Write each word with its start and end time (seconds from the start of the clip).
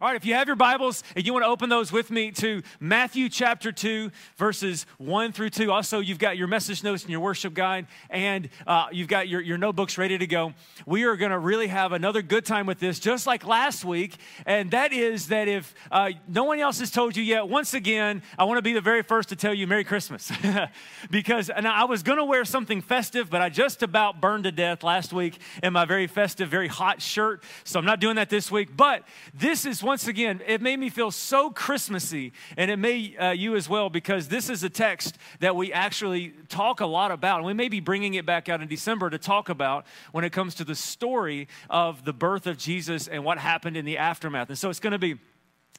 All 0.00 0.06
right, 0.06 0.16
if 0.16 0.24
you 0.24 0.34
have 0.34 0.46
your 0.46 0.54
Bibles 0.54 1.02
and 1.16 1.26
you 1.26 1.32
want 1.32 1.44
to 1.44 1.48
open 1.48 1.68
those 1.68 1.90
with 1.90 2.12
me 2.12 2.30
to 2.30 2.62
Matthew 2.78 3.28
chapter 3.28 3.72
2, 3.72 4.12
verses 4.36 4.86
1 4.98 5.32
through 5.32 5.50
2. 5.50 5.72
Also, 5.72 5.98
you've 5.98 6.20
got 6.20 6.36
your 6.36 6.46
message 6.46 6.84
notes 6.84 7.02
and 7.02 7.10
your 7.10 7.18
worship 7.18 7.52
guide, 7.52 7.88
and 8.08 8.48
uh, 8.64 8.86
you've 8.92 9.08
got 9.08 9.26
your, 9.26 9.40
your 9.40 9.58
notebooks 9.58 9.98
ready 9.98 10.16
to 10.16 10.26
go. 10.28 10.54
We 10.86 11.02
are 11.02 11.16
going 11.16 11.32
to 11.32 11.38
really 11.40 11.66
have 11.66 11.90
another 11.90 12.22
good 12.22 12.46
time 12.46 12.64
with 12.64 12.78
this, 12.78 13.00
just 13.00 13.26
like 13.26 13.44
last 13.44 13.84
week. 13.84 14.18
And 14.46 14.70
that 14.70 14.92
is 14.92 15.28
that 15.28 15.48
if 15.48 15.74
uh, 15.90 16.10
no 16.28 16.44
one 16.44 16.60
else 16.60 16.78
has 16.78 16.92
told 16.92 17.16
you 17.16 17.24
yet, 17.24 17.48
once 17.48 17.74
again, 17.74 18.22
I 18.38 18.44
want 18.44 18.58
to 18.58 18.62
be 18.62 18.74
the 18.74 18.80
very 18.80 19.02
first 19.02 19.30
to 19.30 19.36
tell 19.36 19.52
you 19.52 19.66
Merry 19.66 19.82
Christmas. 19.82 20.30
because 21.10 21.50
and 21.50 21.66
I 21.66 21.86
was 21.86 22.04
going 22.04 22.18
to 22.18 22.24
wear 22.24 22.44
something 22.44 22.82
festive, 22.82 23.30
but 23.30 23.42
I 23.42 23.48
just 23.48 23.82
about 23.82 24.20
burned 24.20 24.44
to 24.44 24.52
death 24.52 24.84
last 24.84 25.12
week 25.12 25.38
in 25.60 25.72
my 25.72 25.86
very 25.86 26.06
festive, 26.06 26.48
very 26.48 26.68
hot 26.68 27.02
shirt. 27.02 27.42
So 27.64 27.80
I'm 27.80 27.84
not 27.84 27.98
doing 27.98 28.14
that 28.14 28.30
this 28.30 28.48
week. 28.48 28.76
But 28.76 29.02
this 29.34 29.66
is 29.66 29.82
once 29.88 30.06
again, 30.06 30.42
it 30.46 30.60
made 30.60 30.78
me 30.78 30.90
feel 30.90 31.10
so 31.10 31.50
Christmassy, 31.50 32.34
and 32.58 32.70
it 32.70 32.76
may 32.76 33.16
uh, 33.16 33.30
you 33.30 33.56
as 33.56 33.70
well, 33.70 33.88
because 33.88 34.28
this 34.28 34.50
is 34.50 34.62
a 34.62 34.68
text 34.68 35.16
that 35.40 35.56
we 35.56 35.72
actually 35.72 36.34
talk 36.50 36.80
a 36.80 36.86
lot 36.86 37.10
about. 37.10 37.38
And 37.38 37.46
we 37.46 37.54
may 37.54 37.70
be 37.70 37.80
bringing 37.80 38.12
it 38.12 38.26
back 38.26 38.50
out 38.50 38.60
in 38.60 38.68
December 38.68 39.08
to 39.08 39.16
talk 39.16 39.48
about 39.48 39.86
when 40.12 40.24
it 40.24 40.30
comes 40.30 40.54
to 40.56 40.64
the 40.64 40.74
story 40.74 41.48
of 41.70 42.04
the 42.04 42.12
birth 42.12 42.46
of 42.46 42.58
Jesus 42.58 43.08
and 43.08 43.24
what 43.24 43.38
happened 43.38 43.78
in 43.78 43.86
the 43.86 43.96
aftermath. 43.96 44.50
And 44.50 44.58
so 44.58 44.68
it's 44.68 44.78
going 44.78 44.92
to 44.92 44.98
be 44.98 45.16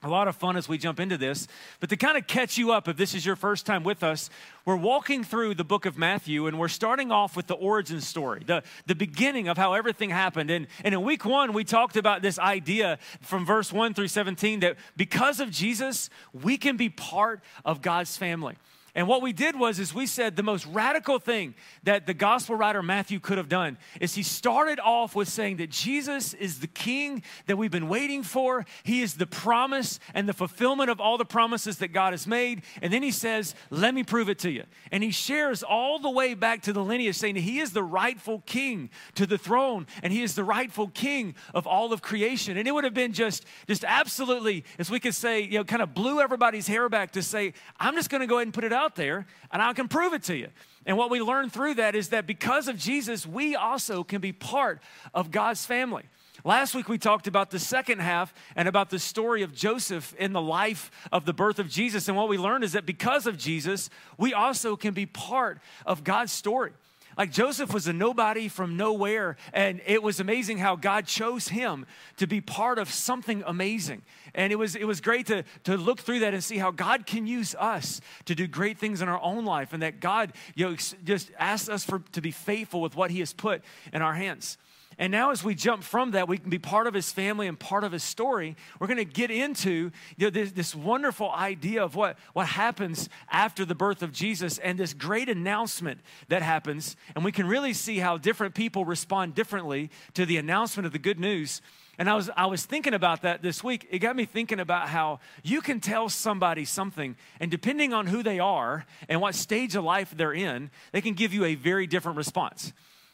a 0.02 0.08
lot 0.08 0.30
of 0.30 0.36
fun 0.36 0.56
as 0.56 0.70
we 0.70 0.78
jump 0.78 1.00
into 1.00 1.18
this. 1.18 1.48
But 1.82 1.90
to 1.90 1.98
kind 1.98 2.18
of 2.18 2.26
catch 2.26 2.58
you 2.58 2.72
up, 2.72 2.88
if 2.88 2.96
this 2.96 3.14
is 3.14 3.26
your 3.26 3.36
first 3.36 3.66
time 3.66 3.84
with 3.84 4.02
us, 4.02 4.30
we're 4.64 4.78
walking 4.78 5.26
through 5.26 5.56
the 5.56 5.66
book 5.66 5.86
of 5.86 5.98
Matthew 5.98 6.48
and 6.48 6.58
we're 6.58 6.70
starting 6.70 7.12
off 7.12 7.36
with 7.36 7.48
the 7.48 7.56
origin 7.56 8.00
story, 8.00 8.44
the, 8.46 8.64
the 8.86 8.96
beginning 8.96 9.50
of 9.50 9.58
how 9.58 9.74
everything 9.74 10.10
happened. 10.10 10.52
And, 10.52 10.68
and 10.86 10.94
in 10.94 11.02
week 11.02 11.26
one, 11.26 11.52
we 11.52 11.66
talked 11.66 11.98
about 11.98 12.22
this 12.22 12.40
idea 12.40 12.98
from 13.20 13.46
verse 13.46 13.74
1 13.74 13.94
through 13.94 14.08
17 14.08 14.62
that 14.62 14.78
because 14.96 15.42
of 15.42 15.52
Jesus, 15.52 16.10
we 16.32 16.56
can 16.56 16.78
be 16.78 16.88
part 16.90 17.42
of 17.66 17.82
God's 17.82 18.16
family. 18.16 18.56
And 19.00 19.08
what 19.08 19.22
we 19.22 19.32
did 19.32 19.58
was 19.58 19.80
is 19.80 19.94
we 19.94 20.06
said 20.06 20.36
the 20.36 20.44
most 20.44 20.66
radical 20.66 21.20
thing 21.20 21.56
that 21.84 22.06
the 22.06 22.14
gospel 22.14 22.58
writer 22.58 22.84
Matthew 22.84 23.22
could 23.22 23.38
have 23.38 23.48
done 23.48 23.78
is 24.02 24.14
he 24.14 24.24
started 24.24 24.78
off 24.78 25.16
with 25.16 25.30
saying 25.30 25.56
that 25.56 25.70
Jesus 25.70 26.34
is 26.34 26.60
the 26.60 26.68
king 26.68 27.24
that 27.46 27.58
we've 27.58 27.72
been 27.72 27.88
waiting 27.88 28.24
for. 28.24 28.66
He 28.84 29.02
is 29.02 29.14
the 29.14 29.26
promise 29.26 30.02
and 30.14 30.28
the 30.28 30.34
fulfillment 30.34 30.90
of 30.90 31.00
all 31.00 31.18
the 31.18 31.24
promises 31.24 31.78
that 31.78 31.94
God 31.94 32.12
has 32.12 32.28
made. 32.28 32.64
And 32.82 32.92
then 32.92 33.02
he 33.02 33.12
says, 33.12 33.56
"Let 33.70 33.94
me 33.94 34.04
prove 34.04 34.28
it 34.28 34.38
to 34.40 34.52
you." 34.52 34.66
And 34.92 35.02
he 35.02 35.12
shares 35.12 35.64
all 35.64 36.00
the 36.00 36.10
way 36.10 36.34
back 36.34 36.62
to 36.64 36.74
the 36.74 36.84
lineage 36.84 37.16
saying 37.16 37.38
he 37.38 37.62
is 37.62 37.72
the 37.72 37.84
rightful 37.84 38.44
king 38.46 38.90
to 39.16 39.26
the 39.26 39.38
throne 39.38 39.88
and 40.04 40.12
he 40.12 40.24
is 40.24 40.36
the 40.36 40.44
rightful 40.44 40.90
king 40.90 41.36
of 41.54 41.66
all 41.66 41.94
of 41.94 42.02
creation. 42.02 42.58
And 42.58 42.68
it 42.68 42.74
would 42.74 42.84
have 42.84 42.94
been 42.94 43.14
just 43.14 43.46
just 43.66 43.86
absolutely 43.86 44.66
as 44.78 44.92
we 44.92 45.00
could 45.00 45.16
say, 45.16 45.40
you 45.40 45.58
know, 45.58 45.64
kind 45.64 45.82
of 45.82 45.94
blew 45.94 46.20
everybody's 46.20 46.68
hair 46.68 46.90
back 46.90 47.12
to 47.12 47.24
say, 47.24 47.54
"I'm 47.80 47.96
just 47.96 48.10
going 48.10 48.20
to 48.20 48.28
go 48.28 48.40
ahead 48.40 48.48
and 48.48 48.54
put 48.54 48.66
it 48.66 48.74
out 48.74 48.89
out 48.90 48.96
there 48.96 49.28
and 49.52 49.62
I 49.62 49.74
can 49.74 49.88
prove 49.88 50.14
it 50.14 50.24
to 50.24 50.36
you. 50.36 50.48
And 50.86 50.98
what 50.98 51.12
we 51.12 51.22
learn 51.22 51.52
through 51.52 51.76
that 51.76 51.96
is 51.96 52.10
that 52.10 52.26
because 52.26 52.68
of 52.68 52.78
Jesus, 52.78 53.26
we 53.26 53.56
also 53.56 54.04
can 54.04 54.20
be 54.20 54.32
part 54.32 54.82
of 55.14 55.30
God's 55.30 55.64
family. 55.64 56.04
Last 56.44 56.74
week 56.74 56.90
we 56.90 56.98
talked 56.98 57.28
about 57.28 57.52
the 57.52 57.60
second 57.60 58.00
half 58.00 58.34
and 58.56 58.68
about 58.68 58.90
the 58.90 58.98
story 58.98 59.44
of 59.44 59.54
Joseph 59.54 60.16
in 60.18 60.34
the 60.34 60.42
life 60.42 60.90
of 61.12 61.26
the 61.26 61.34
birth 61.34 61.60
of 61.60 61.70
Jesus. 61.70 62.08
And 62.08 62.18
what 62.18 62.30
we 62.30 62.38
learned 62.38 62.64
is 62.64 62.72
that 62.72 62.86
because 62.86 63.28
of 63.28 63.38
Jesus, 63.38 63.92
we 64.18 64.34
also 64.34 64.76
can 64.76 64.94
be 64.96 65.06
part 65.06 65.60
of 65.86 66.04
God's 66.04 66.32
story. 66.32 66.72
Like 67.20 67.32
Joseph 67.32 67.74
was 67.74 67.86
a 67.86 67.92
nobody 67.92 68.48
from 68.48 68.78
nowhere, 68.78 69.36
and 69.52 69.82
it 69.86 70.02
was 70.02 70.22
amazing 70.22 70.60
how 70.60 70.78
God 70.78 71.06
chose 71.06 71.50
him 71.50 71.86
to 72.16 72.28
be 72.28 72.40
part 72.40 72.80
of 72.80 72.90
something 72.90 73.44
amazing. 73.46 74.04
And 74.34 74.54
it 74.54 74.56
was, 74.56 74.74
it 74.78 74.86
was 74.86 75.02
great 75.02 75.26
to, 75.26 75.44
to 75.66 75.76
look 75.76 76.00
through 76.00 76.20
that 76.20 76.34
and 76.34 76.42
see 76.42 76.60
how 76.60 76.72
God 76.72 77.06
can 77.06 77.28
use 77.28 77.56
us 77.60 78.00
to 78.24 78.36
do 78.36 78.48
great 78.48 78.78
things 78.78 79.02
in 79.02 79.10
our 79.10 79.20
own 79.20 79.44
life, 79.44 79.74
and 79.74 79.84
that 79.84 80.00
God 80.00 80.32
you 80.56 80.70
know, 80.70 80.76
just 81.04 81.32
asks 81.38 81.68
us 81.68 81.84
for, 81.84 82.00
to 82.14 82.22
be 82.22 82.32
faithful 82.32 82.80
with 82.80 82.96
what 82.96 83.12
He 83.12 83.20
has 83.20 83.34
put 83.34 83.64
in 83.92 84.02
our 84.02 84.14
hands. 84.14 84.58
And 85.00 85.14
now, 85.14 85.32
as 85.32 85.46
we 85.46 85.56
jump 85.56 85.86
from 85.86 86.12
that, 86.12 86.28
we 86.28 86.38
can 86.38 86.50
be 86.50 86.60
part 86.60 86.86
of 86.86 86.94
his 86.94 87.10
family 87.10 87.48
and 87.48 87.58
part 87.58 87.86
of 87.86 87.94
his 87.94 88.04
story. 88.04 88.58
We're 88.80 88.88
going 88.88 88.98
to 88.98 89.06
get 89.06 89.32
into 89.32 89.92
you 90.18 90.28
know, 90.28 90.30
this, 90.30 90.52
this 90.52 90.76
wonderful 90.76 91.32
idea 91.32 91.82
of 91.82 91.96
what, 91.96 92.18
what 92.34 92.48
happens 92.48 93.08
after 93.32 93.64
the 93.64 93.76
birth 93.76 94.04
of 94.04 94.12
Jesus 94.12 94.58
and 94.58 94.78
this 94.78 94.94
great 94.94 95.30
announcement 95.30 96.02
that 96.28 96.42
happens. 96.42 96.98
And 97.16 97.24
we 97.24 97.32
can 97.32 97.48
really 97.48 97.72
see 97.72 98.00
how 98.00 98.18
different 98.18 98.56
people 98.56 98.84
respond 98.84 99.36
differently 99.36 99.90
to 100.16 100.26
the 100.26 100.36
announcement 100.36 100.86
of 100.86 100.92
the 100.92 101.00
good 101.00 101.18
news. 101.18 101.62
And 101.98 102.10
I 102.10 102.16
was, 102.16 102.30
I 102.36 102.48
was 102.48 102.66
thinking 102.66 102.94
about 102.94 103.22
that 103.22 103.42
this 103.42 103.64
week. 103.64 103.88
It 103.92 104.00
got 104.00 104.18
me 104.18 104.26
thinking 104.26 104.60
about 104.60 104.90
how 104.90 105.22
you 105.44 105.62
can 105.62 105.80
tell 105.80 106.10
somebody 106.10 106.66
something, 106.66 107.16
and 107.40 107.50
depending 107.50 107.94
on 107.94 108.08
who 108.08 108.22
they 108.22 108.40
are 108.40 108.86
and 109.08 109.22
what 109.22 109.34
stage 109.36 109.78
of 109.78 109.86
life 109.86 110.14
they're 110.16 110.34
in, 110.34 110.72
they 110.92 111.00
can 111.00 111.14
give 111.14 111.34
you 111.34 111.46
a 111.46 111.56
very 111.56 111.88
different 111.88 112.18
response. 112.18 112.74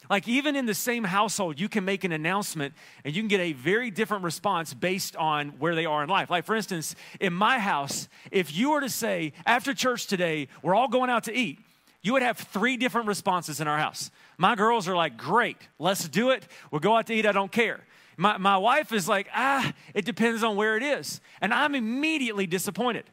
Like, 0.09 0.27
even 0.27 0.55
in 0.55 0.66
the 0.66 0.73
same 0.73 1.03
household, 1.03 1.59
you 1.59 1.69
can 1.69 1.85
make 1.85 2.03
an 2.03 2.11
announcement 2.11 2.73
and 3.03 3.16
you 3.16 3.21
can 3.21 3.27
get 3.27 3.39
a 3.39 3.53
very 3.53 3.91
different 3.91 4.23
response 4.23 4.73
based 4.73 5.16
on 5.16 5.49
where 5.59 5.75
they 5.75 5.85
are 5.85 6.03
in 6.03 6.09
life. 6.09 6.29
Like, 6.29 6.45
for 6.45 6.55
instance, 6.55 6.95
in 7.19 7.33
my 7.33 7.59
house, 7.59 8.07
if 8.31 8.55
you 8.55 8.71
were 8.71 8.81
to 8.81 8.89
say, 8.89 9.33
after 9.45 9.73
church 9.73 10.07
today, 10.07 10.47
we're 10.61 10.75
all 10.75 10.88
going 10.88 11.09
out 11.09 11.23
to 11.25 11.33
eat, 11.33 11.59
you 12.01 12.13
would 12.13 12.21
have 12.21 12.38
three 12.38 12.77
different 12.77 13.07
responses 13.07 13.59
in 13.59 13.67
our 13.67 13.79
house. 13.79 14.11
My 14.38 14.55
girls 14.55 14.88
are 14.88 14.95
like, 14.95 15.17
great, 15.17 15.57
let's 15.79 16.07
do 16.07 16.29
it. 16.29 16.47
We'll 16.69 16.81
go 16.81 16.95
out 16.95 17.07
to 17.07 17.13
eat, 17.13 17.25
I 17.25 17.31
don't 17.31 17.51
care. 17.51 17.81
My, 18.17 18.37
my 18.37 18.57
wife 18.57 18.91
is 18.91 19.09
like, 19.09 19.27
ah, 19.33 19.73
it 19.93 20.05
depends 20.05 20.43
on 20.43 20.55
where 20.55 20.77
it 20.77 20.83
is. 20.83 21.19
And 21.41 21.53
I'm 21.53 21.75
immediately 21.75 22.47
disappointed. 22.47 23.05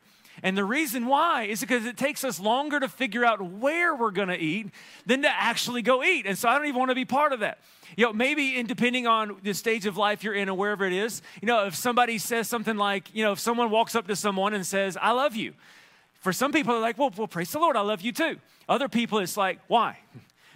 And 0.42 0.56
the 0.56 0.64
reason 0.64 1.06
why 1.06 1.44
is 1.44 1.60
because 1.60 1.86
it 1.86 1.96
takes 1.96 2.24
us 2.24 2.40
longer 2.40 2.80
to 2.80 2.88
figure 2.88 3.24
out 3.24 3.40
where 3.40 3.94
we're 3.94 4.10
going 4.10 4.28
to 4.28 4.38
eat 4.38 4.70
than 5.06 5.22
to 5.22 5.28
actually 5.28 5.82
go 5.82 6.02
eat. 6.02 6.26
And 6.26 6.36
so 6.36 6.48
I 6.48 6.56
don't 6.56 6.66
even 6.66 6.78
want 6.78 6.90
to 6.90 6.96
be 6.96 7.04
part 7.04 7.32
of 7.32 7.40
that. 7.40 7.58
You 7.96 8.06
know, 8.06 8.12
maybe 8.12 8.56
in 8.56 8.66
depending 8.66 9.06
on 9.06 9.36
the 9.42 9.54
stage 9.54 9.86
of 9.86 9.96
life 9.96 10.24
you're 10.24 10.34
in 10.34 10.48
or 10.48 10.56
wherever 10.56 10.84
it 10.84 10.92
is, 10.92 11.22
you 11.40 11.46
know, 11.46 11.66
if 11.66 11.76
somebody 11.76 12.18
says 12.18 12.48
something 12.48 12.76
like, 12.76 13.14
you 13.14 13.22
know, 13.22 13.32
if 13.32 13.38
someone 13.38 13.70
walks 13.70 13.94
up 13.94 14.08
to 14.08 14.16
someone 14.16 14.52
and 14.52 14.66
says, 14.66 14.98
I 15.00 15.12
love 15.12 15.36
you. 15.36 15.54
For 16.18 16.32
some 16.32 16.52
people, 16.52 16.74
they're 16.74 16.82
like, 16.82 16.98
well, 16.98 17.12
well, 17.16 17.26
praise 17.26 17.50
the 17.52 17.58
Lord, 17.58 17.76
I 17.76 17.80
love 17.80 18.00
you 18.00 18.12
too. 18.12 18.36
Other 18.68 18.88
people, 18.88 19.18
it's 19.18 19.36
like, 19.36 19.58
why? 19.68 19.98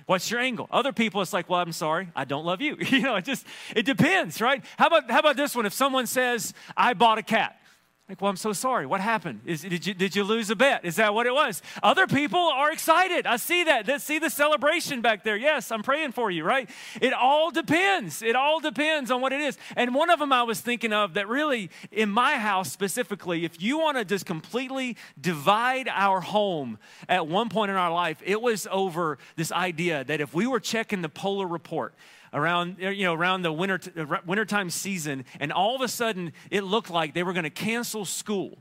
What's 0.06 0.30
your 0.30 0.38
angle? 0.38 0.68
Other 0.70 0.92
people, 0.92 1.20
it's 1.20 1.32
like, 1.32 1.50
well, 1.50 1.60
I'm 1.60 1.72
sorry, 1.72 2.08
I 2.14 2.24
don't 2.24 2.44
love 2.44 2.60
you. 2.60 2.76
you 2.80 3.02
know, 3.02 3.16
it 3.16 3.24
just, 3.24 3.44
it 3.74 3.84
depends, 3.84 4.40
right? 4.40 4.64
How 4.78 4.86
about, 4.86 5.10
how 5.10 5.18
about 5.18 5.36
this 5.36 5.54
one? 5.54 5.66
If 5.66 5.74
someone 5.74 6.06
says, 6.06 6.54
I 6.76 6.94
bought 6.94 7.18
a 7.18 7.22
cat, 7.22 7.60
like, 8.08 8.20
well, 8.20 8.30
I'm 8.30 8.36
so 8.36 8.52
sorry. 8.52 8.86
What 8.86 9.00
happened? 9.00 9.40
Is, 9.46 9.62
did, 9.62 9.84
you, 9.84 9.92
did 9.92 10.14
you 10.14 10.22
lose 10.22 10.48
a 10.48 10.54
bet? 10.54 10.84
Is 10.84 10.94
that 10.94 11.12
what 11.12 11.26
it 11.26 11.34
was? 11.34 11.60
Other 11.82 12.06
people 12.06 12.38
are 12.38 12.70
excited. 12.70 13.26
I 13.26 13.36
see 13.36 13.64
that. 13.64 13.84
They 13.84 13.98
see 13.98 14.20
the 14.20 14.30
celebration 14.30 15.00
back 15.00 15.24
there. 15.24 15.36
Yes, 15.36 15.72
I'm 15.72 15.82
praying 15.82 16.12
for 16.12 16.30
you, 16.30 16.44
right? 16.44 16.70
It 17.00 17.12
all 17.12 17.50
depends. 17.50 18.22
It 18.22 18.36
all 18.36 18.60
depends 18.60 19.10
on 19.10 19.20
what 19.20 19.32
it 19.32 19.40
is. 19.40 19.58
And 19.74 19.92
one 19.92 20.08
of 20.10 20.20
them 20.20 20.32
I 20.32 20.44
was 20.44 20.60
thinking 20.60 20.92
of 20.92 21.14
that 21.14 21.26
really, 21.26 21.68
in 21.90 22.08
my 22.08 22.36
house 22.36 22.70
specifically, 22.70 23.44
if 23.44 23.60
you 23.60 23.78
want 23.78 23.96
to 23.98 24.04
just 24.04 24.24
completely 24.24 24.96
divide 25.20 25.88
our 25.88 26.20
home 26.20 26.78
at 27.08 27.26
one 27.26 27.48
point 27.48 27.72
in 27.72 27.76
our 27.76 27.92
life, 27.92 28.22
it 28.24 28.40
was 28.40 28.68
over 28.70 29.18
this 29.34 29.50
idea 29.50 30.04
that 30.04 30.20
if 30.20 30.32
we 30.32 30.46
were 30.46 30.60
checking 30.60 31.02
the 31.02 31.08
polar 31.08 31.46
report, 31.46 31.92
around, 32.32 32.76
you 32.78 33.04
know, 33.04 33.14
around 33.14 33.42
the 33.42 33.52
winter, 33.52 33.80
uh, 33.96 34.18
wintertime 34.26 34.70
season, 34.70 35.24
and 35.40 35.52
all 35.52 35.74
of 35.76 35.82
a 35.82 35.88
sudden 35.88 36.32
it 36.50 36.62
looked 36.64 36.90
like 36.90 37.14
they 37.14 37.22
were 37.22 37.32
going 37.32 37.44
to 37.44 37.50
cancel 37.50 38.04
school 38.04 38.58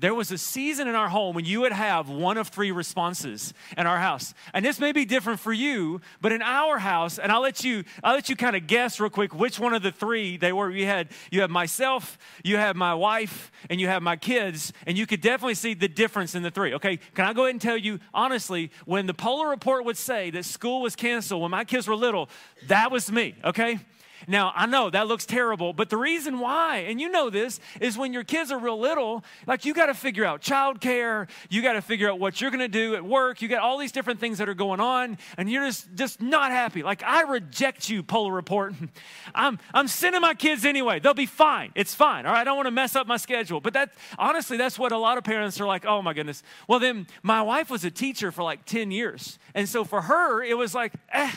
there 0.00 0.14
was 0.14 0.32
a 0.32 0.38
season 0.38 0.88
in 0.88 0.94
our 0.94 1.08
home 1.08 1.34
when 1.34 1.44
you 1.44 1.60
would 1.60 1.72
have 1.72 2.08
one 2.08 2.38
of 2.38 2.48
three 2.48 2.72
responses 2.72 3.52
in 3.76 3.86
our 3.86 3.98
house. 3.98 4.32
And 4.54 4.64
this 4.64 4.80
may 4.80 4.92
be 4.92 5.04
different 5.04 5.40
for 5.40 5.52
you, 5.52 6.00
but 6.22 6.32
in 6.32 6.40
our 6.40 6.78
house, 6.78 7.18
and 7.18 7.30
I'll 7.30 7.42
let 7.42 7.62
you, 7.62 7.84
I'll 8.02 8.14
let 8.14 8.30
you 8.30 8.34
kind 8.34 8.56
of 8.56 8.66
guess 8.66 8.98
real 8.98 9.10
quick 9.10 9.34
which 9.34 9.60
one 9.60 9.74
of 9.74 9.82
the 9.82 9.92
three 9.92 10.38
they 10.38 10.52
were. 10.52 10.70
You 10.70 10.86
had, 10.86 11.08
you 11.30 11.42
had 11.42 11.50
myself, 11.50 12.18
you 12.42 12.56
had 12.56 12.76
my 12.76 12.94
wife, 12.94 13.52
and 13.68 13.78
you 13.78 13.88
have 13.88 14.02
my 14.02 14.16
kids, 14.16 14.72
and 14.86 14.96
you 14.96 15.06
could 15.06 15.20
definitely 15.20 15.54
see 15.54 15.74
the 15.74 15.88
difference 15.88 16.34
in 16.34 16.42
the 16.42 16.50
three. 16.50 16.74
Okay, 16.74 16.98
can 17.14 17.26
I 17.26 17.34
go 17.34 17.42
ahead 17.42 17.54
and 17.54 17.60
tell 17.60 17.76
you 17.76 18.00
honestly, 18.14 18.70
when 18.86 19.06
the 19.06 19.14
Polar 19.14 19.48
Report 19.50 19.84
would 19.84 19.98
say 19.98 20.30
that 20.30 20.46
school 20.46 20.80
was 20.80 20.96
canceled 20.96 21.42
when 21.42 21.50
my 21.50 21.64
kids 21.64 21.86
were 21.86 21.94
little, 21.94 22.30
that 22.68 22.90
was 22.90 23.12
me, 23.12 23.34
okay? 23.44 23.78
Now, 24.26 24.52
I 24.54 24.66
know 24.66 24.90
that 24.90 25.06
looks 25.06 25.26
terrible, 25.26 25.72
but 25.72 25.90
the 25.90 25.96
reason 25.96 26.38
why, 26.38 26.78
and 26.78 27.00
you 27.00 27.08
know 27.08 27.30
this, 27.30 27.60
is 27.80 27.96
when 27.96 28.12
your 28.12 28.24
kids 28.24 28.50
are 28.50 28.58
real 28.58 28.78
little, 28.78 29.24
like 29.46 29.64
you 29.64 29.74
got 29.74 29.86
to 29.86 29.94
figure 29.94 30.24
out 30.24 30.42
childcare, 30.42 31.28
you 31.48 31.62
got 31.62 31.74
to 31.74 31.82
figure 31.82 32.10
out 32.10 32.18
what 32.18 32.40
you're 32.40 32.50
going 32.50 32.60
to 32.60 32.68
do 32.68 32.94
at 32.94 33.04
work, 33.04 33.42
you 33.42 33.48
got 33.48 33.60
all 33.60 33.78
these 33.78 33.92
different 33.92 34.20
things 34.20 34.38
that 34.38 34.48
are 34.48 34.54
going 34.54 34.80
on, 34.80 35.18
and 35.36 35.50
you're 35.50 35.66
just, 35.66 35.94
just 35.94 36.20
not 36.20 36.50
happy. 36.50 36.82
Like, 36.82 37.02
I 37.02 37.22
reject 37.22 37.88
you, 37.88 38.02
Polar 38.02 38.32
Report. 38.32 38.74
I'm, 39.34 39.58
I'm 39.72 39.88
sending 39.88 40.20
my 40.20 40.34
kids 40.34 40.64
anyway. 40.64 41.00
They'll 41.00 41.14
be 41.14 41.26
fine. 41.26 41.72
It's 41.74 41.94
fine. 41.94 42.26
All 42.26 42.32
right. 42.32 42.40
I 42.40 42.44
don't 42.44 42.56
want 42.56 42.66
to 42.66 42.72
mess 42.72 42.96
up 42.96 43.06
my 43.06 43.16
schedule. 43.16 43.60
But 43.60 43.74
that, 43.74 43.92
honestly, 44.18 44.56
that's 44.56 44.78
what 44.78 44.92
a 44.92 44.98
lot 44.98 45.18
of 45.18 45.24
parents 45.24 45.60
are 45.60 45.66
like, 45.66 45.84
oh 45.84 46.02
my 46.02 46.12
goodness. 46.12 46.42
Well, 46.66 46.78
then 46.78 47.06
my 47.22 47.42
wife 47.42 47.70
was 47.70 47.84
a 47.84 47.90
teacher 47.90 48.32
for 48.32 48.42
like 48.42 48.64
10 48.64 48.90
years. 48.90 49.38
And 49.54 49.68
so 49.68 49.84
for 49.84 50.02
her, 50.02 50.42
it 50.42 50.56
was 50.56 50.74
like, 50.74 50.92
eh 51.12 51.30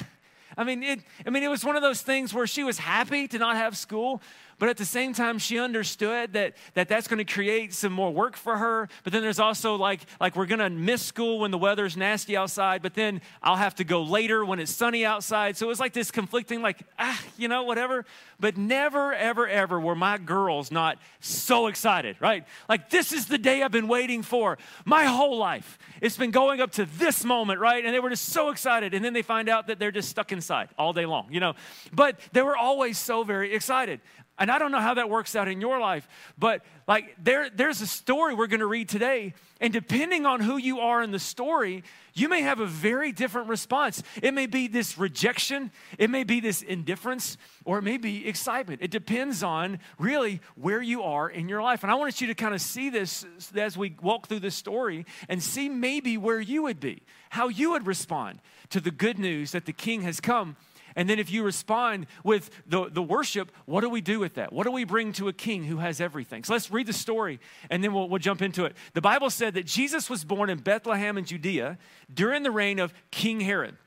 I 0.57 0.63
mean, 0.63 0.83
it, 0.83 0.99
I 1.25 1.29
mean, 1.29 1.43
it 1.43 1.49
was 1.49 1.63
one 1.65 1.75
of 1.75 1.81
those 1.81 2.01
things 2.01 2.33
where 2.33 2.47
she 2.47 2.63
was 2.63 2.77
happy 2.77 3.27
to 3.27 3.37
not 3.37 3.55
have 3.55 3.75
school, 3.77 4.21
but 4.63 4.69
at 4.69 4.77
the 4.77 4.85
same 4.85 5.11
time, 5.11 5.39
she 5.39 5.59
understood 5.59 6.31
that, 6.31 6.53
that 6.73 6.87
that's 6.87 7.09
going 7.09 7.17
to 7.17 7.25
create 7.25 7.73
some 7.73 7.91
more 7.91 8.13
work 8.13 8.37
for 8.37 8.55
her. 8.55 8.87
But 9.03 9.11
then 9.11 9.21
there's 9.21 9.37
also 9.37 9.75
like, 9.75 9.99
like 10.21 10.37
we're 10.37 10.45
going 10.45 10.59
to 10.59 10.69
miss 10.69 11.01
school 11.01 11.39
when 11.39 11.51
the 11.51 11.57
weather's 11.57 11.97
nasty 11.97 12.37
outside, 12.37 12.81
but 12.81 12.93
then 12.93 13.19
I'll 13.41 13.57
have 13.57 13.75
to 13.75 13.83
go 13.83 14.03
later 14.03 14.45
when 14.45 14.61
it's 14.61 14.71
sunny 14.71 15.03
outside. 15.03 15.57
So 15.57 15.65
it 15.65 15.67
was 15.67 15.81
like 15.81 15.91
this 15.91 16.11
conflicting, 16.11 16.61
like, 16.61 16.79
ah, 16.97 17.21
you 17.37 17.49
know, 17.49 17.63
whatever. 17.63 18.05
But 18.39 18.55
never, 18.55 19.13
ever, 19.13 19.49
ever 19.49 19.81
were 19.81 19.95
my 19.95 20.17
girls 20.17 20.71
not 20.71 20.97
so 21.19 21.67
excited, 21.67 22.15
right? 22.21 22.45
Like, 22.69 22.89
this 22.89 23.11
is 23.11 23.25
the 23.25 23.37
day 23.37 23.63
I've 23.63 23.71
been 23.73 23.89
waiting 23.89 24.23
for 24.23 24.57
my 24.85 25.03
whole 25.03 25.37
life. 25.37 25.77
It's 25.99 26.15
been 26.15 26.31
going 26.31 26.61
up 26.61 26.71
to 26.73 26.85
this 26.85 27.25
moment, 27.25 27.59
right? 27.59 27.83
And 27.83 27.93
they 27.93 27.99
were 27.99 28.09
just 28.09 28.29
so 28.29 28.47
excited. 28.47 28.93
And 28.93 29.03
then 29.03 29.11
they 29.11 29.23
find 29.23 29.49
out 29.49 29.67
that 29.67 29.77
they're 29.77 29.91
just 29.91 30.07
stuck 30.07 30.31
inside 30.31 30.69
all 30.77 30.93
day 30.93 31.05
long, 31.05 31.27
you 31.31 31.41
know? 31.41 31.53
But 31.91 32.17
they 32.31 32.41
were 32.41 32.55
always 32.55 32.97
so 32.97 33.25
very 33.25 33.53
excited. 33.53 33.99
And 34.39 34.49
I 34.49 34.57
don't 34.57 34.71
know 34.71 34.79
how 34.79 34.95
that 34.95 35.09
works 35.09 35.35
out 35.35 35.47
in 35.47 35.61
your 35.61 35.79
life, 35.79 36.07
but 36.39 36.63
like 36.87 37.15
there, 37.23 37.51
there's 37.51 37.81
a 37.81 37.87
story 37.87 38.33
we're 38.33 38.47
going 38.47 38.61
to 38.61 38.65
read 38.65 38.89
today. 38.89 39.35
And 39.61 39.71
depending 39.71 40.25
on 40.25 40.39
who 40.41 40.57
you 40.57 40.79
are 40.79 41.03
in 41.03 41.11
the 41.11 41.19
story, 41.19 41.83
you 42.15 42.27
may 42.27 42.41
have 42.41 42.59
a 42.59 42.65
very 42.65 43.11
different 43.11 43.47
response. 43.47 44.01
It 44.23 44.33
may 44.33 44.47
be 44.47 44.67
this 44.67 44.97
rejection, 44.97 45.71
it 45.99 46.09
may 46.09 46.23
be 46.23 46.39
this 46.39 46.63
indifference, 46.63 47.37
or 47.63 47.77
it 47.77 47.83
may 47.83 47.97
be 47.97 48.27
excitement. 48.27 48.81
It 48.81 48.89
depends 48.89 49.43
on 49.43 49.79
really 49.99 50.41
where 50.55 50.81
you 50.81 51.03
are 51.03 51.29
in 51.29 51.47
your 51.47 51.61
life. 51.61 51.83
And 51.83 51.91
I 51.91 51.95
want 51.95 52.19
you 52.19 52.27
to 52.27 52.35
kind 52.35 52.55
of 52.55 52.61
see 52.61 52.89
this 52.89 53.25
as 53.55 53.77
we 53.77 53.95
walk 54.01 54.27
through 54.27 54.39
this 54.39 54.55
story 54.55 55.05
and 55.29 55.43
see 55.43 55.69
maybe 55.69 56.17
where 56.17 56.41
you 56.41 56.63
would 56.63 56.79
be, 56.79 57.03
how 57.29 57.49
you 57.49 57.71
would 57.71 57.85
respond 57.85 58.39
to 58.69 58.81
the 58.81 58.91
good 58.91 59.19
news 59.19 59.51
that 59.51 59.65
the 59.65 59.73
king 59.73 60.01
has 60.01 60.19
come 60.19 60.57
and 60.95 61.09
then 61.09 61.19
if 61.19 61.31
you 61.31 61.43
respond 61.43 62.07
with 62.23 62.49
the, 62.65 62.89
the 62.89 63.01
worship, 63.01 63.51
what 63.65 63.81
do 63.81 63.89
we 63.89 64.01
do 64.01 64.19
with 64.19 64.35
that? 64.35 64.53
What 64.53 64.65
do 64.65 64.71
we 64.71 64.83
bring 64.83 65.13
to 65.13 65.27
a 65.27 65.33
king 65.33 65.63
who 65.63 65.77
has 65.77 65.99
everything? 65.99 66.43
So 66.43 66.53
let's 66.53 66.71
read 66.71 66.87
the 66.87 66.93
story 66.93 67.39
and 67.69 67.83
then 67.83 67.93
we'll, 67.93 68.09
we'll 68.09 68.19
jump 68.19 68.41
into 68.41 68.65
it. 68.65 68.75
The 68.93 69.01
Bible 69.01 69.29
said 69.29 69.55
that 69.55 69.65
Jesus 69.65 70.09
was 70.09 70.23
born 70.23 70.49
in 70.49 70.59
Bethlehem 70.59 71.17
in 71.17 71.25
Judea 71.25 71.77
during 72.13 72.43
the 72.43 72.51
reign 72.51 72.79
of 72.79 72.93
King 73.11 73.39
Herod. 73.39 73.77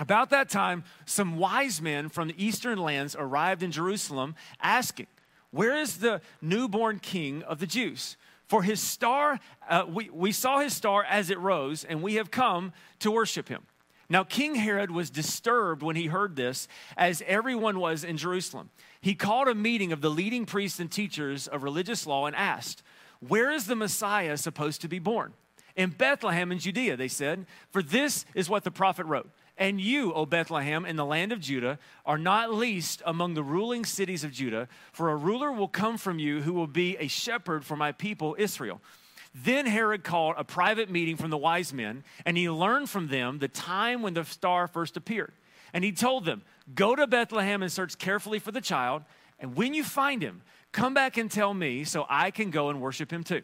About 0.00 0.30
that 0.30 0.48
time, 0.48 0.84
some 1.06 1.38
wise 1.38 1.82
men 1.82 2.08
from 2.08 2.28
the 2.28 2.44
eastern 2.44 2.78
lands 2.78 3.16
arrived 3.18 3.62
in 3.62 3.72
Jerusalem 3.72 4.36
asking, 4.62 5.08
Where 5.50 5.76
is 5.76 5.98
the 5.98 6.20
newborn 6.40 7.00
king 7.00 7.42
of 7.42 7.58
the 7.58 7.66
Jews? 7.66 8.16
For 8.46 8.62
his 8.62 8.80
star, 8.80 9.40
uh, 9.68 9.84
we, 9.88 10.08
we 10.08 10.32
saw 10.32 10.60
his 10.60 10.74
star 10.74 11.04
as 11.04 11.30
it 11.30 11.38
rose, 11.38 11.84
and 11.84 12.00
we 12.00 12.14
have 12.14 12.30
come 12.30 12.72
to 13.00 13.10
worship 13.10 13.48
him. 13.48 13.62
Now, 14.10 14.24
King 14.24 14.54
Herod 14.54 14.90
was 14.90 15.10
disturbed 15.10 15.82
when 15.82 15.96
he 15.96 16.06
heard 16.06 16.34
this, 16.34 16.66
as 16.96 17.22
everyone 17.26 17.78
was 17.78 18.04
in 18.04 18.16
Jerusalem. 18.16 18.70
He 19.00 19.14
called 19.14 19.48
a 19.48 19.54
meeting 19.54 19.92
of 19.92 20.00
the 20.00 20.10
leading 20.10 20.46
priests 20.46 20.80
and 20.80 20.90
teachers 20.90 21.46
of 21.46 21.62
religious 21.62 22.06
law 22.06 22.26
and 22.26 22.34
asked, 22.34 22.82
Where 23.20 23.50
is 23.50 23.66
the 23.66 23.76
Messiah 23.76 24.38
supposed 24.38 24.80
to 24.80 24.88
be 24.88 24.98
born? 24.98 25.34
In 25.76 25.90
Bethlehem 25.90 26.50
in 26.50 26.58
Judea, 26.58 26.96
they 26.96 27.08
said, 27.08 27.46
For 27.70 27.82
this 27.82 28.24
is 28.34 28.48
what 28.48 28.64
the 28.64 28.70
prophet 28.70 29.04
wrote. 29.04 29.30
And 29.58 29.80
you, 29.80 30.14
O 30.14 30.24
Bethlehem, 30.24 30.86
in 30.86 30.96
the 30.96 31.04
land 31.04 31.32
of 31.32 31.40
Judah, 31.40 31.78
are 32.06 32.16
not 32.16 32.54
least 32.54 33.02
among 33.04 33.34
the 33.34 33.42
ruling 33.42 33.84
cities 33.84 34.24
of 34.24 34.32
Judah, 34.32 34.68
for 34.92 35.10
a 35.10 35.16
ruler 35.16 35.52
will 35.52 35.68
come 35.68 35.98
from 35.98 36.18
you 36.18 36.42
who 36.42 36.52
will 36.52 36.68
be 36.68 36.96
a 36.96 37.08
shepherd 37.08 37.64
for 37.64 37.76
my 37.76 37.92
people 37.92 38.36
Israel. 38.38 38.80
Then 39.34 39.66
Herod 39.66 40.04
called 40.04 40.34
a 40.38 40.44
private 40.44 40.90
meeting 40.90 41.16
from 41.16 41.30
the 41.30 41.36
wise 41.36 41.72
men, 41.72 42.04
and 42.24 42.36
he 42.36 42.48
learned 42.48 42.90
from 42.90 43.08
them 43.08 43.38
the 43.38 43.48
time 43.48 44.02
when 44.02 44.14
the 44.14 44.24
star 44.24 44.66
first 44.66 44.96
appeared. 44.96 45.32
And 45.72 45.84
he 45.84 45.92
told 45.92 46.24
them, 46.24 46.42
Go 46.74 46.96
to 46.96 47.06
Bethlehem 47.06 47.62
and 47.62 47.70
search 47.70 47.98
carefully 47.98 48.38
for 48.38 48.52
the 48.52 48.60
child, 48.60 49.02
and 49.38 49.54
when 49.54 49.74
you 49.74 49.84
find 49.84 50.22
him, 50.22 50.42
come 50.72 50.94
back 50.94 51.16
and 51.16 51.30
tell 51.30 51.54
me 51.54 51.84
so 51.84 52.06
I 52.08 52.30
can 52.30 52.50
go 52.50 52.70
and 52.70 52.80
worship 52.80 53.12
him 53.12 53.24
too. 53.24 53.42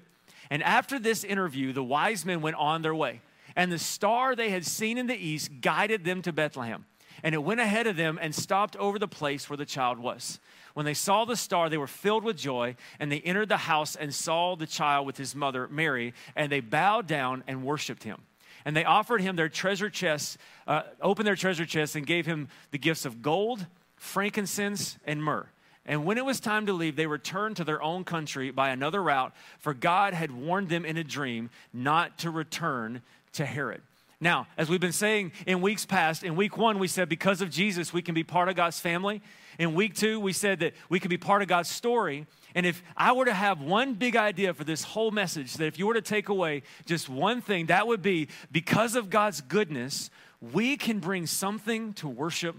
And 0.50 0.62
after 0.62 0.98
this 0.98 1.24
interview, 1.24 1.72
the 1.72 1.84
wise 1.84 2.24
men 2.24 2.40
went 2.40 2.56
on 2.56 2.82
their 2.82 2.94
way, 2.94 3.20
and 3.56 3.70
the 3.70 3.78
star 3.78 4.34
they 4.34 4.50
had 4.50 4.66
seen 4.66 4.98
in 4.98 5.06
the 5.06 5.16
east 5.16 5.60
guided 5.60 6.04
them 6.04 6.22
to 6.22 6.32
Bethlehem. 6.32 6.84
And 7.24 7.34
it 7.34 7.42
went 7.42 7.58
ahead 7.58 7.86
of 7.86 7.96
them 7.96 8.18
and 8.20 8.34
stopped 8.34 8.76
over 8.76 8.98
the 8.98 9.08
place 9.08 9.48
where 9.48 9.56
the 9.56 9.64
child 9.64 9.98
was. 9.98 10.38
When 10.74 10.84
they 10.84 10.92
saw 10.92 11.24
the 11.24 11.36
star, 11.36 11.70
they 11.70 11.78
were 11.78 11.86
filled 11.86 12.22
with 12.22 12.36
joy, 12.36 12.76
and 13.00 13.10
they 13.10 13.20
entered 13.20 13.48
the 13.48 13.56
house 13.56 13.96
and 13.96 14.14
saw 14.14 14.56
the 14.56 14.66
child 14.66 15.06
with 15.06 15.16
his 15.16 15.34
mother, 15.34 15.66
Mary, 15.68 16.12
and 16.36 16.52
they 16.52 16.60
bowed 16.60 17.06
down 17.06 17.42
and 17.46 17.64
worshiped 17.64 18.02
him. 18.02 18.20
And 18.66 18.76
they 18.76 18.84
offered 18.84 19.22
him 19.22 19.36
their 19.36 19.48
treasure 19.48 19.88
chests, 19.88 20.36
uh, 20.66 20.82
opened 21.00 21.26
their 21.26 21.34
treasure 21.34 21.64
chests, 21.64 21.96
and 21.96 22.06
gave 22.06 22.26
him 22.26 22.48
the 22.72 22.78
gifts 22.78 23.06
of 23.06 23.22
gold, 23.22 23.66
frankincense, 23.96 24.98
and 25.06 25.24
myrrh. 25.24 25.46
And 25.86 26.04
when 26.04 26.18
it 26.18 26.24
was 26.26 26.40
time 26.40 26.66
to 26.66 26.74
leave, 26.74 26.96
they 26.96 27.06
returned 27.06 27.56
to 27.56 27.64
their 27.64 27.82
own 27.82 28.04
country 28.04 28.50
by 28.50 28.68
another 28.68 29.02
route, 29.02 29.34
for 29.58 29.72
God 29.72 30.12
had 30.12 30.30
warned 30.30 30.68
them 30.68 30.84
in 30.84 30.98
a 30.98 31.04
dream 31.04 31.48
not 31.72 32.18
to 32.18 32.30
return 32.30 33.00
to 33.32 33.46
Herod. 33.46 33.80
Now, 34.24 34.46
as 34.56 34.70
we've 34.70 34.80
been 34.80 34.90
saying 34.90 35.32
in 35.46 35.60
weeks 35.60 35.84
past, 35.84 36.24
in 36.24 36.34
week 36.34 36.56
one, 36.56 36.78
we 36.78 36.88
said 36.88 37.10
because 37.10 37.42
of 37.42 37.50
Jesus, 37.50 37.92
we 37.92 38.00
can 38.00 38.14
be 38.14 38.24
part 38.24 38.48
of 38.48 38.56
God's 38.56 38.80
family. 38.80 39.20
In 39.58 39.74
week 39.74 39.94
two, 39.94 40.18
we 40.18 40.32
said 40.32 40.60
that 40.60 40.72
we 40.88 40.98
can 40.98 41.10
be 41.10 41.18
part 41.18 41.42
of 41.42 41.48
God's 41.48 41.68
story. 41.68 42.26
And 42.54 42.64
if 42.64 42.82
I 42.96 43.12
were 43.12 43.26
to 43.26 43.34
have 43.34 43.60
one 43.60 43.92
big 43.92 44.16
idea 44.16 44.54
for 44.54 44.64
this 44.64 44.82
whole 44.82 45.10
message, 45.10 45.52
that 45.58 45.66
if 45.66 45.78
you 45.78 45.86
were 45.86 45.92
to 45.92 46.00
take 46.00 46.30
away 46.30 46.62
just 46.86 47.10
one 47.10 47.42
thing, 47.42 47.66
that 47.66 47.86
would 47.86 48.00
be 48.00 48.28
because 48.50 48.96
of 48.96 49.10
God's 49.10 49.42
goodness, 49.42 50.08
we 50.40 50.78
can 50.78 51.00
bring 51.00 51.26
something 51.26 51.92
to 51.92 52.08
worship 52.08 52.56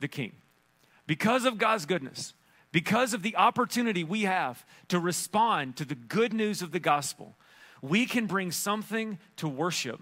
the 0.00 0.08
King. 0.08 0.32
Because 1.06 1.44
of 1.44 1.58
God's 1.58 1.86
goodness, 1.86 2.34
because 2.72 3.14
of 3.14 3.22
the 3.22 3.36
opportunity 3.36 4.02
we 4.02 4.22
have 4.22 4.66
to 4.88 4.98
respond 4.98 5.76
to 5.76 5.84
the 5.84 5.94
good 5.94 6.32
news 6.32 6.60
of 6.60 6.72
the 6.72 6.80
gospel, 6.80 7.36
we 7.80 8.04
can 8.04 8.26
bring 8.26 8.50
something 8.50 9.20
to 9.36 9.46
worship 9.46 10.00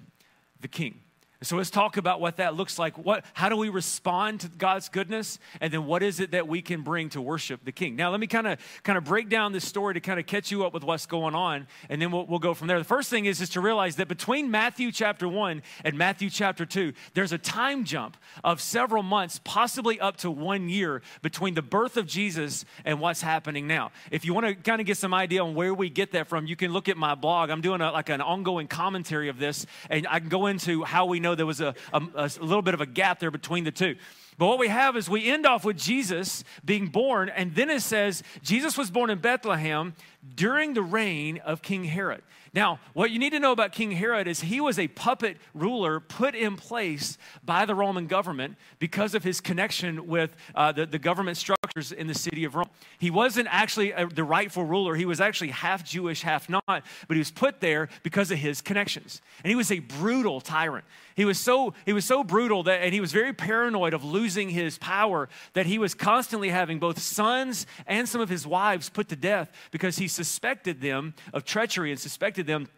the 0.63 0.69
King. 0.69 1.01
So 1.43 1.57
let's 1.57 1.71
talk 1.71 1.97
about 1.97 2.21
what 2.21 2.37
that 2.37 2.55
looks 2.55 2.79
like. 2.79 2.97
What, 2.97 3.25
how 3.35 3.49
do 3.49 3.57
we 3.57 3.69
respond 3.69 4.41
to 4.41 4.49
God's 4.49 4.89
goodness? 4.89 5.39
And 5.61 5.73
then 5.73 5.87
what 5.87 6.03
is 6.03 6.21
it 6.21 6.31
that 6.31 6.47
we 6.47 6.63
can 6.63 6.83
bring 6.83 7.09
to 7.11 7.21
worship 7.21 7.65
the 7.65 7.73
King? 7.73 7.97
Now, 7.97 8.11
let 8.11 8.21
me 8.21 8.29
kind 8.29 8.47
of 8.47 8.59
kind 8.85 8.97
of 8.97 9.05
break 9.05 9.29
down 9.29 9.53
this 9.53 9.67
story 9.67 9.95
to 9.95 10.01
kind 10.01 10.21
of 10.21 10.27
catch 10.27 10.51
you 10.51 10.65
up 10.65 10.73
with 10.73 10.85
what's 10.85 11.07
going 11.07 11.35
on, 11.35 11.67
and 11.89 12.01
then 12.01 12.13
we'll, 12.13 12.27
we'll 12.27 12.39
go 12.39 12.55
from 12.55 12.69
there. 12.69 12.79
The 12.79 12.85
first 12.85 13.11
thing 13.11 13.27
is, 13.27 13.41
is 13.41 13.49
to 13.51 13.61
realize 13.61 13.97
that 13.97 14.09
between 14.09 14.51
Matthew 14.51 14.93
chapter 14.93 15.29
1 15.29 15.63
and 15.85 15.99
Matthew 15.99 16.31
chapter 16.31 16.65
2, 16.65 16.93
there's 17.15 17.33
a 17.33 17.39
time 17.39 17.85
jump 17.85 18.17
of 18.45 18.61
several 18.61 19.03
months, 19.03 19.41
possibly 19.43 19.99
up 19.99 20.17
to 20.19 20.31
one 20.31 20.69
year, 20.69 21.03
between 21.23 21.55
the 21.55 21.63
birth 21.63 21.97
of 21.97 22.07
Jesus 22.07 22.65
and 22.85 23.01
what's 23.01 23.23
happening 23.23 23.67
now. 23.67 23.91
If 24.11 24.25
you 24.25 24.33
want 24.33 24.47
to 24.47 24.55
kind 24.55 24.81
of 24.81 24.87
get 24.87 24.97
some 24.97 25.13
idea 25.13 25.43
on 25.43 25.55
where 25.55 25.75
we 25.75 25.91
get 25.91 26.13
that 26.13 26.29
from, 26.29 26.47
you 26.47 26.57
can 26.57 26.73
look 26.73 26.89
at 26.89 26.97
my 26.97 27.15
blog. 27.15 27.51
I'm 27.51 27.61
doing 27.61 27.81
a, 27.81 27.91
like 27.91 28.11
an 28.11 28.21
ongoing 28.21 28.69
commentary 28.69 29.29
of 29.29 29.39
this, 29.39 29.67
and 29.91 30.07
I 30.09 30.21
can 30.21 30.29
go 30.29 30.47
into 30.47 30.85
how 30.85 31.07
we 31.07 31.19
know 31.19 31.32
know 31.33 31.37
there 31.37 31.47
was 31.47 31.61
a, 31.61 31.75
a, 31.93 32.03
a 32.15 32.45
little 32.45 32.63
bit 32.63 32.75
of 32.75 32.81
a 32.81 32.87
gap 32.87 33.21
there 33.21 33.31
between 33.31 33.65
the 33.65 33.71
two. 33.71 33.97
But 34.39 34.47
what 34.47 34.59
we 34.59 34.69
have 34.69 34.97
is 34.97 35.09
we 35.09 35.31
end 35.31 35.47
off 35.47 35.65
with 35.65 35.77
Jesus 35.77 36.43
being 36.65 36.87
born, 36.87 37.29
and 37.29 37.55
then 37.55 37.69
it 37.71 37.83
says 37.83 38.23
Jesus 38.43 38.79
was 38.79 38.91
born 38.91 39.11
in 39.11 39.19
Bethlehem 39.19 39.95
during 40.35 40.75
the 40.75 40.83
reign 40.83 41.39
of 41.45 41.63
King 41.63 41.85
Herod. 41.85 42.23
Now, 42.55 42.81
what 42.93 43.11
you 43.11 43.19
need 43.19 43.31
to 43.31 43.41
know 43.41 43.53
about 43.53 43.73
King 43.73 43.93
Herod 43.93 44.29
is 44.29 44.41
he 44.43 44.61
was 44.61 44.79
a 44.79 44.87
puppet 44.89 45.39
ruler 45.55 46.01
put 46.01 46.35
in 46.35 46.57
place 46.57 47.17
by 47.43 47.65
the 47.65 47.75
Roman 47.75 48.07
government 48.07 48.57
because 48.79 49.15
of 49.15 49.25
his 49.25 49.41
connection 49.41 50.07
with 50.07 50.37
uh, 50.55 50.71
the, 50.71 50.85
the 50.85 50.99
government 50.99 51.39
structures 51.39 51.93
in 51.93 52.09
the 52.09 52.15
city 52.15 52.45
of 52.45 52.55
Rome. 52.55 52.69
He 52.99 53.11
wasn't 53.11 53.49
actually 53.51 53.93
a, 53.93 54.07
the 54.07 54.25
rightful 54.25 54.65
ruler, 54.65 54.95
he 54.95 55.07
was 55.07 55.21
actually 55.21 55.49
half 55.49 55.83
Jewish, 55.83 56.21
half 56.21 56.51
not, 56.51 56.63
but 56.67 56.85
he 57.09 57.19
was 57.19 57.31
put 57.31 57.61
there 57.61 57.89
because 58.03 58.31
of 58.31 58.39
his 58.39 58.61
connections. 58.61 59.23
And 59.43 59.51
he 59.51 59.57
was 59.57 59.73
a 59.73 59.79
brutal 59.79 60.43
tyrant. 60.43 60.85
He 61.15 61.25
was 61.25 61.39
so, 61.39 61.75
he 61.85 61.93
was 61.93 62.05
so 62.05 62.25
brutal 62.25 62.63
that, 62.65 62.83
and 62.83 62.95
he 62.95 63.01
was 63.01 63.13
very 63.13 63.33
paranoid 63.33 63.95
of 63.95 64.05
losing 64.05 64.49
his 64.49 64.79
power 64.79 65.29
that 65.53 65.67
he 65.67 65.79
was 65.79 65.95
constantly 65.95 66.49
having 66.49 66.79
both 66.79 66.99
sons 66.99 67.67
and 67.87 68.09
some 68.09 68.21
of 68.21 68.29
his 68.29 68.47
wives 68.47 68.89
put 68.89 69.09
to 69.09 69.17
death 69.17 69.51
because 69.71 69.99
he 69.99 70.09
suspected 70.09 70.81
them 70.81 71.15
of 71.33 71.45
treachery 71.45 71.91
and 71.91 72.01
suspected 72.01 72.47
them 72.47 72.69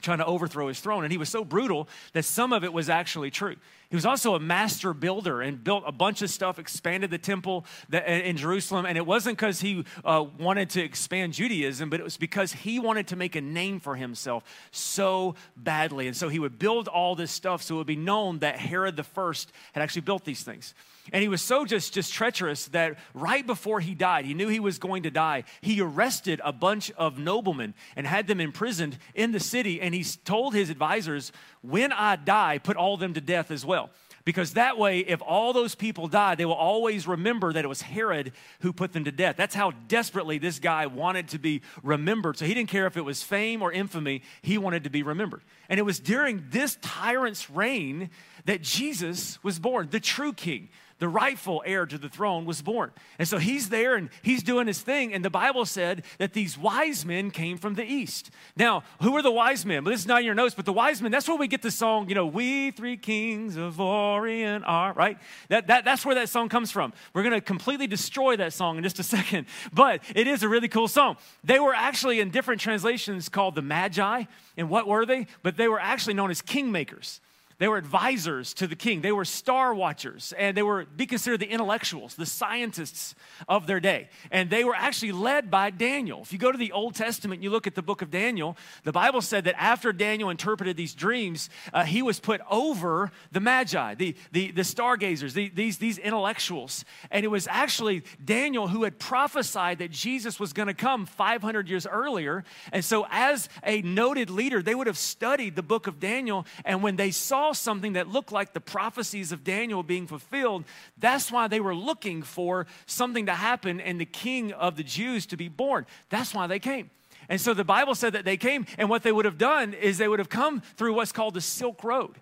trying 0.00 0.18
to 0.18 0.26
overthrow 0.26 0.68
his 0.68 0.80
throne. 0.80 1.04
And 1.04 1.12
he 1.12 1.18
was 1.18 1.28
so 1.28 1.44
brutal 1.44 1.88
that 2.12 2.24
some 2.24 2.52
of 2.52 2.64
it 2.64 2.72
was 2.72 2.88
actually 2.88 3.30
true. 3.30 3.56
He 3.92 3.96
was 3.96 4.06
also 4.06 4.34
a 4.34 4.40
master 4.40 4.94
builder 4.94 5.42
and 5.42 5.62
built 5.62 5.84
a 5.86 5.92
bunch 5.92 6.22
of 6.22 6.30
stuff, 6.30 6.58
expanded 6.58 7.10
the 7.10 7.18
temple 7.18 7.66
in 7.92 8.38
Jerusalem. 8.38 8.86
And 8.86 8.96
it 8.96 9.04
wasn't 9.04 9.36
because 9.36 9.60
he 9.60 9.84
uh, 10.02 10.24
wanted 10.38 10.70
to 10.70 10.82
expand 10.82 11.34
Judaism, 11.34 11.90
but 11.90 12.00
it 12.00 12.02
was 12.02 12.16
because 12.16 12.54
he 12.54 12.78
wanted 12.78 13.08
to 13.08 13.16
make 13.16 13.36
a 13.36 13.42
name 13.42 13.80
for 13.80 13.94
himself 13.94 14.44
so 14.70 15.34
badly. 15.58 16.06
And 16.06 16.16
so 16.16 16.30
he 16.30 16.38
would 16.38 16.58
build 16.58 16.88
all 16.88 17.14
this 17.14 17.32
stuff 17.32 17.62
so 17.62 17.74
it 17.74 17.78
would 17.78 17.86
be 17.86 17.94
known 17.94 18.38
that 18.38 18.58
Herod 18.58 18.96
the 18.96 19.02
First 19.02 19.52
had 19.74 19.82
actually 19.82 20.00
built 20.00 20.24
these 20.24 20.42
things. 20.42 20.72
And 21.12 21.20
he 21.20 21.28
was 21.28 21.42
so 21.42 21.64
just, 21.64 21.92
just 21.92 22.12
treacherous 22.12 22.66
that 22.66 22.96
right 23.12 23.44
before 23.44 23.80
he 23.80 23.94
died, 23.94 24.24
he 24.24 24.34
knew 24.34 24.48
he 24.48 24.60
was 24.60 24.78
going 24.78 25.02
to 25.02 25.10
die. 25.10 25.44
He 25.60 25.80
arrested 25.80 26.40
a 26.44 26.52
bunch 26.52 26.92
of 26.92 27.18
noblemen 27.18 27.74
and 27.96 28.06
had 28.06 28.28
them 28.28 28.40
imprisoned 28.40 28.98
in 29.14 29.32
the 29.32 29.40
city. 29.40 29.80
And 29.80 29.94
he 29.94 30.04
told 30.24 30.54
his 30.54 30.70
advisors, 30.70 31.32
When 31.62 31.92
I 31.92 32.16
die, 32.16 32.58
put 32.58 32.76
all 32.76 32.96
them 32.96 33.14
to 33.14 33.20
death 33.20 33.50
as 33.50 33.64
well. 33.64 33.90
Because 34.24 34.52
that 34.52 34.78
way, 34.78 35.00
if 35.00 35.20
all 35.20 35.52
those 35.52 35.74
people 35.74 36.06
died, 36.06 36.38
they 36.38 36.44
will 36.44 36.54
always 36.54 37.08
remember 37.08 37.52
that 37.52 37.64
it 37.64 37.68
was 37.68 37.82
Herod 37.82 38.32
who 38.60 38.72
put 38.72 38.92
them 38.92 39.04
to 39.04 39.10
death. 39.10 39.36
That's 39.36 39.54
how 39.54 39.72
desperately 39.88 40.38
this 40.38 40.60
guy 40.60 40.86
wanted 40.86 41.28
to 41.28 41.38
be 41.38 41.62
remembered. 41.82 42.38
So 42.38 42.44
he 42.44 42.54
didn't 42.54 42.70
care 42.70 42.86
if 42.86 42.96
it 42.96 43.04
was 43.04 43.22
fame 43.22 43.62
or 43.62 43.72
infamy, 43.72 44.22
he 44.40 44.58
wanted 44.58 44.84
to 44.84 44.90
be 44.90 45.02
remembered. 45.02 45.42
And 45.68 45.80
it 45.80 45.82
was 45.82 45.98
during 45.98 46.44
this 46.50 46.78
tyrant's 46.82 47.50
reign 47.50 48.10
that 48.44 48.62
Jesus 48.62 49.42
was 49.42 49.58
born, 49.58 49.88
the 49.90 50.00
true 50.00 50.32
king, 50.32 50.68
the 51.02 51.08
rightful 51.08 51.64
heir 51.66 51.84
to 51.84 51.98
the 51.98 52.08
throne 52.08 52.44
was 52.44 52.62
born. 52.62 52.92
And 53.18 53.26
so 53.26 53.38
he's 53.38 53.70
there 53.70 53.96
and 53.96 54.08
he's 54.22 54.40
doing 54.40 54.68
his 54.68 54.80
thing. 54.80 55.12
And 55.12 55.24
the 55.24 55.30
Bible 55.30 55.66
said 55.66 56.04
that 56.18 56.32
these 56.32 56.56
wise 56.56 57.04
men 57.04 57.32
came 57.32 57.58
from 57.58 57.74
the 57.74 57.82
east. 57.82 58.30
Now, 58.56 58.84
who 59.00 59.16
are 59.16 59.22
the 59.22 59.32
wise 59.32 59.66
men? 59.66 59.82
Well, 59.82 59.90
this 59.90 60.02
is 60.02 60.06
not 60.06 60.20
in 60.20 60.26
your 60.26 60.36
notes, 60.36 60.54
but 60.54 60.64
the 60.64 60.72
wise 60.72 61.02
men, 61.02 61.10
that's 61.10 61.26
where 61.26 61.36
we 61.36 61.48
get 61.48 61.60
the 61.60 61.72
song, 61.72 62.08
you 62.08 62.14
know, 62.14 62.24
We 62.24 62.70
Three 62.70 62.96
Kings 62.96 63.56
of 63.56 63.80
Orient 63.80 64.64
are, 64.64 64.92
right? 64.92 65.18
That, 65.48 65.66
that, 65.66 65.84
that's 65.84 66.06
where 66.06 66.14
that 66.14 66.28
song 66.28 66.48
comes 66.48 66.70
from. 66.70 66.92
We're 67.14 67.24
going 67.24 67.34
to 67.34 67.40
completely 67.40 67.88
destroy 67.88 68.36
that 68.36 68.52
song 68.52 68.76
in 68.76 68.84
just 68.84 69.00
a 69.00 69.02
second, 69.16 69.48
but 69.72 70.04
it 70.14 70.28
is 70.28 70.44
a 70.44 70.48
really 70.48 70.68
cool 70.68 70.86
song. 70.86 71.16
They 71.42 71.58
were 71.58 71.74
actually 71.74 72.20
in 72.20 72.30
different 72.30 72.60
translations 72.60 73.28
called 73.28 73.56
the 73.56 73.62
Magi. 73.62 74.22
And 74.56 74.70
what 74.70 74.86
were 74.86 75.04
they? 75.04 75.26
But 75.42 75.56
they 75.56 75.66
were 75.66 75.80
actually 75.80 76.14
known 76.14 76.30
as 76.30 76.42
kingmakers. 76.42 77.18
They 77.62 77.68
were 77.68 77.76
advisors 77.76 78.54
to 78.54 78.66
the 78.66 78.74
king. 78.74 79.02
They 79.02 79.12
were 79.12 79.24
star 79.24 79.72
watchers, 79.72 80.34
and 80.36 80.56
they 80.56 80.64
were 80.64 80.84
be 80.84 81.06
considered 81.06 81.38
the 81.38 81.46
intellectuals, 81.46 82.16
the 82.16 82.26
scientists 82.26 83.14
of 83.46 83.68
their 83.68 83.78
day. 83.78 84.08
And 84.32 84.50
they 84.50 84.64
were 84.64 84.74
actually 84.74 85.12
led 85.12 85.48
by 85.48 85.70
Daniel. 85.70 86.22
If 86.22 86.32
you 86.32 86.40
go 86.40 86.50
to 86.50 86.58
the 86.58 86.72
Old 86.72 86.96
Testament, 86.96 87.40
you 87.40 87.50
look 87.50 87.68
at 87.68 87.76
the 87.76 87.82
book 87.82 88.02
of 88.02 88.10
Daniel. 88.10 88.56
The 88.82 88.90
Bible 88.90 89.20
said 89.20 89.44
that 89.44 89.54
after 89.62 89.92
Daniel 89.92 90.28
interpreted 90.28 90.76
these 90.76 90.92
dreams, 90.92 91.50
uh, 91.72 91.84
he 91.84 92.02
was 92.02 92.18
put 92.18 92.40
over 92.50 93.12
the 93.30 93.38
magi, 93.38 93.94
the 93.94 94.16
the, 94.32 94.50
the 94.50 94.64
stargazers, 94.64 95.32
the, 95.32 95.48
these 95.50 95.78
these 95.78 95.98
intellectuals. 95.98 96.84
And 97.12 97.24
it 97.24 97.28
was 97.28 97.46
actually 97.46 98.02
Daniel 98.24 98.66
who 98.66 98.82
had 98.82 98.98
prophesied 98.98 99.78
that 99.78 99.92
Jesus 99.92 100.40
was 100.40 100.52
going 100.52 100.66
to 100.66 100.74
come 100.74 101.06
500 101.06 101.68
years 101.68 101.86
earlier. 101.86 102.42
And 102.72 102.84
so, 102.84 103.06
as 103.08 103.48
a 103.62 103.82
noted 103.82 104.30
leader, 104.30 104.62
they 104.62 104.74
would 104.74 104.88
have 104.88 104.98
studied 104.98 105.54
the 105.54 105.62
book 105.62 105.86
of 105.86 106.00
Daniel, 106.00 106.44
and 106.64 106.82
when 106.82 106.96
they 106.96 107.12
saw 107.12 107.51
something 107.58 107.94
that 107.94 108.08
looked 108.08 108.32
like 108.32 108.52
the 108.52 108.60
prophecies 108.60 109.32
of 109.32 109.44
Daniel 109.44 109.82
being 109.82 110.06
fulfilled. 110.06 110.64
That's 110.98 111.30
why 111.30 111.48
they 111.48 111.60
were 111.60 111.74
looking 111.74 112.22
for 112.22 112.66
something 112.86 113.26
to 113.26 113.34
happen 113.34 113.80
and 113.80 114.00
the 114.00 114.06
king 114.06 114.52
of 114.52 114.76
the 114.76 114.82
Jews 114.82 115.26
to 115.26 115.36
be 115.36 115.48
born. 115.48 115.86
That's 116.10 116.34
why 116.34 116.46
they 116.46 116.58
came. 116.58 116.90
And 117.28 117.40
so 117.40 117.54
the 117.54 117.64
Bible 117.64 117.94
said 117.94 118.14
that 118.14 118.24
they 118.24 118.36
came, 118.36 118.66
and 118.78 118.88
what 118.90 119.02
they 119.02 119.12
would 119.12 119.24
have 119.24 119.38
done 119.38 119.74
is 119.74 119.98
they 119.98 120.08
would 120.08 120.18
have 120.18 120.28
come 120.28 120.60
through 120.76 120.94
what's 120.94 121.12
called 121.12 121.34
the 121.34 121.40
Silk 121.40 121.84
Road. 121.84 122.16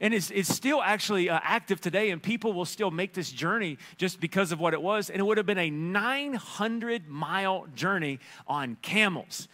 And 0.00 0.12
it's, 0.12 0.30
it's 0.30 0.52
still 0.52 0.82
actually 0.82 1.30
uh, 1.30 1.38
active 1.42 1.80
today, 1.80 2.10
and 2.10 2.22
people 2.22 2.52
will 2.52 2.64
still 2.64 2.90
make 2.90 3.12
this 3.12 3.30
journey 3.30 3.78
just 3.96 4.20
because 4.20 4.50
of 4.50 4.58
what 4.58 4.74
it 4.74 4.82
was. 4.82 5.10
And 5.10 5.20
it 5.20 5.22
would 5.22 5.36
have 5.36 5.46
been 5.46 5.58
a 5.58 5.70
900 5.70 7.08
mile 7.08 7.66
journey 7.74 8.18
on 8.46 8.76
camels. 8.82 9.48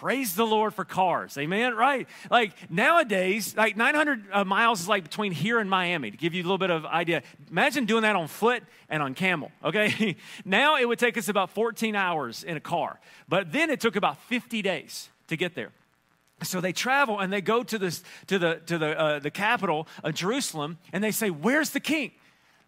Praise 0.00 0.34
the 0.34 0.46
Lord 0.46 0.74
for 0.74 0.84
cars. 0.84 1.36
Amen. 1.36 1.74
Right? 1.74 2.08
Like 2.30 2.54
nowadays, 2.70 3.54
like 3.56 3.76
900 3.76 4.24
uh, 4.32 4.44
miles 4.44 4.80
is 4.80 4.88
like 4.88 5.04
between 5.04 5.32
here 5.32 5.58
and 5.58 5.68
Miami 5.68 6.10
to 6.10 6.16
give 6.16 6.34
you 6.34 6.42
a 6.42 6.44
little 6.44 6.58
bit 6.58 6.70
of 6.70 6.84
idea. 6.86 7.22
Imagine 7.50 7.84
doing 7.84 8.02
that 8.02 8.16
on 8.16 8.26
foot 8.26 8.62
and 8.88 9.02
on 9.02 9.14
camel. 9.14 9.52
Okay. 9.62 10.16
now 10.44 10.76
it 10.78 10.88
would 10.88 10.98
take 10.98 11.18
us 11.18 11.28
about 11.28 11.50
14 11.50 11.94
hours 11.94 12.42
in 12.42 12.56
a 12.56 12.60
car, 12.60 12.98
but 13.28 13.52
then 13.52 13.70
it 13.70 13.80
took 13.80 13.94
about 13.96 14.20
50 14.22 14.62
days 14.62 15.10
to 15.28 15.36
get 15.36 15.54
there. 15.54 15.72
So 16.42 16.60
they 16.60 16.72
travel 16.72 17.20
and 17.20 17.32
they 17.32 17.40
go 17.40 17.62
to, 17.62 17.78
this, 17.78 18.02
to 18.26 18.38
the, 18.38 18.60
to 18.66 18.78
the, 18.78 18.98
uh, 18.98 19.18
the 19.18 19.30
capital 19.30 19.86
of 20.02 20.14
Jerusalem 20.14 20.78
and 20.92 21.04
they 21.04 21.12
say, 21.12 21.30
Where's 21.30 21.70
the 21.70 21.80
king? 21.80 22.12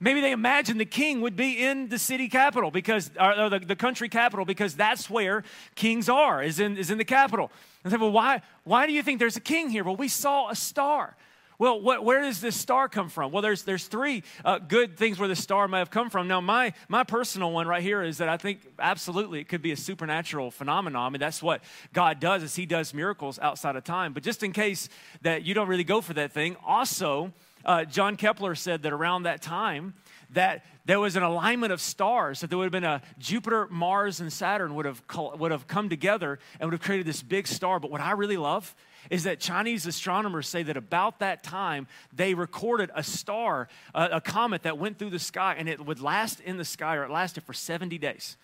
Maybe 0.04 0.20
they 0.20 0.32
imagine 0.32 0.76
the 0.76 0.84
king 0.84 1.22
would 1.22 1.34
be 1.34 1.64
in 1.64 1.88
the 1.88 1.98
city 1.98 2.28
capital 2.28 2.70
because, 2.70 3.10
or 3.18 3.48
the, 3.48 3.58
the 3.58 3.74
country 3.74 4.10
capital 4.10 4.44
because 4.44 4.74
that's 4.74 5.08
where 5.08 5.44
kings 5.76 6.10
are, 6.10 6.42
is 6.42 6.60
in, 6.60 6.76
is 6.76 6.90
in 6.90 6.98
the 6.98 7.06
capital. 7.06 7.50
And 7.82 7.90
they 7.90 7.96
say, 7.96 8.00
well, 8.02 8.12
why, 8.12 8.42
why 8.64 8.86
do 8.86 8.92
you 8.92 9.02
think 9.02 9.18
there's 9.18 9.38
a 9.38 9.40
king 9.40 9.70
here? 9.70 9.82
Well, 9.82 9.96
we 9.96 10.08
saw 10.08 10.50
a 10.50 10.54
star. 10.54 11.16
Well, 11.58 11.80
what, 11.80 12.04
where 12.04 12.20
does 12.20 12.42
this 12.42 12.54
star 12.54 12.86
come 12.86 13.08
from? 13.08 13.32
Well, 13.32 13.40
there's, 13.40 13.62
there's 13.62 13.86
three 13.86 14.24
uh, 14.44 14.58
good 14.58 14.98
things 14.98 15.18
where 15.18 15.28
the 15.28 15.36
star 15.36 15.68
may 15.68 15.78
have 15.78 15.90
come 15.90 16.10
from. 16.10 16.28
Now, 16.28 16.42
my, 16.42 16.74
my 16.86 17.04
personal 17.04 17.50
one 17.50 17.66
right 17.66 17.82
here 17.82 18.02
is 18.02 18.18
that 18.18 18.28
I 18.28 18.36
think 18.36 18.60
absolutely 18.78 19.40
it 19.40 19.48
could 19.48 19.62
be 19.62 19.72
a 19.72 19.76
supernatural 19.76 20.50
phenomenon. 20.50 21.06
I 21.06 21.08
mean, 21.08 21.20
that's 21.20 21.42
what 21.42 21.64
God 21.94 22.20
does 22.20 22.42
is 22.42 22.54
he 22.54 22.66
does 22.66 22.92
miracles 22.92 23.38
outside 23.38 23.74
of 23.74 23.84
time. 23.84 24.12
But 24.12 24.22
just 24.22 24.42
in 24.42 24.52
case 24.52 24.90
that 25.22 25.44
you 25.44 25.54
don't 25.54 25.68
really 25.68 25.82
go 25.82 26.02
for 26.02 26.12
that 26.12 26.30
thing, 26.30 26.58
also, 26.62 27.32
uh, 27.64 27.84
John 27.84 28.16
Kepler 28.16 28.54
said 28.54 28.82
that 28.82 28.92
around 28.92 29.24
that 29.24 29.42
time, 29.42 29.94
that 30.30 30.64
there 30.84 31.00
was 31.00 31.16
an 31.16 31.22
alignment 31.22 31.72
of 31.72 31.80
stars, 31.80 32.40
that 32.40 32.50
there 32.50 32.58
would 32.58 32.64
have 32.64 32.72
been 32.72 32.84
a 32.84 33.02
Jupiter, 33.18 33.66
Mars, 33.70 34.20
and 34.20 34.32
Saturn 34.32 34.74
would 34.74 34.84
have, 34.84 35.02
would 35.38 35.50
have 35.50 35.66
come 35.66 35.88
together 35.88 36.38
and 36.60 36.68
would 36.68 36.74
have 36.74 36.82
created 36.82 37.06
this 37.06 37.22
big 37.22 37.46
star. 37.46 37.80
But 37.80 37.90
what 37.90 38.00
I 38.00 38.12
really 38.12 38.36
love 38.36 38.74
is 39.10 39.24
that 39.24 39.40
Chinese 39.40 39.86
astronomers 39.86 40.48
say 40.48 40.62
that 40.62 40.76
about 40.76 41.20
that 41.20 41.42
time, 41.42 41.86
they 42.12 42.34
recorded 42.34 42.90
a 42.94 43.02
star, 43.02 43.68
a, 43.94 44.04
a 44.12 44.20
comet 44.20 44.62
that 44.62 44.78
went 44.78 44.98
through 44.98 45.10
the 45.10 45.18
sky, 45.18 45.54
and 45.58 45.68
it 45.68 45.84
would 45.84 46.00
last 46.00 46.40
in 46.40 46.56
the 46.56 46.64
sky, 46.64 46.96
or 46.96 47.04
it 47.04 47.10
lasted 47.10 47.44
for 47.44 47.52
70 47.52 47.98
days. 47.98 48.36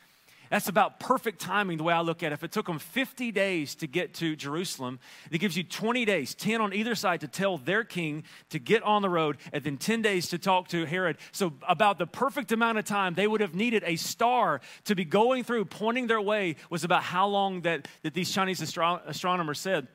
That's 0.50 0.68
about 0.68 0.98
perfect 0.98 1.40
timing, 1.40 1.78
the 1.78 1.84
way 1.84 1.94
I 1.94 2.00
look 2.00 2.24
at 2.24 2.32
it. 2.32 2.34
If 2.34 2.42
it 2.42 2.50
took 2.50 2.66
them 2.66 2.80
50 2.80 3.30
days 3.30 3.76
to 3.76 3.86
get 3.86 4.14
to 4.14 4.34
Jerusalem, 4.34 4.98
it 5.30 5.38
gives 5.38 5.56
you 5.56 5.62
20 5.62 6.04
days, 6.04 6.34
10 6.34 6.60
on 6.60 6.74
either 6.74 6.96
side, 6.96 7.20
to 7.20 7.28
tell 7.28 7.56
their 7.56 7.84
king 7.84 8.24
to 8.50 8.58
get 8.58 8.82
on 8.82 9.00
the 9.00 9.08
road, 9.08 9.38
and 9.52 9.62
then 9.62 9.76
10 9.76 10.02
days 10.02 10.28
to 10.30 10.38
talk 10.38 10.66
to 10.68 10.84
Herod. 10.86 11.18
So, 11.30 11.52
about 11.68 11.98
the 11.98 12.06
perfect 12.06 12.50
amount 12.50 12.78
of 12.78 12.84
time 12.84 13.14
they 13.14 13.28
would 13.28 13.40
have 13.40 13.54
needed 13.54 13.84
a 13.86 13.94
star 13.94 14.60
to 14.84 14.96
be 14.96 15.04
going 15.04 15.44
through, 15.44 15.66
pointing 15.66 16.08
their 16.08 16.20
way, 16.20 16.56
was 16.68 16.82
about 16.82 17.04
how 17.04 17.28
long 17.28 17.60
that, 17.60 17.86
that 18.02 18.14
these 18.14 18.32
Chinese 18.32 18.60
astro- 18.60 19.00
astronomers 19.06 19.60
said 19.60 19.86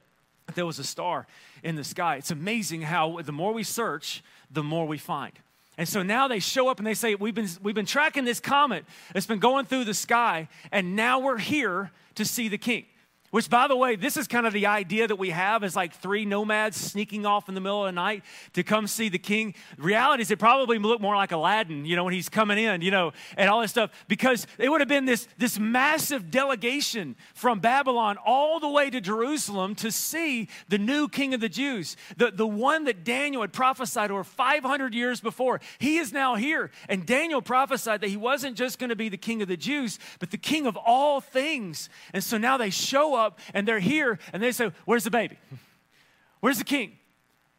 there 0.53 0.65
was 0.65 0.79
a 0.79 0.85
star 0.85 1.27
in 1.63 1.75
the 1.75 1.83
sky. 1.83 2.15
It's 2.15 2.31
amazing 2.31 2.81
how 2.81 3.19
the 3.21 3.33
more 3.33 3.53
we 3.53 3.63
search, 3.63 4.23
the 4.49 4.63
more 4.63 4.87
we 4.87 4.97
find. 4.97 5.33
And 5.77 5.87
so 5.87 6.03
now 6.03 6.27
they 6.27 6.39
show 6.39 6.69
up 6.69 6.77
and 6.77 6.87
they 6.87 6.93
say, 6.93 7.15
We've 7.15 7.35
been, 7.35 7.49
we've 7.61 7.75
been 7.75 7.85
tracking 7.85 8.25
this 8.25 8.39
comet 8.39 8.85
that's 9.13 9.25
been 9.25 9.39
going 9.39 9.65
through 9.65 9.85
the 9.85 9.93
sky, 9.93 10.47
and 10.71 10.95
now 10.95 11.19
we're 11.19 11.37
here 11.37 11.91
to 12.15 12.25
see 12.25 12.47
the 12.47 12.57
king. 12.57 12.85
Which, 13.35 13.49
by 13.49 13.67
the 13.67 13.75
way, 13.75 13.97
this 13.97 14.15
is 14.15 14.29
kind 14.29 14.47
of 14.47 14.53
the 14.53 14.67
idea 14.67 15.09
that 15.09 15.17
we 15.17 15.31
have 15.31 15.65
is 15.65 15.75
like 15.75 15.93
three 15.93 16.23
nomads 16.23 16.77
sneaking 16.77 17.25
off 17.25 17.49
in 17.49 17.53
the 17.53 17.59
middle 17.59 17.85
of 17.85 17.89
the 17.89 17.91
night 17.91 18.23
to 18.53 18.63
come 18.63 18.87
see 18.87 19.09
the 19.09 19.19
king. 19.19 19.55
Reality 19.77 20.21
is, 20.21 20.31
it 20.31 20.39
probably 20.39 20.79
looked 20.79 21.01
more 21.01 21.17
like 21.17 21.33
Aladdin, 21.33 21.83
you 21.83 21.97
know, 21.97 22.05
when 22.05 22.13
he's 22.13 22.29
coming 22.29 22.57
in, 22.57 22.79
you 22.79 22.91
know, 22.91 23.11
and 23.35 23.49
all 23.49 23.59
this 23.59 23.71
stuff, 23.71 23.91
because 24.07 24.47
it 24.57 24.69
would 24.69 24.79
have 24.79 24.87
been 24.87 25.03
this, 25.03 25.27
this 25.37 25.59
massive 25.59 26.31
delegation 26.31 27.17
from 27.33 27.59
Babylon 27.59 28.15
all 28.25 28.61
the 28.61 28.69
way 28.69 28.89
to 28.89 29.01
Jerusalem 29.01 29.75
to 29.75 29.91
see 29.91 30.47
the 30.69 30.77
new 30.77 31.09
king 31.09 31.33
of 31.33 31.41
the 31.41 31.49
Jews, 31.49 31.97
the, 32.15 32.31
the 32.31 32.47
one 32.47 32.85
that 32.85 33.03
Daniel 33.03 33.41
had 33.41 33.51
prophesied 33.51 34.11
over 34.11 34.23
500 34.23 34.93
years 34.93 35.19
before. 35.19 35.59
He 35.77 35.97
is 35.97 36.13
now 36.13 36.35
here. 36.35 36.71
And 36.87 37.05
Daniel 37.05 37.41
prophesied 37.41 37.99
that 37.99 38.09
he 38.09 38.15
wasn't 38.15 38.55
just 38.55 38.79
going 38.79 38.91
to 38.91 38.95
be 38.95 39.09
the 39.09 39.17
king 39.17 39.41
of 39.41 39.49
the 39.49 39.57
Jews, 39.57 39.99
but 40.19 40.31
the 40.31 40.37
king 40.37 40.65
of 40.65 40.77
all 40.77 41.19
things. 41.19 41.89
And 42.13 42.23
so 42.23 42.37
now 42.37 42.55
they 42.55 42.69
show 42.69 43.13
up 43.13 43.24
up 43.25 43.39
and 43.53 43.67
they're 43.67 43.79
here 43.79 44.19
and 44.33 44.41
they 44.41 44.51
say, 44.51 44.71
Where's 44.85 45.03
the 45.03 45.11
baby? 45.11 45.37
Where's 46.39 46.57
the 46.57 46.63
king? 46.63 46.97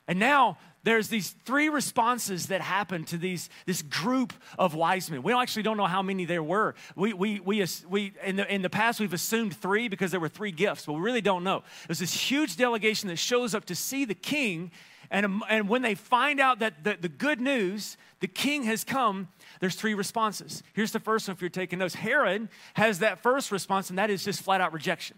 And 0.09 0.19
now 0.19 0.59
there's 0.87 1.09
these 1.09 1.31
three 1.45 1.69
responses 1.69 2.47
that 2.47 2.61
happen 2.61 3.05
to 3.07 3.19
these, 3.19 3.51
this 3.67 3.83
group 3.83 4.33
of 4.57 4.77
wise 4.77 5.11
men. 5.11 5.25
We 5.25 5.33
actually 5.33 5.65
don't 5.65 5.77
know 5.77 5.87
how 5.87 6.01
many 6.01 6.25
there 6.25 6.45
were. 6.45 6.77
We, 6.95 7.13
we, 7.13 7.41
we, 7.41 7.67
we, 7.89 8.13
in, 8.25 8.37
the, 8.37 8.55
in 8.55 8.63
the 8.63 8.71
past, 8.71 9.01
we've 9.01 9.13
assumed 9.13 9.57
three 9.57 9.89
because 9.89 10.13
there 10.13 10.21
were 10.21 10.29
three 10.29 10.53
gifts, 10.53 10.87
but 10.87 10.93
we 10.93 11.01
really 11.01 11.21
don't 11.21 11.43
know. 11.43 11.65
There's 11.89 11.99
this 11.99 12.15
huge 12.15 12.57
delegation 12.57 13.09
that 13.09 13.17
shows 13.17 13.53
up 13.53 13.65
to 13.65 13.75
see 13.75 14.05
the 14.05 14.15
king, 14.15 14.71
and, 15.11 15.27
um, 15.27 15.45
and 15.49 15.69
when 15.69 15.83
they 15.83 15.97
find 15.97 16.39
out 16.39 16.61
that 16.61 16.85
the, 16.85 16.97
the 17.01 17.09
good 17.09 17.41
news, 17.41 17.97
the 18.21 18.29
king 18.29 18.63
has 18.63 18.85
come, 18.85 19.27
there's 19.59 19.75
three 19.75 19.95
responses. 19.95 20.63
Here's 20.73 20.93
the 20.93 21.01
first 21.01 21.27
one 21.27 21.35
if 21.35 21.41
you're 21.41 21.51
taking 21.51 21.81
notes. 21.81 21.97
Herod 21.97 22.49
has 22.75 23.01
that 23.01 23.25
first 23.25 23.51
response, 23.51 23.91
and 23.91 23.99
that 23.99 24.09
is 24.09 24.25
just 24.25 24.41
flat 24.41 24.61
out 24.61 24.73
rejection. 24.73 25.17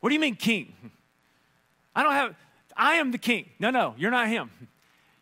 What 0.00 0.10
do 0.10 0.14
you 0.14 0.20
mean, 0.20 0.36
king? 0.36 0.72
I 1.94 2.02
don't 2.02 2.12
have, 2.12 2.34
I 2.76 2.94
am 2.94 3.10
the 3.10 3.18
king. 3.18 3.50
No, 3.58 3.70
no, 3.70 3.94
you're 3.96 4.10
not 4.10 4.28
him. 4.28 4.50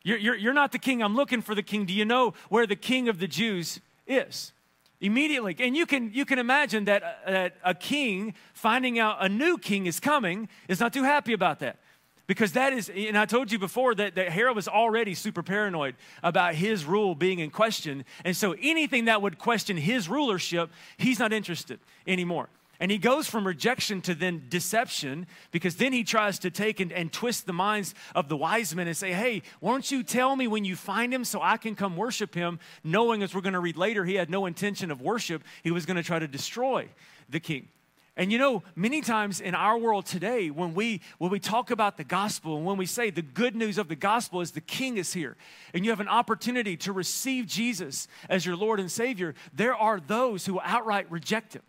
You're, 0.02 0.18
you're, 0.18 0.36
you're 0.36 0.52
not 0.52 0.72
the 0.72 0.78
king. 0.78 1.02
I'm 1.02 1.14
looking 1.16 1.40
for 1.40 1.54
the 1.54 1.62
king. 1.62 1.86
Do 1.86 1.94
you 1.94 2.04
know 2.04 2.34
where 2.48 2.66
the 2.66 2.76
king 2.76 3.08
of 3.08 3.18
the 3.18 3.26
Jews 3.26 3.80
is? 4.06 4.52
Immediately. 5.00 5.56
And 5.60 5.76
you 5.76 5.86
can, 5.86 6.12
you 6.12 6.24
can 6.24 6.38
imagine 6.38 6.84
that, 6.86 7.02
uh, 7.02 7.30
that 7.30 7.56
a 7.64 7.74
king 7.74 8.34
finding 8.52 8.98
out 8.98 9.18
a 9.20 9.28
new 9.28 9.56
king 9.56 9.86
is 9.86 10.00
coming 10.00 10.48
is 10.68 10.80
not 10.80 10.92
too 10.92 11.04
happy 11.04 11.32
about 11.32 11.60
that. 11.60 11.78
Because 12.26 12.52
that 12.52 12.72
is, 12.72 12.90
and 12.90 13.18
I 13.18 13.26
told 13.26 13.52
you 13.52 13.58
before 13.58 13.94
that, 13.96 14.14
that 14.14 14.30
Herod 14.30 14.56
was 14.56 14.66
already 14.66 15.14
super 15.14 15.42
paranoid 15.42 15.94
about 16.22 16.54
his 16.54 16.86
rule 16.86 17.14
being 17.14 17.38
in 17.38 17.50
question. 17.50 18.04
And 18.24 18.34
so 18.34 18.54
anything 18.62 19.06
that 19.06 19.20
would 19.20 19.38
question 19.38 19.76
his 19.76 20.08
rulership, 20.08 20.70
he's 20.96 21.18
not 21.18 21.34
interested 21.34 21.80
anymore. 22.06 22.48
And 22.80 22.90
he 22.90 22.98
goes 22.98 23.28
from 23.28 23.46
rejection 23.46 24.00
to 24.02 24.14
then 24.14 24.46
deception 24.48 25.26
because 25.52 25.76
then 25.76 25.92
he 25.92 26.02
tries 26.02 26.38
to 26.40 26.50
take 26.50 26.80
and, 26.80 26.92
and, 26.92 27.12
twist 27.12 27.46
the 27.46 27.52
minds 27.52 27.94
of 28.14 28.28
the 28.28 28.36
wise 28.36 28.74
men 28.74 28.88
and 28.88 28.96
say, 28.96 29.12
Hey, 29.12 29.42
won't 29.60 29.90
you 29.90 30.02
tell 30.02 30.34
me 30.34 30.48
when 30.48 30.64
you 30.64 30.74
find 30.74 31.14
him 31.14 31.24
so 31.24 31.40
I 31.40 31.56
can 31.56 31.76
come 31.76 31.96
worship 31.96 32.34
him? 32.34 32.58
Knowing, 32.82 33.22
as 33.22 33.34
we're 33.34 33.42
going 33.42 33.54
to 33.54 33.60
read 33.60 33.76
later, 33.76 34.04
he 34.04 34.14
had 34.14 34.28
no 34.28 34.46
intention 34.46 34.90
of 34.90 35.00
worship. 35.00 35.44
He 35.62 35.70
was 35.70 35.86
going 35.86 35.96
to 35.96 36.02
try 36.02 36.18
to 36.18 36.26
destroy 36.26 36.88
the 37.28 37.40
king. 37.40 37.68
And 38.16 38.30
you 38.30 38.38
know, 38.38 38.62
many 38.76 39.00
times 39.00 39.40
in 39.40 39.56
our 39.56 39.76
world 39.76 40.06
today, 40.06 40.50
when 40.50 40.74
we 40.74 41.00
when 41.18 41.32
we 41.32 41.40
talk 41.40 41.72
about 41.72 41.96
the 41.96 42.04
gospel 42.04 42.56
and 42.56 42.64
when 42.64 42.76
we 42.76 42.86
say 42.86 43.10
the 43.10 43.22
good 43.22 43.56
news 43.56 43.76
of 43.76 43.88
the 43.88 43.96
gospel 43.96 44.40
is 44.40 44.52
the 44.52 44.60
king 44.60 44.98
is 44.98 45.12
here, 45.12 45.36
and 45.72 45.84
you 45.84 45.90
have 45.90 46.00
an 46.00 46.08
opportunity 46.08 46.76
to 46.78 46.92
receive 46.92 47.46
Jesus 47.46 48.06
as 48.28 48.46
your 48.46 48.54
Lord 48.54 48.78
and 48.78 48.90
Savior, 48.90 49.34
there 49.52 49.74
are 49.74 49.98
those 49.98 50.46
who 50.46 50.60
outright 50.60 51.10
reject 51.10 51.54
him. 51.54 51.62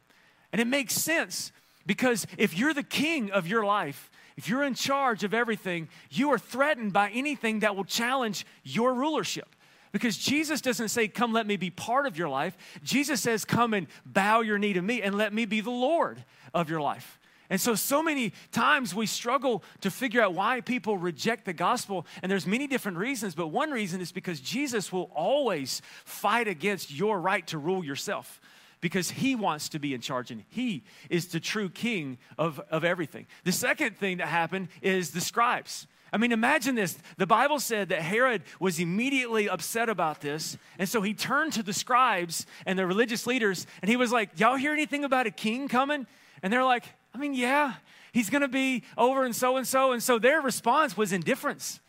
And 0.55 0.61
it 0.61 0.67
makes 0.67 0.93
sense 0.93 1.51
because 1.85 2.25
if 2.37 2.57
you're 2.57 2.73
the 2.73 2.81
king 2.81 3.29
of 3.29 3.45
your 3.45 3.65
life, 3.65 4.09
if 4.37 4.47
you're 4.47 4.63
in 4.63 4.73
charge 4.73 5.25
of 5.25 5.33
everything, 5.33 5.89
you 6.09 6.29
are 6.29 6.39
threatened 6.39 6.93
by 6.93 7.09
anything 7.09 7.59
that 7.59 7.75
will 7.75 7.83
challenge 7.83 8.45
your 8.63 8.93
rulership. 8.93 9.53
Because 9.91 10.15
Jesus 10.15 10.61
doesn't 10.61 10.87
say, 10.87 11.09
Come, 11.09 11.33
let 11.33 11.45
me 11.45 11.57
be 11.57 11.71
part 11.71 12.05
of 12.05 12.17
your 12.17 12.29
life. 12.29 12.55
Jesus 12.85 13.19
says, 13.19 13.43
Come 13.43 13.73
and 13.73 13.87
bow 14.05 14.39
your 14.39 14.57
knee 14.57 14.71
to 14.71 14.81
me 14.81 15.01
and 15.01 15.17
let 15.17 15.33
me 15.33 15.43
be 15.43 15.59
the 15.59 15.71
Lord 15.71 16.23
of 16.53 16.69
your 16.69 16.79
life. 16.79 17.19
And 17.49 17.59
so, 17.59 17.75
so 17.75 18.01
many 18.01 18.31
times 18.53 18.95
we 18.95 19.07
struggle 19.07 19.61
to 19.81 19.91
figure 19.91 20.21
out 20.21 20.35
why 20.35 20.61
people 20.61 20.97
reject 20.97 21.43
the 21.43 21.51
gospel. 21.51 22.07
And 22.23 22.31
there's 22.31 22.47
many 22.47 22.65
different 22.65 22.97
reasons, 22.97 23.35
but 23.35 23.47
one 23.47 23.71
reason 23.71 23.99
is 23.99 24.13
because 24.13 24.39
Jesus 24.39 24.89
will 24.89 25.11
always 25.13 25.81
fight 26.05 26.47
against 26.47 26.93
your 26.93 27.19
right 27.19 27.45
to 27.47 27.57
rule 27.57 27.83
yourself 27.83 28.39
because 28.81 29.11
he 29.11 29.35
wants 29.35 29.69
to 29.69 29.79
be 29.79 29.93
in 29.93 30.01
charge 30.01 30.31
and 30.31 30.43
he 30.49 30.83
is 31.09 31.27
the 31.27 31.39
true 31.39 31.69
king 31.69 32.17
of, 32.37 32.59
of 32.69 32.83
everything. 32.83 33.25
The 33.43 33.51
second 33.51 33.97
thing 33.97 34.17
that 34.17 34.27
happened 34.27 34.69
is 34.81 35.11
the 35.11 35.21
scribes. 35.21 35.87
I 36.13 36.17
mean, 36.17 36.31
imagine 36.31 36.75
this. 36.75 36.97
The 37.17 37.27
Bible 37.27 37.59
said 37.59 37.89
that 37.89 38.01
Herod 38.01 38.43
was 38.59 38.79
immediately 38.79 39.49
upset 39.49 39.89
about 39.89 40.21
this. 40.21 40.57
And 40.79 40.87
so 40.87 41.01
he 41.01 41.13
turned 41.13 41.53
to 41.53 41.63
the 41.63 41.73
scribes 41.73 42.45
and 42.65 42.79
the 42.79 42.85
religious 42.85 43.27
leaders 43.27 43.67
and 43.81 43.89
he 43.89 43.97
was 43.97 44.11
like, 44.11 44.39
Y'all 44.39 44.55
hear 44.55 44.71
anything 44.71 45.03
about 45.03 45.27
a 45.27 45.31
king 45.31 45.67
coming? 45.67 46.07
And 46.41 46.53
they're 46.53 46.63
like, 46.63 46.85
I 47.13 47.17
mean, 47.17 47.33
yeah, 47.33 47.73
he's 48.11 48.29
going 48.29 48.43
to 48.43 48.47
be 48.47 48.83
over 48.97 49.25
and 49.25 49.35
so 49.35 49.57
and 49.57 49.67
so. 49.67 49.91
And 49.91 50.01
so 50.01 50.19
their 50.19 50.41
response 50.41 50.95
was 50.95 51.11
indifference. 51.11 51.79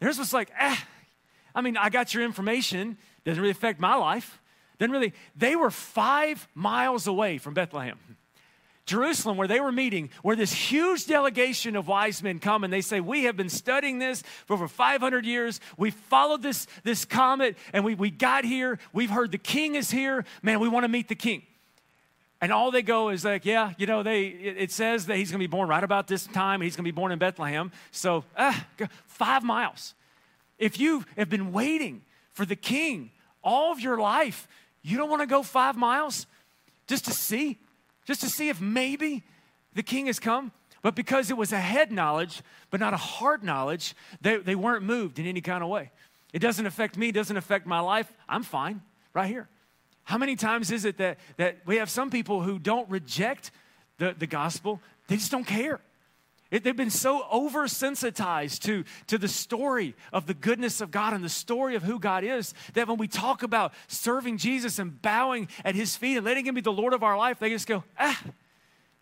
Theirs 0.00 0.18
was 0.18 0.32
like, 0.32 0.50
eh, 0.58 0.76
I 1.54 1.60
mean, 1.60 1.76
I 1.76 1.88
got 1.88 2.14
your 2.14 2.22
information. 2.22 2.96
Doesn't 3.24 3.40
really 3.40 3.50
affect 3.50 3.80
my 3.80 3.94
life. 3.94 4.40
Didn't 4.78 4.92
really, 4.92 5.12
they 5.34 5.56
were 5.56 5.70
five 5.70 6.48
miles 6.54 7.06
away 7.06 7.38
from 7.38 7.54
Bethlehem. 7.54 7.98
Jerusalem, 8.86 9.36
where 9.36 9.48
they 9.48 9.58
were 9.58 9.72
meeting, 9.72 10.10
where 10.22 10.36
this 10.36 10.52
huge 10.52 11.06
delegation 11.06 11.74
of 11.74 11.88
wise 11.88 12.22
men 12.22 12.38
come 12.38 12.62
and 12.62 12.72
they 12.72 12.80
say, 12.80 13.00
We 13.00 13.24
have 13.24 13.36
been 13.36 13.48
studying 13.48 13.98
this 13.98 14.22
for 14.46 14.54
over 14.54 14.68
500 14.68 15.26
years. 15.26 15.60
We 15.76 15.90
followed 15.90 16.40
this, 16.40 16.68
this 16.84 17.04
comet 17.04 17.56
and 17.72 17.84
we, 17.84 17.96
we 17.96 18.10
got 18.10 18.44
here. 18.44 18.78
We've 18.92 19.10
heard 19.10 19.32
the 19.32 19.38
king 19.38 19.74
is 19.74 19.90
here. 19.90 20.24
Man, 20.40 20.60
we 20.60 20.68
want 20.68 20.84
to 20.84 20.88
meet 20.88 21.08
the 21.08 21.16
king. 21.16 21.42
And 22.40 22.52
all 22.52 22.70
they 22.70 22.82
go 22.82 23.08
is 23.08 23.24
like, 23.24 23.44
Yeah, 23.44 23.72
you 23.76 23.86
know, 23.88 24.04
they, 24.04 24.26
it, 24.26 24.70
says 24.70 25.06
that 25.06 25.16
he's 25.16 25.32
going 25.32 25.40
to 25.40 25.48
be 25.48 25.50
born 25.50 25.68
right 25.68 25.82
about 25.82 26.06
this 26.06 26.24
time. 26.28 26.60
He's 26.60 26.76
going 26.76 26.84
to 26.84 26.92
be 26.92 26.94
born 26.94 27.10
in 27.10 27.18
Bethlehem. 27.18 27.72
So, 27.90 28.24
ah, 28.38 28.66
five 29.06 29.42
miles. 29.42 29.94
If 30.58 30.78
you 30.78 31.04
have 31.16 31.28
been 31.28 31.52
waiting 31.52 32.02
for 32.32 32.46
the 32.46 32.56
king 32.56 33.10
all 33.42 33.72
of 33.72 33.80
your 33.80 33.98
life, 33.98 34.46
you 34.90 34.96
don't 34.96 35.10
want 35.10 35.22
to 35.22 35.26
go 35.26 35.42
five 35.42 35.76
miles 35.76 36.26
just 36.86 37.06
to 37.06 37.12
see, 37.12 37.58
just 38.04 38.20
to 38.20 38.28
see 38.28 38.48
if 38.48 38.60
maybe 38.60 39.24
the 39.74 39.82
king 39.82 40.06
has 40.06 40.18
come? 40.18 40.52
But 40.82 40.94
because 40.94 41.30
it 41.30 41.36
was 41.36 41.52
a 41.52 41.58
head 41.58 41.90
knowledge, 41.90 42.42
but 42.70 42.78
not 42.78 42.94
a 42.94 42.98
heart 42.98 43.42
knowledge, 43.42 43.94
they, 44.20 44.36
they 44.36 44.54
weren't 44.54 44.84
moved 44.84 45.18
in 45.18 45.26
any 45.26 45.40
kind 45.40 45.64
of 45.64 45.68
way. 45.68 45.90
It 46.32 46.38
doesn't 46.38 46.66
affect 46.66 46.96
me, 46.96 47.10
doesn't 47.10 47.36
affect 47.36 47.66
my 47.66 47.80
life. 47.80 48.12
I'm 48.28 48.42
fine 48.42 48.82
right 49.12 49.26
here. 49.26 49.48
How 50.04 50.18
many 50.18 50.36
times 50.36 50.70
is 50.70 50.84
it 50.84 50.98
that, 50.98 51.18
that 51.36 51.58
we 51.66 51.76
have 51.76 51.90
some 51.90 52.10
people 52.10 52.40
who 52.42 52.60
don't 52.60 52.88
reject 52.88 53.50
the, 53.98 54.14
the 54.16 54.28
gospel? 54.28 54.80
They 55.08 55.16
just 55.16 55.32
don't 55.32 55.46
care. 55.46 55.80
It, 56.50 56.62
they've 56.62 56.76
been 56.76 56.90
so 56.90 57.22
oversensitized 57.32 58.60
to, 58.62 58.84
to 59.08 59.18
the 59.18 59.28
story 59.28 59.94
of 60.12 60.26
the 60.26 60.34
goodness 60.34 60.80
of 60.80 60.90
God 60.90 61.12
and 61.12 61.24
the 61.24 61.28
story 61.28 61.74
of 61.74 61.82
who 61.82 61.98
God 61.98 62.22
is 62.22 62.54
that 62.74 62.86
when 62.86 62.98
we 62.98 63.08
talk 63.08 63.42
about 63.42 63.74
serving 63.88 64.38
Jesus 64.38 64.78
and 64.78 65.00
bowing 65.02 65.48
at 65.64 65.74
his 65.74 65.96
feet 65.96 66.16
and 66.16 66.24
letting 66.24 66.46
him 66.46 66.54
be 66.54 66.60
the 66.60 66.72
Lord 66.72 66.92
of 66.92 67.02
our 67.02 67.16
life, 67.18 67.38
they 67.40 67.50
just 67.50 67.66
go, 67.66 67.82
ah, 67.98 68.22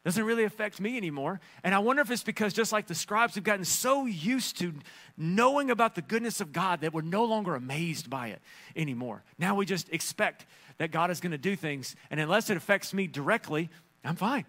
doesn't 0.05 0.25
really 0.25 0.45
affect 0.45 0.81
me 0.81 0.99
anymore. 0.99 1.41
And 1.63 1.75
I 1.75 1.79
wonder 1.79 2.03
if 2.03 2.11
it's 2.11 2.23
because, 2.23 2.53
just 2.53 2.73
like 2.73 2.87
the 2.87 2.95
scribes, 2.95 3.35
we've 3.35 3.45
gotten 3.45 3.65
so 3.65 4.05
used 4.05 4.59
to 4.59 4.75
knowing 5.17 5.71
about 5.71 5.95
the 5.95 6.03
goodness 6.03 6.43
of 6.43 6.53
God 6.53 6.83
that 6.83 6.93
we're 6.93 7.01
no 7.01 7.25
longer 7.25 7.55
amazed 7.55 8.11
by 8.11 8.29
it 8.29 8.43
anymore. 8.77 9.23
Now 9.39 9.55
we 9.55 9.65
just 9.65 9.89
expect 9.91 10.45
that 10.77 10.91
God 10.91 11.11
is 11.11 11.21
going 11.21 11.33
to 11.33 11.39
do 11.39 11.57
things, 11.57 11.97
and 12.11 12.21
unless 12.21 12.51
it 12.51 12.57
affects 12.57 12.93
me 12.93 13.07
directly, 13.07 13.71
I'm 14.05 14.17
fine. 14.17 14.45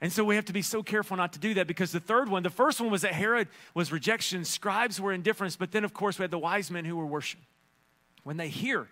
And 0.00 0.10
so 0.10 0.24
we 0.24 0.34
have 0.36 0.46
to 0.46 0.52
be 0.52 0.62
so 0.62 0.82
careful 0.82 1.16
not 1.16 1.34
to 1.34 1.38
do 1.38 1.54
that 1.54 1.66
because 1.66 1.92
the 1.92 2.00
third 2.00 2.28
one, 2.28 2.42
the 2.42 2.50
first 2.50 2.80
one 2.80 2.90
was 2.90 3.02
that 3.02 3.12
Herod 3.12 3.48
was 3.74 3.92
rejection, 3.92 4.44
scribes 4.44 5.00
were 5.00 5.12
indifference, 5.12 5.56
but 5.56 5.72
then, 5.72 5.84
of 5.84 5.92
course, 5.92 6.18
we 6.18 6.22
had 6.22 6.30
the 6.30 6.38
wise 6.38 6.70
men 6.70 6.86
who 6.86 6.96
were 6.96 7.04
worship. 7.04 7.40
When 8.24 8.36
they 8.36 8.48
hear 8.48 8.88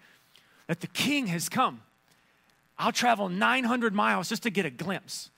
that 0.66 0.81
the 0.81 0.87
king 0.87 1.29
has 1.29 1.49
come, 1.49 1.81
I'll 2.79 2.92
travel 2.92 3.29
900 3.29 3.94
miles 3.94 4.29
just 4.29 4.42
to 4.44 4.51
get 4.51 4.66
a 4.66 4.71
glimpse. 4.71 5.31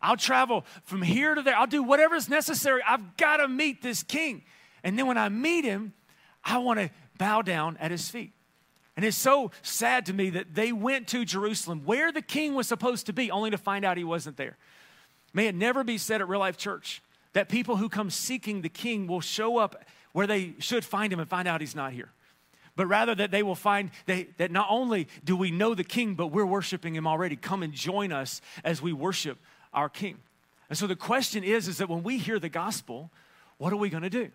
I'll 0.00 0.16
travel 0.16 0.64
from 0.84 1.02
here 1.02 1.34
to 1.34 1.42
there. 1.42 1.56
I'll 1.56 1.66
do 1.66 1.82
whatever 1.82 2.14
is 2.14 2.28
necessary. 2.28 2.80
I've 2.86 3.16
got 3.16 3.38
to 3.38 3.48
meet 3.48 3.82
this 3.82 4.02
king. 4.02 4.44
And 4.84 4.98
then 4.98 5.06
when 5.06 5.18
I 5.18 5.28
meet 5.28 5.64
him, 5.64 5.92
I 6.44 6.58
want 6.58 6.78
to 6.78 6.90
bow 7.18 7.42
down 7.42 7.76
at 7.78 7.90
his 7.90 8.08
feet. 8.08 8.32
And 8.96 9.04
it's 9.04 9.16
so 9.16 9.50
sad 9.62 10.06
to 10.06 10.14
me 10.14 10.30
that 10.30 10.54
they 10.54 10.72
went 10.72 11.08
to 11.08 11.24
Jerusalem 11.24 11.82
where 11.84 12.12
the 12.12 12.22
king 12.22 12.54
was 12.54 12.66
supposed 12.66 13.06
to 13.06 13.12
be, 13.12 13.30
only 13.30 13.50
to 13.50 13.58
find 13.58 13.84
out 13.84 13.96
he 13.96 14.04
wasn't 14.04 14.36
there. 14.36 14.56
May 15.32 15.46
it 15.46 15.54
never 15.54 15.84
be 15.84 15.98
said 15.98 16.20
at 16.20 16.28
Real 16.28 16.40
Life 16.40 16.56
Church 16.56 17.02
that 17.32 17.48
people 17.48 17.76
who 17.76 17.88
come 17.88 18.10
seeking 18.10 18.62
the 18.62 18.68
king 18.68 19.06
will 19.06 19.20
show 19.20 19.58
up 19.58 19.84
where 20.12 20.26
they 20.26 20.54
should 20.58 20.84
find 20.84 21.12
him 21.12 21.20
and 21.20 21.28
find 21.28 21.46
out 21.46 21.60
he's 21.60 21.76
not 21.76 21.92
here. 21.92 22.10
But 22.76 22.86
rather 22.86 23.14
that 23.14 23.30
they 23.30 23.42
will 23.42 23.54
find 23.54 23.90
they, 24.06 24.28
that 24.36 24.50
not 24.50 24.66
only 24.70 25.08
do 25.24 25.36
we 25.36 25.50
know 25.50 25.74
the 25.74 25.84
king, 25.84 26.14
but 26.14 26.28
we're 26.28 26.46
worshiping 26.46 26.94
him 26.94 27.06
already. 27.06 27.36
Come 27.36 27.62
and 27.62 27.72
join 27.72 28.12
us 28.12 28.40
as 28.64 28.80
we 28.80 28.92
worship 28.92 29.38
our 29.72 29.88
king. 29.88 30.18
And 30.68 30.78
so 30.78 30.86
the 30.86 30.96
question 30.96 31.44
is, 31.44 31.68
is 31.68 31.78
that 31.78 31.88
when 31.88 32.02
we 32.02 32.18
hear 32.18 32.38
the 32.38 32.48
gospel, 32.48 33.10
what 33.58 33.72
are 33.72 33.76
we 33.76 33.88
going 33.88 34.02
to 34.02 34.10
do? 34.10 34.30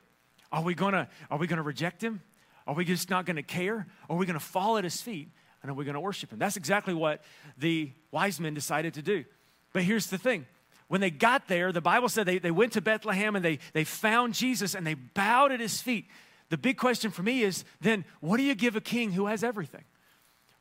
Are 0.52 0.64
we 0.64 0.74
going 0.74 0.94
to 0.94 1.08
are 1.30 1.38
we 1.38 1.48
going 1.48 1.58
to 1.58 1.64
reject 1.64 2.04
him? 2.04 2.22
Are 2.68 2.74
we 2.74 2.86
just 2.86 3.10
not 3.10 3.26
going 3.26 3.38
to 3.38 3.44
care? 3.44 3.88
Are 4.10 4.16
we 4.16 4.26
going 4.26 4.40
to 4.40 4.46
fall 4.46 4.78
at 4.78 4.84
his 4.84 5.02
feet 5.02 5.30
and 5.62 5.72
are 5.72 5.74
we 5.74 5.86
going 5.86 5.96
to 5.96 6.02
worship 6.02 6.32
him? 6.32 6.40
That's 6.40 6.58
exactly 6.58 6.94
what 6.94 7.24
the 7.58 7.92
wise 8.12 8.40
men 8.40 8.54
decided 8.54 8.96
to 8.96 9.02
do. 9.02 9.26
But 9.74 9.84
here's 9.84 10.08
the 10.08 10.18
thing 10.18 10.46
when 10.92 11.00
they 11.00 11.10
got 11.10 11.48
there, 11.48 11.72
the 11.72 11.80
Bible 11.80 12.10
said 12.10 12.26
they, 12.26 12.38
they 12.38 12.52
went 12.52 12.74
to 12.74 12.82
Bethlehem 12.82 13.38
and 13.38 13.46
they, 13.46 13.60
they 13.72 13.86
found 13.86 14.34
Jesus 14.34 14.76
and 14.76 14.86
they 14.86 14.96
bowed 14.96 15.54
at 15.54 15.62
his 15.62 15.82
feet. 15.82 16.10
The 16.50 16.58
big 16.58 16.76
question 16.76 17.12
for 17.12 17.24
me 17.24 17.44
is 17.44 17.64
then, 17.80 18.04
what 18.20 18.36
do 18.36 18.44
you 18.44 18.56
give 18.56 18.76
a 18.76 18.82
king 18.82 19.14
who 19.14 19.28
has 19.28 19.42
everything? 19.42 19.86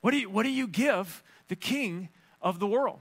What 0.02 0.12
do 0.12 0.18
you, 0.20 0.30
what 0.30 0.44
do 0.44 0.52
you 0.52 0.68
give 0.68 1.24
the 1.48 1.56
king 1.56 2.10
of 2.40 2.60
the 2.60 2.68
world? 2.68 3.00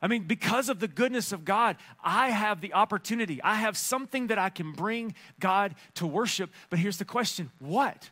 I 0.00 0.06
mean, 0.06 0.22
because 0.22 0.68
of 0.68 0.78
the 0.78 0.86
goodness 0.86 1.32
of 1.32 1.44
God, 1.44 1.78
I 2.00 2.30
have 2.30 2.60
the 2.60 2.74
opportunity. 2.74 3.42
I 3.42 3.56
have 3.56 3.76
something 3.76 4.28
that 4.28 4.38
I 4.38 4.48
can 4.48 4.70
bring 4.70 5.16
God 5.40 5.74
to 5.94 6.06
worship. 6.06 6.48
But 6.70 6.78
here's 6.78 6.98
the 6.98 7.04
question 7.04 7.50
what? 7.58 8.08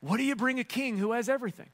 What 0.00 0.16
do 0.16 0.24
you 0.24 0.34
bring 0.34 0.58
a 0.58 0.64
king 0.64 0.98
who 0.98 1.12
has 1.12 1.28
everything? 1.28 1.70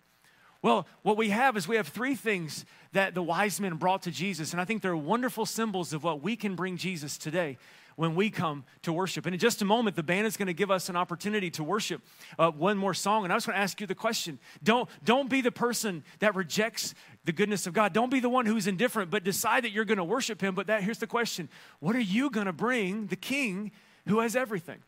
Well, 0.62 0.86
what 1.02 1.16
we 1.16 1.30
have 1.30 1.56
is 1.56 1.66
we 1.66 1.76
have 1.76 1.88
three 1.88 2.14
things 2.14 2.66
that 2.92 3.14
the 3.14 3.22
wise 3.22 3.60
men 3.60 3.76
brought 3.76 4.02
to 4.02 4.10
Jesus, 4.10 4.52
and 4.52 4.60
I 4.60 4.64
think 4.64 4.82
they're 4.82 4.96
wonderful 4.96 5.46
symbols 5.46 5.92
of 5.92 6.04
what 6.04 6.22
we 6.22 6.36
can 6.36 6.54
bring 6.54 6.76
Jesus 6.76 7.16
today 7.16 7.56
when 7.96 8.14
we 8.14 8.30
come 8.30 8.64
to 8.82 8.92
worship. 8.92 9.26
And 9.26 9.34
in 9.34 9.38
just 9.38 9.62
a 9.62 9.64
moment, 9.64 9.96
the 9.96 10.02
band 10.02 10.26
is 10.26 10.36
going 10.36 10.46
to 10.46 10.54
give 10.54 10.70
us 10.70 10.88
an 10.88 10.96
opportunity 10.96 11.50
to 11.50 11.64
worship 11.64 12.02
uh, 12.38 12.50
one 12.50 12.78
more 12.78 12.94
song. 12.94 13.24
And 13.24 13.32
I 13.32 13.36
just 13.36 13.46
want 13.46 13.56
to 13.56 13.60
ask 13.60 13.80
you 13.80 13.86
the 13.86 13.94
question 13.94 14.38
don't, 14.62 14.88
don't 15.04 15.28
be 15.28 15.40
the 15.40 15.52
person 15.52 16.02
that 16.18 16.34
rejects 16.34 16.94
the 17.24 17.32
goodness 17.32 17.66
of 17.66 17.72
God. 17.72 17.92
Don't 17.92 18.10
be 18.10 18.20
the 18.20 18.28
one 18.28 18.46
who's 18.46 18.66
indifferent, 18.66 19.10
but 19.10 19.24
decide 19.24 19.64
that 19.64 19.72
you're 19.72 19.84
going 19.84 19.98
to 19.98 20.04
worship 20.04 20.40
Him. 20.40 20.54
But 20.54 20.66
that, 20.68 20.82
here's 20.82 20.98
the 20.98 21.06
question 21.06 21.48
What 21.80 21.96
are 21.96 22.00
you 22.00 22.30
going 22.30 22.46
to 22.46 22.52
bring 22.52 23.06
the 23.06 23.16
King 23.16 23.70
who 24.06 24.20
has 24.20 24.36
everything? 24.36 24.78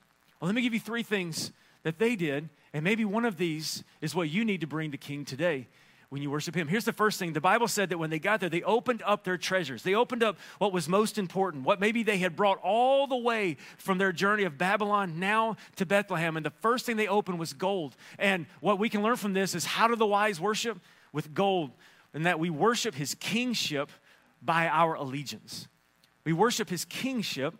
Well, 0.41 0.47
let 0.47 0.55
me 0.55 0.63
give 0.63 0.75
you 0.75 0.81
three 0.81 1.03
things 1.03 1.53
that 1.83 1.99
they 1.99 2.17
did 2.17 2.49
and 2.73 2.85
maybe 2.85 3.05
one 3.05 3.25
of 3.25 3.37
these 3.37 3.85
is 4.01 4.15
what 4.15 4.29
you 4.31 4.45
need 4.45 4.61
to 4.63 4.67
bring 4.67 4.93
to 4.93 4.99
King 4.99 5.25
today 5.25 5.69
when 6.09 6.23
you 6.23 6.31
worship 6.31 6.55
Him. 6.55 6.69
Here's 6.69 6.85
the 6.85 6.93
first 6.93 7.19
thing 7.19 7.33
the 7.33 7.41
Bible 7.41 7.69
said 7.69 7.91
that 7.91 7.99
when 7.99 8.11
they 8.11 8.19
got 8.19 8.41
there, 8.41 8.49
they 8.49 8.63
opened 8.63 9.03
up 9.05 9.25
their 9.25 9.37
treasures. 9.37 9.83
They 9.83 9.95
opened 9.95 10.23
up 10.23 10.39
what 10.59 10.73
was 10.73 10.89
most 10.89 11.19
important, 11.19 11.65
what 11.65 11.81
maybe 11.81 12.03
they 12.03 12.19
had 12.19 12.37
brought 12.37 12.59
all 12.63 13.07
the 13.07 13.17
way 13.17 13.57
from 13.77 13.99
their 13.99 14.13
journey 14.13 14.45
of 14.45 14.59
Babylon 14.59 15.19
now 15.19 15.57
to 15.77 15.87
Bethlehem. 15.87 16.37
And 16.37 16.45
the 16.45 16.51
first 16.51 16.87
thing 16.87 16.97
they 16.97 17.09
opened 17.09 17.39
was 17.39 17.53
gold. 17.53 17.97
And 18.19 18.47
what 18.61 18.79
we 18.79 18.89
can 18.89 19.03
learn 19.03 19.17
from 19.17 19.33
this 19.33 19.55
is 19.55 19.65
how 19.65 19.89
do 19.89 19.97
the 19.97 20.07
wise 20.07 20.41
worship? 20.41 20.79
With 21.13 21.35
gold. 21.35 21.73
And 22.15 22.27
that 22.27 22.39
we 22.39 22.51
worship 22.51 22.95
His 22.95 23.15
kingship 23.15 23.91
by 24.43 24.67
our 24.69 24.95
allegiance. 24.95 25.69
We 26.25 26.33
worship 26.33 26.69
his 26.69 26.85
kingship 26.85 27.55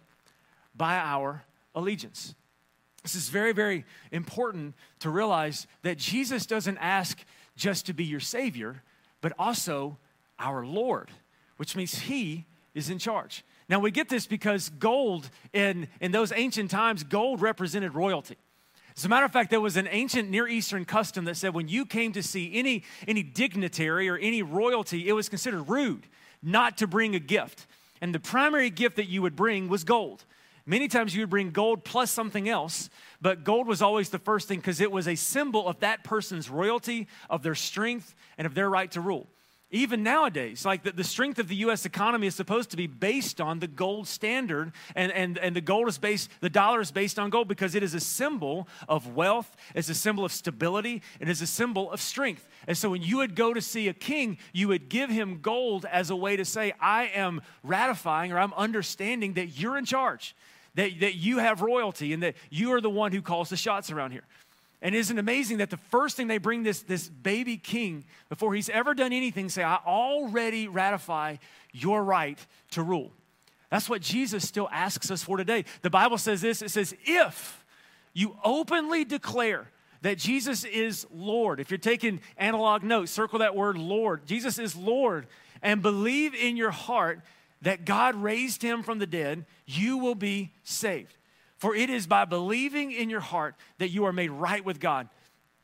by 0.75 0.97
our 0.97 1.45
allegiance. 1.75 2.35
This 3.03 3.15
is 3.15 3.29
very, 3.29 3.53
very 3.53 3.85
important 4.13 4.75
to 5.01 5.11
realize 5.11 5.67
that 5.83 5.99
Jesus 5.99 6.47
doesn't 6.47 6.79
ask 6.79 7.19
just 7.57 7.87
to 7.87 7.93
be 7.93 8.05
your 8.05 8.21
Savior, 8.21 8.83
but 9.21 9.33
also 9.39 9.99
our 10.39 10.65
Lord, 10.65 11.11
which 11.57 11.77
means 11.77 12.01
He 12.01 12.47
is 12.75 12.91
in 12.91 12.99
charge. 12.99 13.45
Now, 13.69 13.79
we 13.79 13.91
get 13.91 14.09
this 14.09 14.27
because 14.27 14.69
gold, 14.69 15.31
in, 15.53 15.89
in 16.01 16.13
those 16.13 16.33
ancient 16.33 16.71
times, 16.71 17.05
gold 17.05 17.41
represented 17.41 17.95
royalty. 17.95 18.37
As 18.97 19.05
a 19.05 19.09
matter 19.09 19.25
of 19.25 19.33
fact, 19.33 19.51
there 19.51 19.61
was 19.61 19.77
an 19.77 19.89
ancient 19.91 20.29
Near 20.31 20.47
Eastern 20.47 20.85
custom 20.85 21.25
that 21.25 21.37
said 21.37 21.55
when 21.55 21.69
you 21.69 21.87
came 21.87 22.13
to 22.13 22.23
see 22.23 22.51
any, 22.55 22.85
any 23.09 23.23
dignitary 23.23 24.09
or 24.09 24.17
any 24.17 24.43
royalty, 24.43 25.09
it 25.09 25.13
was 25.13 25.29
considered 25.29 25.63
rude 25.69 26.07
not 26.43 26.77
to 26.79 26.87
bring 26.87 27.15
a 27.15 27.19
gift. 27.19 27.67
And 28.01 28.15
the 28.15 28.21
primary 28.21 28.69
gift 28.69 28.97
that 28.97 29.09
you 29.09 29.23
would 29.23 29.37
bring 29.37 29.69
was 29.69 29.85
gold. 29.85 30.25
Many 30.65 30.87
times 30.87 31.15
you 31.15 31.23
would 31.23 31.31
bring 31.31 31.51
gold 31.51 31.85
plus 31.85 32.11
something 32.11 32.49
else, 32.49 32.89
but 33.21 33.43
gold 33.43 33.67
was 33.67 33.83
always 33.83 34.11
the 34.11 34.19
first 34.19 34.47
thing 34.47 34.59
because 34.59 34.81
it 34.81 34.93
was 34.93 35.09
a 35.09 35.17
symbol 35.17 35.67
of 35.67 35.81
that 35.81 36.05
person's 36.05 36.49
royalty, 36.49 37.09
of 37.29 37.43
their 37.43 37.57
strength, 37.57 38.15
and 38.39 38.47
of 38.47 38.55
their 38.55 38.71
right 38.71 38.91
to 38.93 39.01
rule. 39.01 39.29
Even 39.75 40.03
nowadays 40.03 40.67
like 40.67 40.83
the, 40.83 40.93
the 40.93 41.03
strength 41.03 41.39
of 41.39 41.49
the 41.49 41.57
u.s 41.57 41.87
economy 41.87 42.27
is 42.27 42.35
supposed 42.35 42.71
to 42.71 42.77
be 42.77 42.87
based 42.87 43.41
on 43.41 43.59
the 43.59 43.67
gold 43.67 44.07
standard 44.07 44.71
and, 44.95 45.11
and, 45.13 45.39
and 45.39 45.57
the 45.57 45.63
gold 45.63 45.89
is 45.89 45.97
based 45.97 46.29
the 46.41 46.51
dollar 46.51 46.83
is 46.83 46.91
based 46.91 47.19
on 47.19 47.31
gold 47.31 47.49
because 47.49 47.75
it 47.75 47.83
is 47.83 47.95
a 47.95 48.01
symbol 48.01 48.69
of 48.87 49.17
wealth 49.17 49.57
it's 49.75 49.89
a 49.89 49.95
symbol 49.95 50.27
of 50.27 50.33
stability 50.33 51.01
it 51.21 51.29
is 51.29 51.41
a 51.41 51.47
symbol 51.47 51.91
of 51.91 52.03
strength. 52.03 52.47
And 52.69 52.77
so 52.77 52.91
when 52.91 53.01
you 53.03 53.17
would 53.17 53.35
go 53.35 53.55
to 53.55 53.63
see 53.63 53.89
a 53.89 53.95
king 53.95 54.37
you 54.53 54.69
would 54.69 54.91
give 54.91 55.09
him 55.09 55.41
gold 55.41 55.87
as 55.87 56.11
a 56.11 56.17
way 56.17 56.37
to 56.37 56.45
say 56.45 56.75
i 56.79 57.05
am 57.07 57.41
ratifying 57.63 58.31
or 58.31 58.39
i'm 58.39 58.53
understanding 58.53 59.33
that 59.35 59.59
you're 59.59 59.79
in 59.79 59.87
charge 59.87 60.37
that, 60.75 61.01
that 61.01 61.15
you 61.15 61.39
have 61.39 61.61
royalty 61.61 62.13
and 62.13 62.23
that 62.23 62.35
you 62.51 62.73
are 62.73 62.81
the 62.81 62.91
one 62.91 63.13
who 63.13 63.23
calls 63.23 63.49
the 63.49 63.57
shots 63.57 63.91
around 63.91 64.13
here 64.13 64.25
and 64.83 64.97
isn't 64.97 65.19
amazing 65.19 65.59
that 65.59 65.71
the 65.71 65.77
first 65.77 66.17
thing 66.17 66.27
they 66.27 66.39
bring 66.39 66.65
this, 66.65 66.83
this 66.83 67.09
baby 67.09 67.57
king, 67.57 68.05
before 68.29 68.53
he's 68.53 68.69
ever 68.69 68.95
done 68.95 69.13
anything, 69.13 69.49
say, 69.49 69.63
I 69.63 69.79
already 69.87 70.67
ratify 70.67 71.37
your 71.73 72.03
right 72.03 72.39
to 72.73 72.83
rule. 72.83 73.13
That's 73.71 73.89
what 73.89 74.03
Jesus 74.03 74.47
still 74.47 74.69
asks 74.73 75.11
us 75.11 75.23
for 75.23 75.37
today. 75.37 75.65
The 75.83 75.89
Bible 75.89 76.19
says 76.19 76.41
this 76.41 76.61
it 76.61 76.71
says, 76.71 76.95
if 77.05 77.65
you 78.13 78.37
openly 78.45 79.05
declare 79.05 79.71
that 80.03 80.19
Jesus 80.19 80.65
is 80.65 81.07
Lord, 81.15 81.61
if 81.61 81.71
you're 81.71 81.79
taking 81.79 82.21
analog 82.37 82.83
notes, 82.83 83.13
circle 83.13 83.39
that 83.39 83.55
word 83.55 83.79
Lord. 83.79 84.27
Jesus 84.27 84.59
is 84.59 84.75
Lord, 84.75 85.29
and 85.63 85.81
believe 85.81 86.35
in 86.35 86.57
your 86.57 86.73
heart 86.73 87.21
that 87.63 87.85
God 87.85 88.15
raised 88.17 88.63
him 88.63 88.83
from 88.83 88.99
the 88.99 89.07
dead, 89.07 89.47
you 89.67 89.99
will 89.99 90.15
be 90.15 90.53
saved. 90.63 91.17
For 91.57 91.75
it 91.75 91.91
is 91.91 92.07
by 92.07 92.25
believing 92.25 92.93
in 92.93 93.09
your 93.09 93.21
heart 93.21 93.55
that 93.79 93.91
you 93.91 94.05
are 94.05 94.13
made 94.13 94.31
right 94.31 94.65
with 94.65 94.81
God. 94.81 95.09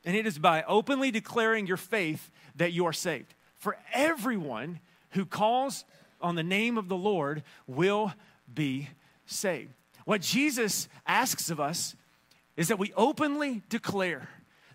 And 0.04 0.16
it 0.16 0.26
is 0.26 0.38
by 0.38 0.62
openly 0.62 1.10
declaring 1.10 1.66
your 1.66 1.76
faith 1.76 2.30
that 2.54 2.72
you 2.72 2.86
are 2.86 2.92
saved. 2.92 3.34
For 3.56 3.76
everyone 3.92 4.78
who 5.10 5.26
calls 5.26 5.84
on 6.20 6.36
the 6.36 6.42
name 6.44 6.78
of 6.78 6.88
the 6.88 6.96
Lord 6.96 7.42
will 7.66 8.12
be 8.52 8.88
saved. 9.26 9.72
What 10.04 10.22
Jesus 10.22 10.88
asks 11.06 11.50
of 11.50 11.60
us 11.60 11.96
is 12.56 12.68
that 12.68 12.78
we 12.78 12.92
openly 12.96 13.62
declare 13.68 14.28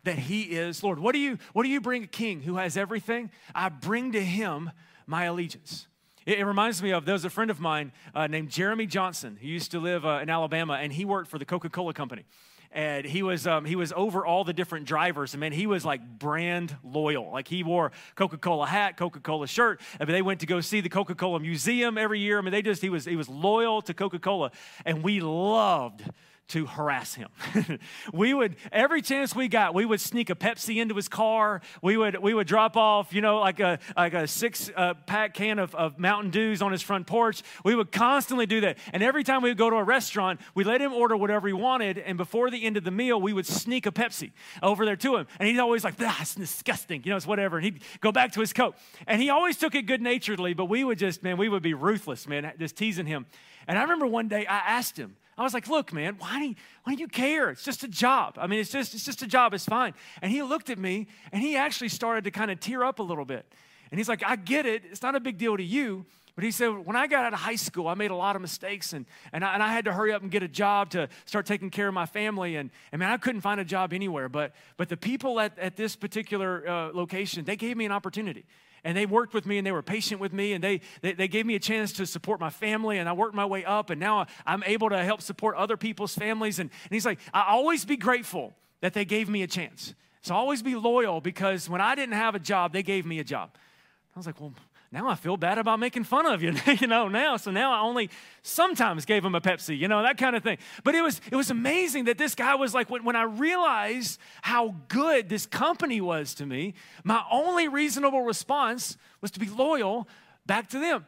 that 0.04 0.20
he 0.20 0.44
is 0.44 0.84
Lord. 0.84 1.00
What 1.00 1.14
do 1.14 1.20
you 1.20 1.38
what 1.54 1.64
do 1.64 1.70
you 1.70 1.82
bring 1.82 2.04
a 2.04 2.08
king 2.08 2.42
who 2.42 2.58
has 2.58 2.76
everything? 2.76 3.32
I 3.56 3.70
bring 3.70 4.12
to 4.12 4.24
him 4.24 4.72
my 5.08 5.26
allegiance. 5.26 5.88
It, 6.26 6.46
reminds 6.46 6.82
me 6.82 6.92
of 6.92 7.06
there 7.06 7.14
was 7.14 7.26
a 7.26 7.30
friend 7.30 7.52
of 7.52 7.60
mine 7.60 7.92
uh, 8.16 8.28
named 8.28 8.50
Jeremy 8.50 8.86
Johnson. 8.86 9.38
He 9.40 9.50
used 9.50 9.72
to 9.72 9.80
live 9.80 10.06
uh, 10.06 10.20
in 10.22 10.30
Alabama, 10.30 10.74
and 10.74 10.94
he 10.94 11.04
worked 11.04 11.30
for 11.30 11.38
the 11.38 11.46
Coca 11.46 11.70
Cola 11.70 11.94
Company. 11.94 12.24
And 12.72 13.06
he 13.06 13.22
was 13.22 13.46
um, 13.46 13.66
he 13.66 13.76
was 13.76 13.94
over 13.96 14.26
all 14.26 14.44
the 14.44 14.54
different 14.54 14.88
drivers. 14.88 15.36
I 15.36 15.38
mean, 15.38 15.52
he 15.52 15.68
was 15.68 15.86
like 15.86 16.02
brand 16.18 16.76
loyal. 16.84 17.32
Like 17.32 17.48
he 17.48 17.62
wore 17.62 17.92
Coca 18.16 18.38
Cola 18.38 18.66
hat, 18.66 18.98
Coca 18.98 19.20
Cola 19.20 19.46
shirt. 19.48 19.80
I 20.00 20.06
mean, 20.06 20.14
they 20.14 20.24
went 20.24 20.40
to 20.40 20.48
go 20.48 20.60
see 20.60 20.82
the 20.82 20.90
Coca 20.90 21.14
Cola 21.14 21.40
Museum 21.40 22.00
every 22.00 22.20
year. 22.20 22.40
I 22.40 22.42
mean, 22.42 22.52
they 22.52 22.64
just 22.64 22.82
he 22.82 22.90
was 22.90 23.06
he 23.06 23.16
was 23.16 23.30
loyal 23.30 23.84
to 23.84 23.94
Coca 23.94 24.18
Cola, 24.18 24.52
and 24.86 25.04
we 25.04 25.20
loved 25.20 26.04
to 26.54 26.68
harass 26.68 27.16
him. 27.16 27.30
we 28.14 28.32
would 28.32 28.56
every 28.72 29.02
chance 29.02 29.36
we 29.36 29.48
got, 29.48 29.74
we 29.74 29.86
would 29.86 30.00
sneak 30.00 30.30
a 30.30 30.36
Pepsi 30.36 30.80
into 30.80 30.94
his 30.96 31.10
car. 31.10 31.62
We 31.82 31.98
would 31.98 32.18
we 32.18 32.36
would 32.36 32.46
drop 32.46 32.78
off, 32.78 33.12
you 33.12 33.22
know, 33.22 33.40
like 33.40 33.60
a 33.60 33.80
like 33.98 34.14
a 34.14 34.28
six 34.28 34.70
uh, 34.76 34.94
pack 34.94 35.34
can 35.34 35.58
of, 35.58 35.74
of 35.74 35.98
Mountain 35.98 36.30
Dews 36.30 36.62
on 36.62 36.72
his 36.72 36.84
front 36.84 37.08
porch. 37.08 37.42
We 37.66 37.74
would 37.74 37.92
constantly 37.92 38.46
do 38.46 38.62
that. 38.62 38.78
And 38.94 39.02
every 39.02 39.24
time 39.24 39.42
we 39.42 39.50
would 39.50 39.58
go 39.58 39.72
to 39.72 39.78
a 39.78 39.84
restaurant, 39.84 40.42
we 40.54 40.64
let 40.64 40.80
him 40.80 40.94
order 40.94 41.18
whatever 41.18 41.48
he 41.48 41.54
wanted. 41.54 41.98
And 41.98 42.18
before 42.20 42.52
the 42.52 42.64
end 42.64 42.78
of 42.78 42.84
the 42.84 42.92
meal, 42.92 43.20
we 43.20 43.34
would 43.34 43.48
sneak 43.48 43.88
a 43.88 43.92
Pepsi 43.92 44.32
over 44.62 44.86
there 44.86 44.96
to 44.98 45.18
him. 45.18 45.28
And 45.40 45.50
he's 45.50 45.60
always 45.60 45.84
like, 45.84 45.96
"That's 45.98 46.36
disgusting," 46.36 47.02
you 47.04 47.10
know, 47.10 47.18
it's 47.18 47.26
whatever. 47.26 47.58
And 47.58 47.66
he'd 47.66 47.84
go 48.00 48.12
back 48.12 48.32
to 48.34 48.42
his 48.42 48.54
coat. 48.54 48.76
And 49.08 49.20
he 49.20 49.32
always 49.32 49.58
took 49.58 49.74
it 49.74 49.88
good 49.88 50.04
naturedly, 50.04 50.54
but 50.54 50.66
we 50.66 50.84
would 50.84 51.00
just 51.00 51.24
man, 51.24 51.38
we 51.38 51.50
would 51.50 51.64
be 51.64 51.74
ruthless, 51.74 52.28
man, 52.28 52.54
just 52.60 52.76
teasing 52.76 53.08
him. 53.08 53.26
And 53.68 53.80
I 53.80 53.82
remember 53.82 54.06
one 54.06 54.28
day 54.28 54.46
I 54.46 54.58
asked 54.58 54.98
him. 54.98 55.16
I 55.38 55.44
was 55.44 55.54
like, 55.54 55.68
look, 55.68 55.92
man, 55.92 56.16
why 56.20 56.40
do, 56.40 56.46
you, 56.46 56.56
why 56.84 56.96
do 56.96 57.02
you 57.02 57.08
care? 57.08 57.50
It's 57.50 57.64
just 57.64 57.84
a 57.84 57.88
job. 57.88 58.38
I 58.38 58.48
mean, 58.48 58.60
it's 58.60 58.72
just, 58.72 58.94
it's 58.94 59.06
just 59.06 59.22
a 59.22 59.28
job. 59.28 59.54
It's 59.54 59.66
fine. 59.66 59.94
And 60.22 60.32
he 60.32 60.44
looked 60.44 60.70
at 60.70 60.78
me 60.78 61.08
and 61.32 61.42
he 61.42 61.56
actually 61.56 61.90
started 61.90 62.24
to 62.26 62.32
kind 62.32 62.52
of 62.52 62.60
tear 62.60 62.84
up 62.84 63.00
a 63.00 63.04
little 63.04 63.26
bit. 63.26 63.46
And 63.92 64.00
he's 64.00 64.10
like, 64.10 64.24
I 64.24 64.36
get 64.36 64.66
it. 64.66 64.84
It's 64.86 65.02
not 65.02 65.16
a 65.16 65.20
big 65.20 65.38
deal 65.38 65.58
to 65.58 65.64
you. 65.64 66.06
But 66.36 66.44
he 66.44 66.52
said, 66.52 66.70
when 66.70 66.96
I 66.96 67.06
got 67.06 67.26
out 67.26 67.34
of 67.34 67.40
high 67.40 67.56
school, 67.56 67.88
I 67.88 67.94
made 67.94 68.10
a 68.10 68.16
lot 68.16 68.36
of 68.36 68.42
mistakes 68.42 68.94
and, 68.94 69.06
and, 69.32 69.46
I, 69.46 69.54
and 69.54 69.62
I 69.62 69.72
had 69.72 69.86
to 69.86 69.94
hurry 69.94 70.14
up 70.14 70.24
and 70.24 70.32
get 70.32 70.42
a 70.42 70.48
job 70.48 70.90
to 70.92 71.08
start 71.26 71.46
taking 71.46 71.70
care 71.70 71.88
of 71.88 71.94
my 71.94 72.08
family. 72.08 72.56
And, 72.56 72.72
and 72.92 73.00
man, 73.00 73.12
I 73.12 73.18
couldn't 73.18 73.42
find 73.42 73.60
a 73.60 73.66
job 73.66 73.94
anywhere. 73.94 74.30
But, 74.30 74.54
but 74.78 74.90
the 74.90 74.98
people 74.98 75.40
at, 75.40 75.58
at 75.60 75.76
this 75.76 75.96
particular 75.96 76.68
uh, 76.68 76.92
location, 76.92 77.46
they 77.46 77.56
gave 77.56 77.78
me 77.78 77.86
an 77.86 77.92
opportunity 77.92 78.46
and 78.84 78.98
they 78.98 79.06
worked 79.06 79.34
with 79.34 79.46
me 79.46 79.58
and 79.58 79.66
they 79.66 79.72
were 79.72 79.82
patient 79.82 80.20
with 80.20 80.34
me 80.34 80.54
and 80.54 80.64
they, 80.64 80.82
they, 81.02 81.14
they, 81.14 81.28
gave 81.28 81.46
me 81.46 81.56
a 81.56 81.60
chance 81.60 81.94
to 81.94 82.06
support 82.06 82.40
my 82.40 82.50
family 82.50 82.98
and 82.98 83.08
I 83.08 83.14
worked 83.14 83.36
my 83.36 83.46
way 83.46 83.64
up 83.64 83.90
and 83.90 84.00
now 84.00 84.26
I'm 84.46 84.64
able 84.64 84.90
to 84.90 85.04
help 85.04 85.22
support 85.22 85.56
other 85.56 85.78
people's 85.78 86.16
families. 86.16 86.60
And, 86.60 86.70
and 86.70 86.92
he's 86.92 87.06
like, 87.06 87.20
I 87.34 87.46
always 87.50 87.86
be 87.86 87.98
grateful 87.98 88.54
that 88.82 88.94
they 88.94 89.06
gave 89.06 89.30
me 89.30 89.44
a 89.44 89.48
chance. 89.48 89.96
So 90.22 90.36
always 90.36 90.62
be 90.62 90.76
loyal 90.76 91.22
because 91.22 91.70
when 91.70 91.82
I 91.82 91.96
didn't 91.96 92.16
have 92.16 92.36
a 92.36 92.40
job, 92.40 92.74
they 92.74 92.84
gave 92.84 93.06
me 93.06 93.20
a 93.20 93.24
job. 93.24 93.52
I 94.16 94.20
was 94.20 94.26
like, 94.26 94.40
well, 94.40 94.54
now 94.94 95.08
I 95.08 95.16
feel 95.16 95.38
bad 95.38 95.58
about 95.58 95.80
making 95.80 96.04
fun 96.04 96.28
of 96.28 96.44
you, 96.44 96.54
you 96.80 96.86
know, 96.86 97.08
now. 97.08 97.36
So 97.38 97.50
now 97.50 97.74
I 97.74 97.80
only 97.80 98.12
sometimes 98.44 99.06
gave 99.06 99.26
him 99.26 99.34
a 99.34 99.42
Pepsi, 99.42 99.76
you 99.76 99.88
know, 99.88 100.04
that 100.04 100.20
kind 100.20 100.36
of 100.36 100.44
thing. 100.44 100.60
But 100.84 100.94
it 100.94 101.02
was 101.02 101.20
it 101.32 101.36
was 101.36 101.50
amazing 101.50 102.06
that 102.06 102.20
this 102.20 102.36
guy 102.36 102.54
was 102.54 102.76
like 102.76 102.92
when, 102.92 103.04
when 103.04 103.16
I 103.16 103.24
realized 103.24 104.20
how 104.44 104.76
good 104.90 105.30
this 105.30 105.48
company 105.48 106.00
was 106.00 106.36
to 106.36 106.46
me, 106.46 106.76
my 107.04 107.24
only 107.32 107.68
reasonable 107.68 108.22
response 108.22 108.96
was 109.20 109.32
to 109.32 109.40
be 109.40 109.50
loyal 109.50 110.08
back 110.46 110.70
to 110.70 110.80
them 110.80 111.06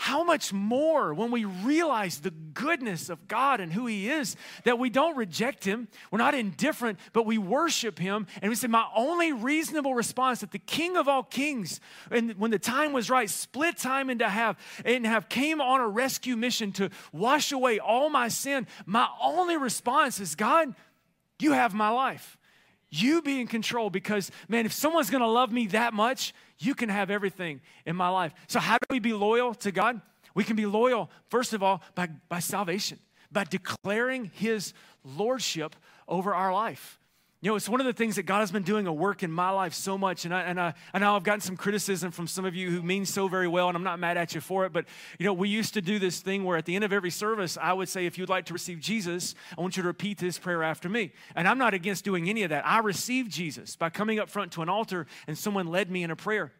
how 0.00 0.24
much 0.24 0.50
more 0.50 1.12
when 1.12 1.30
we 1.30 1.44
realize 1.44 2.20
the 2.20 2.30
goodness 2.30 3.10
of 3.10 3.28
God 3.28 3.60
and 3.60 3.70
who 3.70 3.84
He 3.84 4.08
is, 4.08 4.34
that 4.64 4.78
we 4.78 4.88
don't 4.88 5.14
reject 5.14 5.62
Him, 5.62 5.88
we're 6.10 6.16
not 6.16 6.34
indifferent, 6.34 6.98
but 7.12 7.26
we 7.26 7.36
worship 7.36 7.98
Him. 7.98 8.26
And 8.40 8.48
we 8.48 8.56
say, 8.56 8.66
My 8.66 8.86
only 8.96 9.34
reasonable 9.34 9.94
response 9.94 10.40
that 10.40 10.52
the 10.52 10.58
King 10.58 10.96
of 10.96 11.06
all 11.06 11.22
kings, 11.22 11.80
and 12.10 12.32
when 12.38 12.50
the 12.50 12.58
time 12.58 12.94
was 12.94 13.10
right, 13.10 13.28
split 13.28 13.76
time 13.76 14.08
into 14.08 14.26
half 14.26 14.56
and 14.86 15.04
have 15.04 15.28
came 15.28 15.60
on 15.60 15.82
a 15.82 15.88
rescue 15.88 16.34
mission 16.34 16.72
to 16.72 16.88
wash 17.12 17.52
away 17.52 17.78
all 17.78 18.08
my 18.08 18.28
sin. 18.28 18.66
My 18.86 19.06
only 19.22 19.58
response 19.58 20.18
is, 20.18 20.34
God, 20.34 20.74
you 21.40 21.52
have 21.52 21.74
my 21.74 21.90
life. 21.90 22.38
You 22.90 23.22
be 23.22 23.40
in 23.40 23.46
control 23.46 23.88
because, 23.88 24.30
man, 24.48 24.66
if 24.66 24.72
someone's 24.72 25.10
gonna 25.10 25.26
love 25.26 25.52
me 25.52 25.68
that 25.68 25.94
much, 25.94 26.34
you 26.58 26.74
can 26.74 26.88
have 26.88 27.10
everything 27.10 27.60
in 27.86 27.96
my 27.96 28.08
life. 28.08 28.34
So, 28.48 28.60
how 28.60 28.78
do 28.78 28.86
we 28.90 28.98
be 28.98 29.12
loyal 29.12 29.54
to 29.56 29.72
God? 29.72 30.00
We 30.34 30.44
can 30.44 30.56
be 30.56 30.66
loyal, 30.66 31.10
first 31.28 31.52
of 31.52 31.62
all, 31.62 31.82
by, 31.94 32.08
by 32.28 32.40
salvation, 32.40 32.98
by 33.32 33.44
declaring 33.44 34.30
His 34.34 34.74
lordship 35.04 35.74
over 36.06 36.34
our 36.34 36.52
life. 36.52 36.99
You 37.42 37.50
know, 37.50 37.56
it's 37.56 37.70
one 37.70 37.80
of 37.80 37.86
the 37.86 37.94
things 37.94 38.16
that 38.16 38.24
God 38.24 38.40
has 38.40 38.52
been 38.52 38.64
doing 38.64 38.86
a 38.86 38.92
work 38.92 39.22
in 39.22 39.32
my 39.32 39.48
life 39.48 39.72
so 39.72 39.96
much. 39.96 40.26
And 40.26 40.34
I, 40.34 40.42
and 40.42 40.60
I, 40.60 40.74
I 40.92 40.98
know 40.98 41.16
I've 41.16 41.22
gotten 41.22 41.40
some 41.40 41.56
criticism 41.56 42.10
from 42.10 42.26
some 42.26 42.44
of 42.44 42.54
you 42.54 42.70
who 42.70 42.82
mean 42.82 43.06
so 43.06 43.28
very 43.28 43.48
well, 43.48 43.68
and 43.68 43.76
I'm 43.76 43.82
not 43.82 43.98
mad 43.98 44.18
at 44.18 44.34
you 44.34 44.42
for 44.42 44.66
it. 44.66 44.74
But, 44.74 44.84
you 45.18 45.24
know, 45.24 45.32
we 45.32 45.48
used 45.48 45.72
to 45.72 45.80
do 45.80 45.98
this 45.98 46.20
thing 46.20 46.44
where 46.44 46.58
at 46.58 46.66
the 46.66 46.74
end 46.74 46.84
of 46.84 46.92
every 46.92 47.10
service, 47.10 47.56
I 47.56 47.72
would 47.72 47.88
say, 47.88 48.04
if 48.04 48.18
you'd 48.18 48.28
like 48.28 48.44
to 48.46 48.52
receive 48.52 48.78
Jesus, 48.78 49.34
I 49.56 49.62
want 49.62 49.74
you 49.78 49.82
to 49.82 49.86
repeat 49.86 50.18
this 50.18 50.38
prayer 50.38 50.62
after 50.62 50.90
me. 50.90 51.12
And 51.34 51.48
I'm 51.48 51.56
not 51.56 51.72
against 51.72 52.04
doing 52.04 52.28
any 52.28 52.42
of 52.42 52.50
that. 52.50 52.66
I 52.66 52.80
received 52.80 53.32
Jesus 53.32 53.74
by 53.74 53.88
coming 53.88 54.18
up 54.18 54.28
front 54.28 54.52
to 54.52 54.62
an 54.62 54.68
altar, 54.68 55.06
and 55.26 55.38
someone 55.38 55.66
led 55.66 55.90
me 55.90 56.02
in 56.02 56.10
a 56.10 56.16
prayer. 56.16 56.52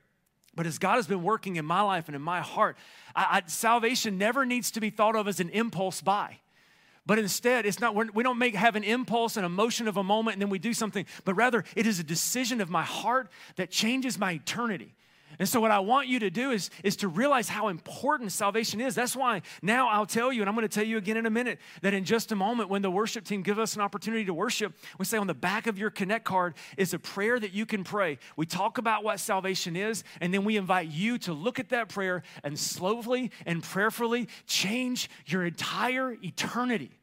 But 0.54 0.66
as 0.66 0.78
God 0.78 0.96
has 0.96 1.06
been 1.06 1.22
working 1.22 1.56
in 1.56 1.66
my 1.66 1.82
life 1.82 2.08
and 2.08 2.16
in 2.16 2.22
my 2.22 2.40
heart, 2.40 2.78
I, 3.14 3.42
I, 3.44 3.48
salvation 3.48 4.16
never 4.16 4.46
needs 4.46 4.70
to 4.70 4.80
be 4.80 4.88
thought 4.88 5.14
of 5.14 5.28
as 5.28 5.40
an 5.40 5.50
impulse 5.50 6.00
buy. 6.00 6.38
But 7.06 7.18
instead, 7.18 7.66
it's 7.66 7.80
not, 7.80 8.14
we 8.14 8.22
don't 8.22 8.38
make, 8.38 8.54
have 8.54 8.76
an 8.76 8.84
impulse, 8.84 9.36
an 9.36 9.44
emotion 9.44 9.88
of 9.88 9.96
a 9.96 10.02
moment, 10.02 10.34
and 10.34 10.42
then 10.42 10.50
we 10.50 10.58
do 10.58 10.74
something, 10.74 11.06
but 11.24 11.34
rather 11.34 11.64
it 11.74 11.86
is 11.86 11.98
a 11.98 12.04
decision 12.04 12.60
of 12.60 12.70
my 12.70 12.82
heart 12.82 13.30
that 13.56 13.70
changes 13.70 14.18
my 14.18 14.32
eternity. 14.32 14.94
And 15.40 15.48
so, 15.48 15.58
what 15.58 15.70
I 15.70 15.78
want 15.78 16.06
you 16.06 16.18
to 16.18 16.28
do 16.28 16.50
is, 16.50 16.68
is 16.84 16.96
to 16.96 17.08
realize 17.08 17.48
how 17.48 17.68
important 17.68 18.30
salvation 18.30 18.78
is. 18.78 18.94
That's 18.94 19.16
why 19.16 19.40
now 19.62 19.88
I'll 19.88 20.04
tell 20.04 20.30
you, 20.30 20.42
and 20.42 20.50
I'm 20.50 20.54
going 20.54 20.68
to 20.68 20.74
tell 20.74 20.84
you 20.84 20.98
again 20.98 21.16
in 21.16 21.24
a 21.24 21.30
minute, 21.30 21.58
that 21.80 21.94
in 21.94 22.04
just 22.04 22.30
a 22.30 22.36
moment, 22.36 22.68
when 22.68 22.82
the 22.82 22.90
worship 22.90 23.24
team 23.24 23.40
gives 23.40 23.58
us 23.58 23.74
an 23.74 23.80
opportunity 23.80 24.26
to 24.26 24.34
worship, 24.34 24.74
we 24.98 25.06
say 25.06 25.16
on 25.16 25.26
the 25.26 25.32
back 25.32 25.66
of 25.66 25.78
your 25.78 25.88
Connect 25.88 26.26
card 26.26 26.56
is 26.76 26.92
a 26.92 26.98
prayer 26.98 27.40
that 27.40 27.54
you 27.54 27.64
can 27.64 27.84
pray. 27.84 28.18
We 28.36 28.44
talk 28.44 28.76
about 28.76 29.02
what 29.02 29.18
salvation 29.18 29.76
is, 29.76 30.04
and 30.20 30.34
then 30.34 30.44
we 30.44 30.58
invite 30.58 30.88
you 30.88 31.16
to 31.20 31.32
look 31.32 31.58
at 31.58 31.70
that 31.70 31.88
prayer 31.88 32.22
and 32.44 32.58
slowly 32.58 33.30
and 33.46 33.62
prayerfully 33.62 34.28
change 34.46 35.08
your 35.24 35.46
entire 35.46 36.18
eternity 36.22 36.99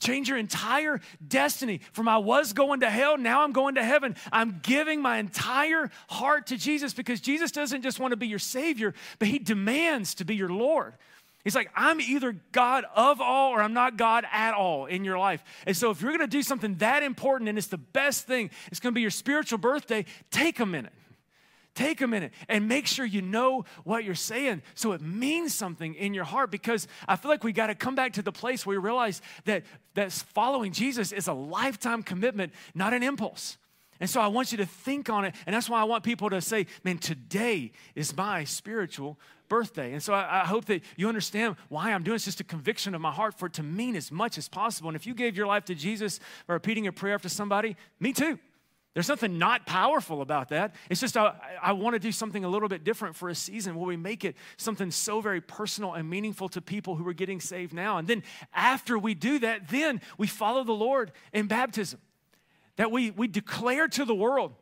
change 0.00 0.28
your 0.28 0.38
entire 0.38 1.00
destiny. 1.26 1.80
From 1.92 2.08
I 2.08 2.18
was 2.18 2.52
going 2.52 2.80
to 2.80 2.90
hell, 2.90 3.16
now 3.16 3.42
I'm 3.42 3.52
going 3.52 3.76
to 3.76 3.84
heaven. 3.84 4.16
I'm 4.32 4.60
giving 4.62 5.00
my 5.00 5.18
entire 5.18 5.90
heart 6.08 6.48
to 6.48 6.56
Jesus 6.56 6.94
because 6.94 7.20
Jesus 7.20 7.50
doesn't 7.50 7.82
just 7.82 8.00
want 8.00 8.12
to 8.12 8.16
be 8.16 8.26
your 8.26 8.38
Savior, 8.38 8.94
but 9.18 9.28
He 9.28 9.38
demands 9.38 10.14
to 10.16 10.24
be 10.24 10.36
your 10.36 10.50
Lord. 10.50 10.94
He's 11.44 11.54
like, 11.54 11.70
I'm 11.76 12.00
either 12.00 12.36
God 12.52 12.86
of 12.96 13.20
all 13.20 13.50
or 13.50 13.60
I'm 13.60 13.74
not 13.74 13.98
God 13.98 14.24
at 14.32 14.54
all 14.54 14.86
in 14.86 15.04
your 15.04 15.18
life. 15.18 15.44
And 15.66 15.76
so, 15.76 15.90
if 15.90 16.00
you're 16.00 16.10
going 16.10 16.20
to 16.20 16.26
do 16.26 16.42
something 16.42 16.76
that 16.76 17.02
important 17.02 17.50
and 17.50 17.58
it's 17.58 17.66
the 17.66 17.76
best 17.76 18.26
thing, 18.26 18.50
it's 18.68 18.80
going 18.80 18.92
to 18.92 18.94
be 18.94 19.02
your 19.02 19.10
spiritual 19.10 19.58
birthday, 19.58 20.06
take 20.30 20.58
a 20.58 20.66
minute. 20.66 20.92
Take 21.74 22.00
a 22.00 22.06
minute 22.06 22.32
and 22.48 22.68
make 22.68 22.86
sure 22.86 23.04
you 23.04 23.20
know 23.20 23.64
what 23.82 24.04
you're 24.04 24.14
saying 24.14 24.62
so 24.74 24.92
it 24.92 25.00
means 25.00 25.52
something 25.52 25.94
in 25.94 26.14
your 26.14 26.24
heart 26.24 26.52
because 26.52 26.86
I 27.08 27.16
feel 27.16 27.30
like 27.30 27.42
we 27.42 27.52
got 27.52 27.66
to 27.66 27.74
come 27.74 27.96
back 27.96 28.12
to 28.12 28.22
the 28.22 28.30
place 28.30 28.64
where 28.64 28.78
we 28.78 28.84
realize 28.84 29.20
that, 29.44 29.64
that 29.94 30.12
following 30.12 30.72
Jesus 30.72 31.10
is 31.10 31.26
a 31.26 31.32
lifetime 31.32 32.04
commitment, 32.04 32.52
not 32.74 32.94
an 32.94 33.02
impulse. 33.02 33.58
And 34.00 34.08
so 34.08 34.20
I 34.20 34.28
want 34.28 34.52
you 34.52 34.58
to 34.58 34.66
think 34.66 35.08
on 35.10 35.24
it. 35.24 35.34
And 35.46 35.54
that's 35.54 35.68
why 35.68 35.80
I 35.80 35.84
want 35.84 36.04
people 36.04 36.30
to 36.30 36.40
say, 36.40 36.66
man, 36.84 36.98
today 36.98 37.72
is 37.94 38.16
my 38.16 38.44
spiritual 38.44 39.18
birthday. 39.48 39.92
And 39.92 40.02
so 40.02 40.12
I, 40.12 40.42
I, 40.42 40.44
hope 40.46 40.64
that 40.66 40.82
you 40.96 41.08
understand 41.08 41.56
why 41.68 41.92
I'm 41.92 42.02
doing 42.02 42.16
It's 42.16 42.24
just 42.24 42.40
a 42.40 42.44
conviction 42.44 42.94
of 42.94 43.00
my 43.00 43.12
heart 43.12 43.38
for 43.38 43.46
it 43.46 43.52
to 43.54 43.62
mean 43.62 43.94
as 43.94 44.10
much 44.10 44.38
as 44.38 44.48
possible. 44.48 44.88
And 44.88 44.96
if 44.96 45.06
you 45.06 45.14
gave 45.14 45.36
your 45.36 45.46
life 45.46 45.64
to 45.66 45.74
Jesus 45.74 46.18
by 46.46 46.54
repeating 46.54 46.86
a 46.86 46.92
prayer 46.92 47.14
after 47.14 47.28
somebody, 47.28 47.76
me 48.00 48.12
too. 48.12 48.38
There's 48.94 49.08
nothing 49.08 49.38
not 49.38 49.66
powerful 49.66 50.22
about 50.22 50.50
that. 50.50 50.76
It's 50.88 51.00
just 51.00 51.16
I, 51.16 51.34
I 51.60 51.72
want 51.72 51.94
to 51.94 51.98
do 51.98 52.12
something 52.12 52.44
a 52.44 52.48
little 52.48 52.68
bit 52.68 52.84
different 52.84 53.16
for 53.16 53.28
a 53.28 53.34
season 53.34 53.74
where 53.74 53.86
we 53.86 53.96
make 53.96 54.24
it 54.24 54.36
something 54.56 54.92
so 54.92 55.20
very 55.20 55.40
personal 55.40 55.94
and 55.94 56.08
meaningful 56.08 56.48
to 56.50 56.60
people 56.60 56.94
who 56.94 57.06
are 57.08 57.12
getting 57.12 57.40
saved 57.40 57.74
now. 57.74 57.98
And 57.98 58.06
then 58.06 58.22
after 58.54 58.96
we 58.96 59.14
do 59.14 59.40
that, 59.40 59.68
then 59.68 60.00
we 60.16 60.28
follow 60.28 60.62
the 60.62 60.72
Lord 60.72 61.10
in 61.32 61.48
baptism. 61.48 62.00
That 62.76 62.92
we, 62.92 63.10
we 63.10 63.26
declare 63.26 63.88
to 63.88 64.04
the 64.04 64.14
world 64.14 64.52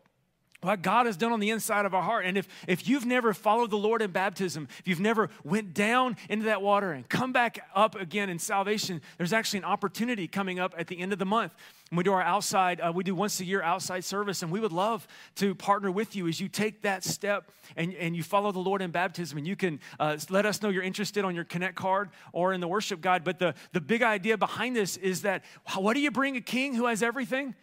what 0.63 0.81
God 0.81 1.07
has 1.07 1.17
done 1.17 1.33
on 1.33 1.41
the 1.41 1.51
inside 1.51 1.85
of 1.87 1.95
our 1.95 2.03
heart. 2.03 2.25
And 2.25 2.39
if, 2.39 2.49
if 2.67 2.89
you've 2.89 3.05
never 3.05 3.35
followed 3.35 3.71
the 3.71 3.77
Lord 3.77 4.01
in 4.01 4.13
baptism, 4.13 4.69
if 4.79 4.89
you've 4.89 5.01
never 5.01 5.29
went 5.45 5.75
down 5.75 6.17
into 6.29 6.47
that 6.47 6.63
water 6.63 6.93
and 6.93 7.09
come 7.09 7.33
back 7.33 7.69
up 7.75 8.01
again 8.01 8.31
in 8.31 8.39
salvation, 8.39 9.03
there's 9.19 9.33
actually 9.33 9.59
an 9.59 9.65
opportunity 9.65 10.29
coming 10.29 10.61
up 10.61 10.75
at 10.79 10.87
the 10.87 10.99
end 10.99 11.13
of 11.13 11.19
the 11.19 11.27
month. 11.27 11.55
We 11.91 12.05
do 12.05 12.13
our 12.13 12.23
outside, 12.23 12.81
uh, 12.81 12.91
we 12.95 13.05
do 13.05 13.15
once 13.15 13.39
a 13.41 13.45
year 13.45 13.61
outside 13.61 14.03
service, 14.05 14.43
and 14.43 14.51
we 14.51 14.61
would 14.61 14.73
love 14.73 15.07
to 15.37 15.55
partner 15.55 15.91
with 15.91 16.17
you 16.17 16.27
as 16.27 16.41
you 16.41 16.49
take 16.49 16.83
that 16.83 17.05
step 17.05 17.51
and, 17.77 17.93
and 17.95 18.17
you 18.17 18.23
follow 18.23 18.51
the 18.51 18.61
Lord 18.61 18.81
in 18.81 18.91
baptism. 18.91 19.37
And 19.37 19.47
you 19.47 19.57
can 19.57 19.79
uh, 20.01 20.17
let 20.31 20.47
us 20.47 20.63
know 20.63 20.71
you're 20.71 20.83
interested 20.83 21.25
on 21.25 21.35
your 21.35 21.45
Connect 21.45 21.75
card 21.75 22.09
or 22.33 22.55
in 22.55 22.61
the 22.61 22.69
worship 22.69 23.03
guide. 23.03 23.25
But 23.25 23.39
the, 23.39 23.55
the 23.73 23.81
big 23.81 24.03
idea 24.03 24.39
behind 24.39 24.75
this 24.75 24.97
is 24.97 25.23
that 25.23 25.45
what 25.75 25.93
do 25.95 26.01
you 26.01 26.11
bring 26.11 26.37
a 26.37 26.41
king 26.41 26.75
who 26.75 26.87
has 26.87 27.03
everything? 27.03 27.55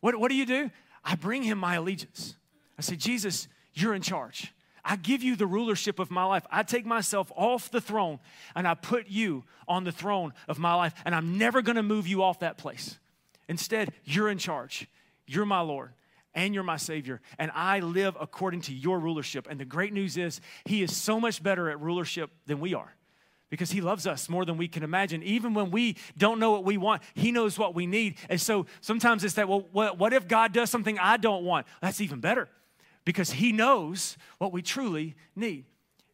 What, 0.00 0.16
what 0.16 0.28
do 0.28 0.36
you 0.36 0.46
do? 0.46 0.70
I 1.04 1.16
bring 1.16 1.42
him 1.42 1.58
my 1.58 1.74
allegiance. 1.74 2.36
I 2.82 2.84
say, 2.84 2.96
Jesus, 2.96 3.46
you're 3.74 3.94
in 3.94 4.02
charge. 4.02 4.52
I 4.84 4.96
give 4.96 5.22
you 5.22 5.36
the 5.36 5.46
rulership 5.46 6.00
of 6.00 6.10
my 6.10 6.24
life. 6.24 6.44
I 6.50 6.64
take 6.64 6.84
myself 6.84 7.30
off 7.36 7.70
the 7.70 7.80
throne 7.80 8.18
and 8.56 8.66
I 8.66 8.74
put 8.74 9.06
you 9.06 9.44
on 9.68 9.84
the 9.84 9.92
throne 9.92 10.34
of 10.48 10.58
my 10.58 10.74
life, 10.74 10.92
and 11.04 11.14
I'm 11.14 11.38
never 11.38 11.62
gonna 11.62 11.84
move 11.84 12.08
you 12.08 12.24
off 12.24 12.40
that 12.40 12.58
place. 12.58 12.98
Instead, 13.48 13.92
you're 14.02 14.28
in 14.28 14.38
charge. 14.38 14.88
You're 15.28 15.46
my 15.46 15.60
Lord 15.60 15.92
and 16.34 16.54
you're 16.54 16.64
my 16.64 16.76
Savior, 16.76 17.20
and 17.38 17.52
I 17.54 17.78
live 17.80 18.16
according 18.18 18.62
to 18.62 18.74
your 18.74 18.98
rulership. 18.98 19.46
And 19.48 19.60
the 19.60 19.64
great 19.64 19.92
news 19.92 20.16
is, 20.16 20.40
He 20.64 20.82
is 20.82 20.96
so 20.96 21.20
much 21.20 21.40
better 21.40 21.70
at 21.70 21.78
rulership 21.78 22.30
than 22.46 22.58
we 22.58 22.74
are 22.74 22.96
because 23.50 23.70
he 23.70 23.82
loves 23.82 24.06
us 24.06 24.30
more 24.30 24.46
than 24.46 24.56
we 24.56 24.66
can 24.66 24.82
imagine. 24.82 25.22
Even 25.22 25.52
when 25.52 25.70
we 25.70 25.94
don't 26.16 26.40
know 26.40 26.52
what 26.52 26.64
we 26.64 26.78
want, 26.78 27.02
he 27.12 27.30
knows 27.30 27.58
what 27.58 27.74
we 27.74 27.86
need. 27.86 28.16
And 28.30 28.40
so 28.40 28.64
sometimes 28.80 29.24
it's 29.24 29.34
that, 29.34 29.46
well, 29.46 29.68
what 29.70 30.14
if 30.14 30.26
God 30.26 30.54
does 30.54 30.70
something 30.70 30.98
I 30.98 31.18
don't 31.18 31.44
want? 31.44 31.66
That's 31.82 32.00
even 32.00 32.20
better 32.20 32.48
because 33.04 33.32
He 33.32 33.52
knows 33.52 34.16
what 34.38 34.52
we 34.52 34.62
truly 34.62 35.14
need. 35.34 35.64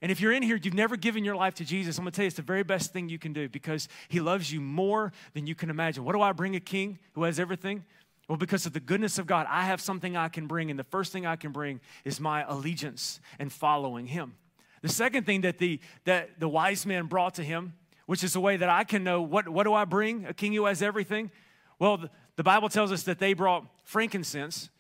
And 0.00 0.12
if 0.12 0.20
you're 0.20 0.32
in 0.32 0.42
here, 0.42 0.56
you've 0.62 0.74
never 0.74 0.96
given 0.96 1.24
your 1.24 1.34
life 1.34 1.54
to 1.54 1.64
Jesus, 1.64 1.98
I'm 1.98 2.04
gonna 2.04 2.12
tell 2.12 2.24
you 2.24 2.28
it's 2.28 2.36
the 2.36 2.42
very 2.42 2.62
best 2.62 2.92
thing 2.92 3.08
you 3.08 3.18
can 3.18 3.32
do 3.32 3.48
because 3.48 3.88
He 4.08 4.20
loves 4.20 4.52
you 4.52 4.60
more 4.60 5.12
than 5.34 5.46
you 5.46 5.54
can 5.54 5.70
imagine. 5.70 6.04
What 6.04 6.12
do 6.14 6.22
I 6.22 6.32
bring 6.32 6.56
a 6.56 6.60
king 6.60 6.98
who 7.12 7.24
has 7.24 7.38
everything? 7.38 7.84
Well, 8.28 8.38
because 8.38 8.66
of 8.66 8.74
the 8.74 8.80
goodness 8.80 9.18
of 9.18 9.26
God, 9.26 9.46
I 9.48 9.62
have 9.62 9.80
something 9.80 10.16
I 10.16 10.28
can 10.28 10.46
bring, 10.46 10.70
and 10.70 10.78
the 10.78 10.84
first 10.84 11.12
thing 11.12 11.24
I 11.24 11.36
can 11.36 11.50
bring 11.50 11.80
is 12.04 12.20
my 12.20 12.44
allegiance 12.46 13.20
and 13.38 13.50
following 13.50 14.06
Him. 14.06 14.34
The 14.82 14.88
second 14.88 15.26
thing 15.26 15.42
that 15.42 15.58
the, 15.58 15.80
that 16.04 16.38
the 16.38 16.48
wise 16.48 16.86
man 16.86 17.06
brought 17.06 17.34
to 17.34 17.44
him, 17.44 17.74
which 18.06 18.22
is 18.22 18.36
a 18.36 18.40
way 18.40 18.56
that 18.56 18.68
I 18.68 18.84
can 18.84 19.04
know 19.04 19.22
what, 19.22 19.48
what 19.48 19.64
do 19.64 19.74
I 19.74 19.84
bring, 19.84 20.24
a 20.26 20.34
king 20.34 20.52
who 20.52 20.66
has 20.66 20.82
everything? 20.82 21.30
Well, 21.78 21.98
the, 21.98 22.10
the 22.36 22.42
Bible 22.42 22.68
tells 22.68 22.92
us 22.92 23.02
that 23.04 23.18
they 23.18 23.32
brought 23.32 23.64
frankincense, 23.84 24.70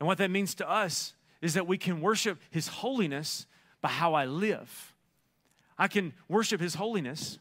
and 0.00 0.06
what 0.06 0.18
that 0.18 0.30
means 0.30 0.54
to 0.56 0.68
us 0.68 1.14
is 1.42 1.54
that 1.54 1.66
we 1.66 1.76
can 1.76 2.00
worship 2.00 2.40
His 2.50 2.68
holiness 2.68 3.46
by 3.82 3.90
how 3.90 4.14
I 4.14 4.24
live. 4.24 4.94
I 5.76 5.88
can 5.88 6.14
worship 6.28 6.60
His 6.60 6.76
holiness 6.76 7.38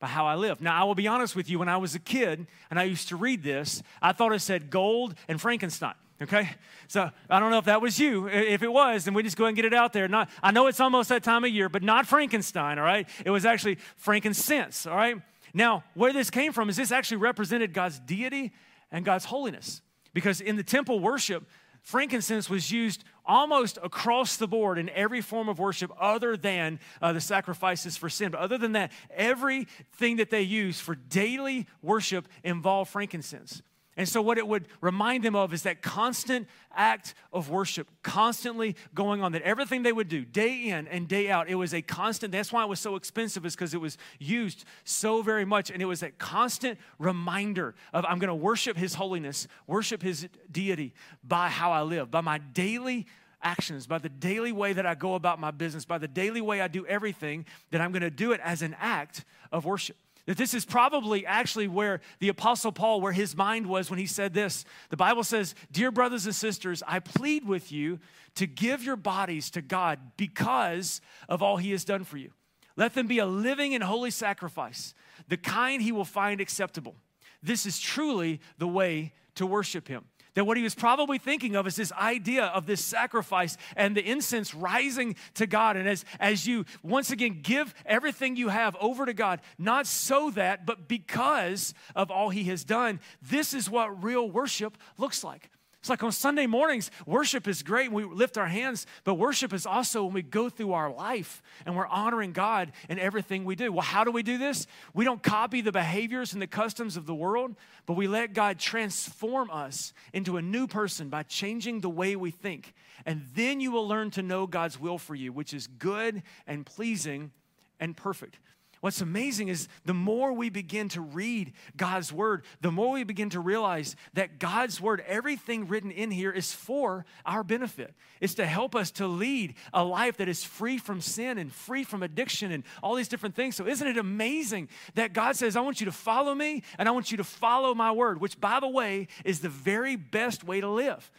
by 0.00 0.08
how 0.08 0.26
I 0.26 0.34
live. 0.34 0.60
Now, 0.60 0.80
I 0.80 0.84
will 0.84 0.94
be 0.94 1.06
honest 1.06 1.36
with 1.36 1.48
you, 1.48 1.58
when 1.58 1.68
I 1.68 1.76
was 1.76 1.94
a 1.94 1.98
kid 1.98 2.46
and 2.70 2.78
I 2.78 2.84
used 2.84 3.08
to 3.08 3.16
read 3.16 3.42
this, 3.42 3.82
I 4.02 4.12
thought 4.12 4.32
it 4.32 4.40
said 4.40 4.70
gold 4.70 5.14
and 5.28 5.40
Frankenstein. 5.40 5.94
Okay? 6.22 6.48
So 6.88 7.10
I 7.28 7.40
don't 7.40 7.50
know 7.50 7.58
if 7.58 7.66
that 7.66 7.82
was 7.82 7.98
you. 7.98 8.26
If 8.28 8.62
it 8.62 8.72
was, 8.72 9.04
then 9.04 9.14
we 9.14 9.22
just 9.22 9.36
go 9.36 9.44
ahead 9.44 9.50
and 9.50 9.56
get 9.56 9.64
it 9.66 9.74
out 9.74 9.92
there. 9.92 10.08
Not, 10.08 10.30
I 10.42 10.50
know 10.50 10.66
it's 10.66 10.80
almost 10.80 11.10
that 11.10 11.22
time 11.22 11.44
of 11.44 11.50
year, 11.50 11.68
but 11.68 11.82
not 11.82 12.06
Frankenstein, 12.06 12.78
all 12.78 12.84
right? 12.84 13.08
It 13.24 13.30
was 13.30 13.44
actually 13.44 13.76
frankincense, 13.96 14.86
all 14.86 14.96
right? 14.96 15.20
Now, 15.52 15.84
where 15.94 16.12
this 16.12 16.30
came 16.30 16.52
from 16.52 16.68
is 16.68 16.76
this 16.76 16.90
actually 16.90 17.18
represented 17.18 17.72
God's 17.74 17.98
deity 17.98 18.52
and 18.90 19.04
God's 19.04 19.26
holiness. 19.26 19.82
Because 20.14 20.40
in 20.40 20.56
the 20.56 20.62
temple 20.62 21.00
worship, 21.00 21.46
frankincense 21.86 22.50
was 22.50 22.72
used 22.72 23.04
almost 23.24 23.78
across 23.80 24.38
the 24.38 24.48
board 24.48 24.76
in 24.76 24.88
every 24.90 25.20
form 25.20 25.48
of 25.48 25.60
worship 25.60 25.92
other 26.00 26.36
than 26.36 26.80
uh, 27.00 27.12
the 27.12 27.20
sacrifices 27.20 27.96
for 27.96 28.08
sin. 28.08 28.32
But 28.32 28.40
other 28.40 28.58
than 28.58 28.72
that, 28.72 28.90
everything 29.08 30.16
that 30.16 30.28
they 30.28 30.42
used 30.42 30.80
for 30.80 30.96
daily 30.96 31.68
worship 31.82 32.26
involved 32.42 32.90
frankincense. 32.90 33.62
And 33.98 34.06
so, 34.06 34.20
what 34.20 34.36
it 34.36 34.46
would 34.46 34.68
remind 34.82 35.24
them 35.24 35.34
of 35.34 35.54
is 35.54 35.62
that 35.62 35.80
constant 35.80 36.48
act 36.74 37.14
of 37.32 37.48
worship, 37.48 37.88
constantly 38.02 38.76
going 38.94 39.22
on, 39.22 39.32
that 39.32 39.40
everything 39.40 39.82
they 39.82 39.92
would 39.92 40.08
do 40.08 40.22
day 40.22 40.64
in 40.68 40.86
and 40.88 41.08
day 41.08 41.30
out, 41.30 41.48
it 41.48 41.54
was 41.54 41.72
a 41.72 41.80
constant. 41.80 42.30
That's 42.30 42.52
why 42.52 42.62
it 42.62 42.68
was 42.68 42.78
so 42.78 42.96
expensive, 42.96 43.46
is 43.46 43.54
because 43.54 43.72
it 43.72 43.80
was 43.80 43.96
used 44.18 44.66
so 44.84 45.22
very 45.22 45.46
much. 45.46 45.70
And 45.70 45.80
it 45.80 45.86
was 45.86 46.00
that 46.00 46.18
constant 46.18 46.78
reminder 46.98 47.74
of 47.94 48.04
I'm 48.04 48.18
going 48.18 48.28
to 48.28 48.34
worship 48.34 48.76
His 48.76 48.94
holiness, 48.94 49.48
worship 49.66 50.02
His 50.02 50.28
deity 50.52 50.92
by 51.24 51.48
how 51.48 51.72
I 51.72 51.80
live, 51.80 52.10
by 52.10 52.20
my 52.20 52.36
daily 52.36 53.06
actions, 53.42 53.86
by 53.86 53.98
the 53.98 54.10
daily 54.10 54.52
way 54.52 54.74
that 54.74 54.84
I 54.84 54.94
go 54.94 55.14
about 55.14 55.40
my 55.40 55.52
business, 55.52 55.86
by 55.86 55.96
the 55.96 56.08
daily 56.08 56.42
way 56.42 56.60
I 56.60 56.68
do 56.68 56.84
everything, 56.86 57.46
that 57.70 57.80
I'm 57.80 57.92
going 57.92 58.02
to 58.02 58.10
do 58.10 58.32
it 58.32 58.40
as 58.44 58.60
an 58.60 58.76
act 58.78 59.24
of 59.50 59.64
worship. 59.64 59.96
That 60.26 60.36
this 60.36 60.54
is 60.54 60.64
probably 60.64 61.24
actually 61.24 61.68
where 61.68 62.00
the 62.18 62.28
Apostle 62.28 62.72
Paul, 62.72 63.00
where 63.00 63.12
his 63.12 63.36
mind 63.36 63.66
was 63.66 63.90
when 63.90 63.98
he 63.98 64.06
said 64.06 64.34
this. 64.34 64.64
The 64.90 64.96
Bible 64.96 65.22
says, 65.22 65.54
Dear 65.70 65.92
brothers 65.92 66.26
and 66.26 66.34
sisters, 66.34 66.82
I 66.86 66.98
plead 66.98 67.46
with 67.46 67.70
you 67.70 68.00
to 68.34 68.46
give 68.46 68.82
your 68.82 68.96
bodies 68.96 69.50
to 69.50 69.62
God 69.62 69.98
because 70.16 71.00
of 71.28 71.42
all 71.42 71.56
he 71.58 71.70
has 71.70 71.84
done 71.84 72.04
for 72.04 72.16
you. 72.16 72.32
Let 72.76 72.94
them 72.94 73.06
be 73.06 73.18
a 73.18 73.26
living 73.26 73.74
and 73.74 73.82
holy 73.82 74.10
sacrifice, 74.10 74.94
the 75.28 75.36
kind 75.36 75.80
he 75.80 75.92
will 75.92 76.04
find 76.04 76.40
acceptable. 76.40 76.96
This 77.42 77.64
is 77.64 77.78
truly 77.78 78.40
the 78.58 78.68
way 78.68 79.12
to 79.36 79.46
worship 79.46 79.88
him. 79.88 80.04
That 80.36 80.44
what 80.44 80.58
he 80.58 80.62
was 80.62 80.74
probably 80.74 81.16
thinking 81.16 81.56
of 81.56 81.66
is 81.66 81.76
this 81.76 81.92
idea 81.92 82.44
of 82.44 82.66
this 82.66 82.84
sacrifice 82.84 83.56
and 83.74 83.96
the 83.96 84.06
incense 84.06 84.54
rising 84.54 85.16
to 85.34 85.46
God. 85.46 85.78
And 85.78 85.88
as, 85.88 86.04
as 86.20 86.46
you 86.46 86.66
once 86.82 87.10
again 87.10 87.40
give 87.42 87.74
everything 87.86 88.36
you 88.36 88.48
have 88.48 88.76
over 88.78 89.06
to 89.06 89.14
God, 89.14 89.40
not 89.56 89.86
so 89.86 90.30
that, 90.32 90.66
but 90.66 90.88
because 90.88 91.72
of 91.94 92.10
all 92.10 92.28
he 92.28 92.44
has 92.44 92.64
done, 92.64 93.00
this 93.22 93.54
is 93.54 93.70
what 93.70 94.04
real 94.04 94.30
worship 94.30 94.76
looks 94.98 95.24
like. 95.24 95.48
It's 95.86 95.90
like 95.90 96.02
on 96.02 96.10
Sunday 96.10 96.48
mornings, 96.48 96.90
worship 97.06 97.46
is 97.46 97.62
great 97.62 97.92
when 97.92 98.08
we 98.08 98.12
lift 98.16 98.36
our 98.36 98.48
hands, 98.48 98.88
but 99.04 99.14
worship 99.14 99.52
is 99.52 99.66
also 99.66 100.02
when 100.02 100.14
we 100.14 100.22
go 100.22 100.48
through 100.48 100.72
our 100.72 100.92
life 100.92 101.44
and 101.64 101.76
we're 101.76 101.86
honoring 101.86 102.32
God 102.32 102.72
in 102.88 102.98
everything 102.98 103.44
we 103.44 103.54
do. 103.54 103.70
Well, 103.70 103.84
how 103.84 104.02
do 104.02 104.10
we 104.10 104.24
do 104.24 104.36
this? 104.36 104.66
We 104.94 105.04
don't 105.04 105.22
copy 105.22 105.60
the 105.60 105.70
behaviors 105.70 106.32
and 106.32 106.42
the 106.42 106.48
customs 106.48 106.96
of 106.96 107.06
the 107.06 107.14
world, 107.14 107.54
but 107.86 107.92
we 107.92 108.08
let 108.08 108.32
God 108.32 108.58
transform 108.58 109.48
us 109.48 109.92
into 110.12 110.38
a 110.38 110.42
new 110.42 110.66
person 110.66 111.08
by 111.08 111.22
changing 111.22 111.82
the 111.82 111.88
way 111.88 112.16
we 112.16 112.32
think. 112.32 112.74
And 113.04 113.22
then 113.36 113.60
you 113.60 113.70
will 113.70 113.86
learn 113.86 114.10
to 114.10 114.22
know 114.22 114.48
God's 114.48 114.80
will 114.80 114.98
for 114.98 115.14
you, 115.14 115.32
which 115.32 115.54
is 115.54 115.68
good 115.68 116.24
and 116.48 116.66
pleasing 116.66 117.30
and 117.78 117.96
perfect. 117.96 118.40
What's 118.86 119.00
amazing 119.00 119.48
is 119.48 119.66
the 119.84 119.92
more 119.92 120.32
we 120.32 120.48
begin 120.48 120.88
to 120.90 121.00
read 121.00 121.54
God's 121.76 122.12
word, 122.12 122.44
the 122.60 122.70
more 122.70 122.92
we 122.92 123.02
begin 123.02 123.30
to 123.30 123.40
realize 123.40 123.96
that 124.14 124.38
God's 124.38 124.80
word, 124.80 125.02
everything 125.08 125.66
written 125.66 125.90
in 125.90 126.12
here, 126.12 126.30
is 126.30 126.52
for 126.52 127.04
our 127.24 127.42
benefit. 127.42 127.96
It's 128.20 128.34
to 128.34 128.46
help 128.46 128.76
us 128.76 128.92
to 128.92 129.08
lead 129.08 129.54
a 129.74 129.82
life 129.82 130.18
that 130.18 130.28
is 130.28 130.44
free 130.44 130.78
from 130.78 131.00
sin 131.00 131.36
and 131.36 131.52
free 131.52 131.82
from 131.82 132.04
addiction 132.04 132.52
and 132.52 132.62
all 132.80 132.94
these 132.94 133.08
different 133.08 133.34
things. 133.34 133.56
So, 133.56 133.66
isn't 133.66 133.88
it 133.88 133.98
amazing 133.98 134.68
that 134.94 135.12
God 135.12 135.34
says, 135.34 135.56
I 135.56 135.62
want 135.62 135.80
you 135.80 135.86
to 135.86 135.92
follow 135.92 136.32
me 136.32 136.62
and 136.78 136.88
I 136.88 136.92
want 136.92 137.10
you 137.10 137.16
to 137.16 137.24
follow 137.24 137.74
my 137.74 137.90
word, 137.90 138.20
which, 138.20 138.40
by 138.40 138.60
the 138.60 138.68
way, 138.68 139.08
is 139.24 139.40
the 139.40 139.48
very 139.48 139.96
best 139.96 140.44
way 140.44 140.60
to 140.60 140.68
live. 140.70 141.10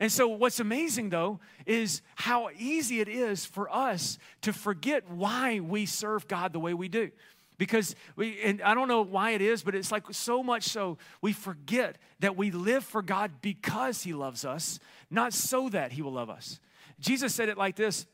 And 0.00 0.10
so, 0.10 0.26
what's 0.28 0.60
amazing 0.60 1.10
though 1.10 1.40
is 1.66 2.02
how 2.16 2.48
easy 2.58 3.00
it 3.00 3.08
is 3.08 3.46
for 3.46 3.72
us 3.74 4.18
to 4.42 4.52
forget 4.52 5.08
why 5.08 5.60
we 5.60 5.86
serve 5.86 6.26
God 6.26 6.52
the 6.52 6.58
way 6.58 6.74
we 6.74 6.88
do. 6.88 7.10
Because 7.56 7.94
we, 8.16 8.40
and 8.42 8.60
I 8.62 8.74
don't 8.74 8.88
know 8.88 9.02
why 9.02 9.30
it 9.30 9.40
is, 9.40 9.62
but 9.62 9.76
it's 9.76 9.92
like 9.92 10.04
so 10.10 10.42
much 10.42 10.64
so 10.64 10.98
we 11.22 11.32
forget 11.32 11.98
that 12.18 12.36
we 12.36 12.50
live 12.50 12.84
for 12.84 13.00
God 13.00 13.30
because 13.40 14.02
He 14.02 14.12
loves 14.12 14.44
us, 14.44 14.80
not 15.10 15.32
so 15.32 15.68
that 15.68 15.92
He 15.92 16.02
will 16.02 16.12
love 16.12 16.30
us. 16.30 16.58
Jesus 16.98 17.34
said 17.34 17.48
it 17.48 17.56
like 17.56 17.76
this 17.76 18.06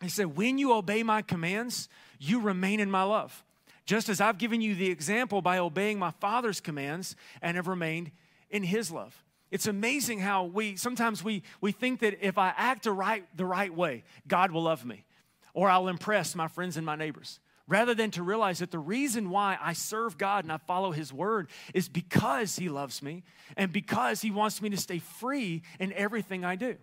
He 0.00 0.08
said, 0.08 0.36
When 0.36 0.58
you 0.58 0.72
obey 0.72 1.04
my 1.04 1.22
commands, 1.22 1.88
you 2.18 2.40
remain 2.40 2.80
in 2.80 2.90
my 2.90 3.04
love. 3.04 3.44
Just 3.84 4.08
as 4.08 4.20
I've 4.20 4.38
given 4.38 4.60
you 4.60 4.74
the 4.74 4.90
example 4.90 5.42
by 5.42 5.58
obeying 5.58 5.98
my 5.98 6.10
Father's 6.12 6.60
commands 6.60 7.14
and 7.40 7.56
have 7.56 7.68
remained 7.68 8.10
in 8.50 8.64
His 8.64 8.90
love. 8.90 9.22
It's 9.52 9.66
amazing 9.66 10.18
how 10.18 10.44
we 10.44 10.76
sometimes 10.76 11.22
we, 11.22 11.42
we 11.60 11.72
think 11.72 12.00
that 12.00 12.26
if 12.26 12.38
I 12.38 12.54
act 12.56 12.84
the 12.84 12.92
right, 12.92 13.24
the 13.36 13.44
right 13.44 13.72
way, 13.72 14.02
God 14.26 14.50
will 14.50 14.62
love 14.62 14.84
me 14.84 15.04
or 15.52 15.68
I'll 15.68 15.88
impress 15.88 16.34
my 16.34 16.48
friends 16.48 16.78
and 16.78 16.86
my 16.86 16.96
neighbors. 16.96 17.38
Rather 17.68 17.94
than 17.94 18.10
to 18.12 18.22
realize 18.22 18.60
that 18.60 18.70
the 18.70 18.78
reason 18.78 19.28
why 19.28 19.58
I 19.60 19.74
serve 19.74 20.16
God 20.16 20.44
and 20.44 20.52
I 20.52 20.56
follow 20.56 20.90
His 20.90 21.12
word 21.12 21.50
is 21.74 21.86
because 21.86 22.56
He 22.56 22.70
loves 22.70 23.02
me 23.02 23.24
and 23.54 23.70
because 23.70 24.22
He 24.22 24.30
wants 24.30 24.62
me 24.62 24.70
to 24.70 24.76
stay 24.78 24.98
free 24.98 25.62
in 25.78 25.92
everything 25.92 26.46
I 26.46 26.56
do. 26.56 26.76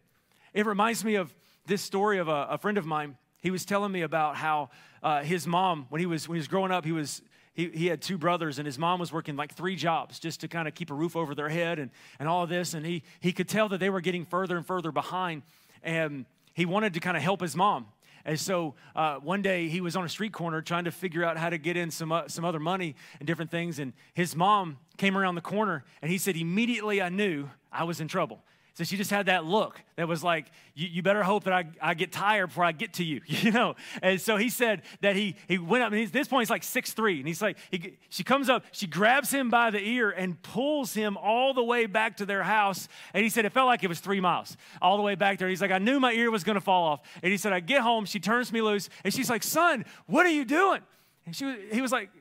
It 0.53 0.67
reminds 0.67 1.03
me 1.03 1.15
of 1.15 1.35
this 1.65 1.81
story 1.81 2.19
of 2.19 2.27
a, 2.27 2.47
a 2.51 2.57
friend 2.59 2.77
of 2.77 2.85
mine. 2.85 3.17
He 3.41 3.49
was 3.49 3.65
telling 3.65 3.91
me 3.91 4.01
about 4.01 4.35
how 4.35 4.69
uh, 5.01 5.23
his 5.23 5.47
mom, 5.47 5.87
when 5.89 5.99
he 5.99 6.05
was 6.05 6.29
when 6.29 6.35
he 6.35 6.39
was 6.39 6.47
growing 6.47 6.71
up, 6.71 6.85
he 6.85 6.91
was 6.91 7.23
he, 7.59 7.69
he 7.73 7.87
had 7.87 8.01
two 8.01 8.17
brothers, 8.17 8.57
and 8.57 8.65
his 8.65 8.79
mom 8.79 9.01
was 9.01 9.11
working 9.11 9.35
like 9.35 9.53
three 9.53 9.75
jobs 9.75 10.17
just 10.17 10.39
to 10.39 10.47
kind 10.47 10.65
of 10.65 10.73
keep 10.73 10.89
a 10.89 10.93
roof 10.93 11.17
over 11.17 11.35
their 11.35 11.49
head 11.49 11.77
and, 11.77 11.91
and 12.17 12.29
all 12.29 12.43
of 12.43 12.49
this. 12.49 12.73
And 12.73 12.85
he, 12.85 13.03
he 13.19 13.33
could 13.33 13.49
tell 13.49 13.67
that 13.67 13.79
they 13.79 13.89
were 13.89 13.99
getting 13.99 14.25
further 14.25 14.55
and 14.55 14.65
further 14.65 14.93
behind. 14.93 15.41
And 15.83 16.25
he 16.53 16.65
wanted 16.65 16.93
to 16.93 17.01
kind 17.01 17.17
of 17.17 17.23
help 17.23 17.41
his 17.41 17.57
mom. 17.57 17.87
And 18.23 18.39
so 18.39 18.75
uh, 18.95 19.15
one 19.15 19.41
day 19.41 19.67
he 19.67 19.81
was 19.81 19.97
on 19.97 20.05
a 20.05 20.09
street 20.09 20.31
corner 20.31 20.61
trying 20.61 20.85
to 20.85 20.91
figure 20.91 21.25
out 21.25 21.35
how 21.35 21.49
to 21.49 21.57
get 21.57 21.75
in 21.75 21.91
some, 21.91 22.13
uh, 22.13 22.29
some 22.29 22.45
other 22.45 22.61
money 22.61 22.95
and 23.19 23.27
different 23.27 23.51
things. 23.51 23.77
And 23.77 23.91
his 24.13 24.37
mom 24.37 24.77
came 24.95 25.17
around 25.17 25.35
the 25.35 25.41
corner 25.41 25.83
and 26.01 26.09
he 26.09 26.17
said, 26.17 26.37
Immediately 26.37 27.01
I 27.01 27.09
knew 27.09 27.49
I 27.73 27.83
was 27.83 27.99
in 27.99 28.07
trouble. 28.07 28.41
So 28.79 28.85
she 28.85 28.95
just 28.95 29.11
had 29.11 29.25
that 29.25 29.43
look 29.43 29.77
that 29.97 30.07
was 30.07 30.23
like, 30.23 30.45
you, 30.73 30.87
you, 30.87 31.03
better 31.03 31.21
hope 31.21 31.43
that 31.43 31.51
I, 31.51 31.65
I 31.81 31.95
get 31.95 32.13
tired 32.13 32.47
before 32.47 32.63
I 32.63 32.71
get 32.71 32.93
to 32.93 33.03
you, 33.03 33.19
you 33.25 33.51
know? 33.51 33.75
And 34.01 34.21
so 34.21 34.37
he 34.37 34.47
said 34.47 34.83
that 35.01 35.17
he, 35.17 35.35
he 35.49 35.57
went 35.57 35.83
up, 35.83 35.91
and 35.91 36.01
at 36.01 36.13
this 36.13 36.29
point 36.29 36.43
he's 36.43 36.49
like 36.49 36.63
six 36.63 36.93
three, 36.93 37.19
and 37.19 37.27
he's 37.27 37.41
like, 37.41 37.57
he, 37.71 37.97
she 38.07 38.23
comes 38.23 38.47
up, 38.47 38.63
she 38.71 38.87
grabs 38.87 39.31
him 39.31 39.49
by 39.49 39.69
the 39.69 39.85
ear 39.85 40.11
and 40.11 40.41
pulls 40.43 40.93
him 40.93 41.17
all 41.17 41.53
the 41.53 41.61
way 41.61 41.87
back 41.87 42.15
to 42.17 42.25
their 42.25 42.41
house. 42.41 42.87
And 43.13 43.21
he 43.21 43.29
said 43.29 43.43
it 43.43 43.51
felt 43.51 43.67
like 43.67 43.83
it 43.83 43.89
was 43.89 43.99
three 43.99 44.21
miles 44.21 44.55
all 44.81 44.95
the 44.95 45.03
way 45.03 45.15
back 45.15 45.39
there. 45.39 45.49
He's 45.49 45.59
like, 45.59 45.71
I 45.71 45.79
knew 45.79 45.99
my 45.99 46.13
ear 46.13 46.31
was 46.31 46.45
gonna 46.45 46.61
fall 46.61 46.85
off. 46.85 47.01
And 47.21 47.33
he 47.33 47.37
said, 47.37 47.51
I 47.51 47.59
get 47.59 47.81
home, 47.81 48.05
she 48.05 48.21
turns 48.21 48.53
me 48.53 48.61
loose, 48.61 48.87
and 49.03 49.13
she's 49.13 49.29
like, 49.29 49.43
son, 49.43 49.83
what 50.05 50.25
are 50.25 50.31
you 50.31 50.45
doing? 50.45 50.79
And 51.25 51.35
she, 51.35 51.53
he 51.73 51.81
was 51.81 51.91
like, 51.91 52.11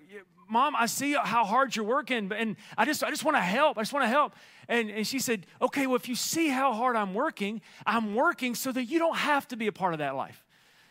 Mom, 0.49 0.75
I 0.77 0.87
see 0.87 1.13
how 1.13 1.45
hard 1.45 1.77
you're 1.77 1.85
working, 1.85 2.33
and 2.33 2.57
I 2.77 2.85
just, 2.85 3.05
I 3.05 3.11
just 3.11 3.25
want 3.25 3.37
to 3.37 3.43
help. 3.43 3.79
I 3.79 3.83
just 3.83 3.93
want 3.93 4.05
to 4.05 4.09
help. 4.09 4.35
And, 4.69 4.91
and 4.91 5.07
she 5.07 5.19
said, 5.19 5.47
Okay, 5.61 5.87
well, 5.87 5.97
if 5.97 6.09
you 6.09 6.15
see 6.15 6.49
how 6.49 6.73
hard 6.73 6.97
I'm 6.97 7.15
working, 7.15 7.61
I'm 7.87 8.15
working 8.15 8.55
so 8.55 8.73
that 8.73 8.85
you 8.85 8.99
don't 8.99 9.17
have 9.17 9.47
to 9.49 9.57
be 9.57 9.67
a 9.67 9.73
part 9.73 9.93
of 9.93 9.99
that 9.99 10.15
life. 10.15 10.45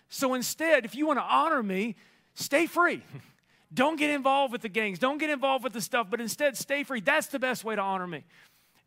So 0.09 0.33
instead, 0.33 0.85
if 0.85 0.95
you 0.95 1.07
want 1.07 1.19
to 1.19 1.23
honor 1.23 1.61
me, 1.61 1.95
stay 2.33 2.65
free. 2.65 3.03
Don't 3.73 3.97
get 3.97 4.09
involved 4.11 4.53
with 4.53 4.61
the 4.61 4.69
gangs. 4.69 4.97
Don't 4.97 5.17
get 5.17 5.29
involved 5.29 5.61
with 5.61 5.73
the 5.73 5.81
stuff, 5.81 6.07
but 6.09 6.21
instead 6.21 6.55
stay 6.55 6.83
free. 6.85 7.01
That's 7.01 7.27
the 7.27 7.39
best 7.39 7.65
way 7.65 7.75
to 7.75 7.81
honor 7.81 8.07
me. 8.07 8.23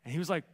And 0.04 0.12
he 0.12 0.18
was 0.18 0.30
like, 0.30 0.44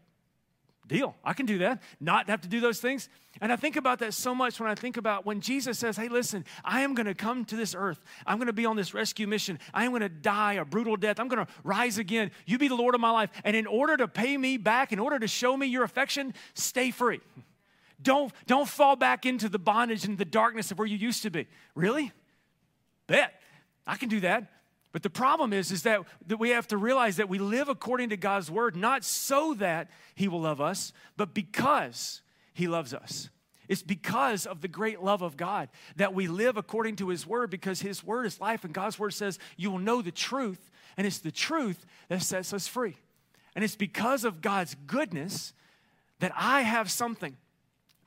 deal. 0.89 1.17
I 1.25 1.33
can 1.33 1.47
do 1.47 1.59
that, 1.59 1.83
not 2.01 2.29
have 2.29 2.41
to 2.43 2.49
do 2.49 2.61
those 2.61 2.81
things. 2.81 3.09
And 3.41 3.53
I 3.53 3.57
think 3.57 3.77
about 3.77 3.99
that 3.99 4.15
so 4.15 4.35
much 4.35 4.61
when 4.61 4.71
I 4.71 4.75
think 4.75 4.97
about 4.97 5.27
when 5.27 5.41
Jesus 5.41 5.79
says, 5.79 5.97
Hey, 5.97 6.09
listen, 6.09 6.45
I 6.65 6.83
am 6.83 6.95
going 6.95 7.07
to 7.07 7.15
come 7.15 7.45
to 7.47 7.57
this 7.57 7.75
earth. 7.77 8.03
I'm 8.27 8.39
going 8.39 8.47
to 8.47 8.53
be 8.53 8.67
on 8.67 8.77
this 8.77 8.95
rescue 8.95 9.27
mission. 9.27 9.59
I 9.75 9.85
am 9.85 9.91
going 9.91 10.03
to 10.03 10.09
die 10.09 10.55
a 10.55 10.65
brutal 10.65 10.97
death. 10.97 11.21
I'm 11.21 11.29
going 11.29 11.45
to 11.45 11.53
rise 11.65 11.99
again. 11.99 12.31
You 12.47 12.59
be 12.59 12.69
the 12.69 12.77
Lord 12.77 12.95
of 12.95 13.01
my 13.01 13.11
life. 13.11 13.31
And 13.45 13.55
in 13.55 13.67
order 13.67 13.97
to 13.97 14.09
pay 14.09 14.37
me 14.37 14.57
back, 14.57 14.93
in 14.93 14.99
order 14.99 15.19
to 15.19 15.29
show 15.29 15.57
me 15.57 15.67
your 15.67 15.85
affection, 15.85 16.35
stay 16.55 16.91
free. 16.91 17.21
Don't, 18.03 18.31
don't 18.47 18.69
fall 18.69 18.95
back 18.95 19.25
into 19.25 19.49
the 19.49 19.59
bondage 19.59 20.05
and 20.05 20.19
the 20.19 20.27
darkness 20.27 20.71
of 20.71 20.79
where 20.79 20.87
you 20.87 20.99
used 20.99 21.23
to 21.23 21.31
be. 21.31 21.47
Really? 21.75 22.13
Bet. 23.07 23.33
I 23.87 23.97
can 23.97 24.11
do 24.11 24.21
that. 24.21 24.51
But 24.97 25.03
the 25.03 25.11
problem 25.11 25.53
is, 25.53 25.73
is 25.73 25.83
that, 25.83 26.01
that 26.27 26.39
we 26.39 26.49
have 26.49 26.69
to 26.69 26.79
realize 26.79 27.17
that 27.17 27.29
we 27.29 27.39
live 27.39 27.69
according 27.69 28.09
to 28.09 28.17
God's 28.17 28.51
word, 28.51 28.75
not 28.75 29.05
so 29.05 29.53
that 29.53 29.91
He 30.15 30.27
will 30.27 30.41
love 30.41 30.59
us, 30.59 30.91
but 31.19 31.35
because 31.35 32.23
He 32.55 32.67
loves 32.67 32.95
us. 32.95 33.29
It's 33.69 33.83
because 33.83 34.47
of 34.47 34.63
the 34.63 34.69
great 34.69 35.03
love 35.03 35.21
of 35.21 35.37
God 35.37 35.69
that 35.97 36.15
we 36.15 36.29
live 36.29 36.57
according 36.57 36.97
to 36.97 37.11
His 37.11 37.27
word, 37.27 37.51
because 37.51 37.83
His 37.83 38.03
word 38.03 38.25
is 38.25 38.41
life, 38.41 38.65
and 38.65 38.73
God's 38.73 38.99
word 38.99 39.13
says 39.13 39.39
you 39.59 39.71
will 39.71 39.81
know 39.81 40.01
the 40.01 40.11
truth, 40.11 40.71
and 40.97 41.07
it's 41.07 41.19
the 41.19 41.31
truth 41.31 41.85
that 42.09 42.23
sets 42.23 42.55
us 42.55 42.67
free. 42.67 42.97
And 43.55 43.63
it's 43.63 43.77
because 43.77 44.25
of 44.25 44.41
God's 44.41 44.77
goodness 44.87 45.53
that 46.21 46.33
I 46.35 46.63
have 46.63 46.91
something 46.91 47.37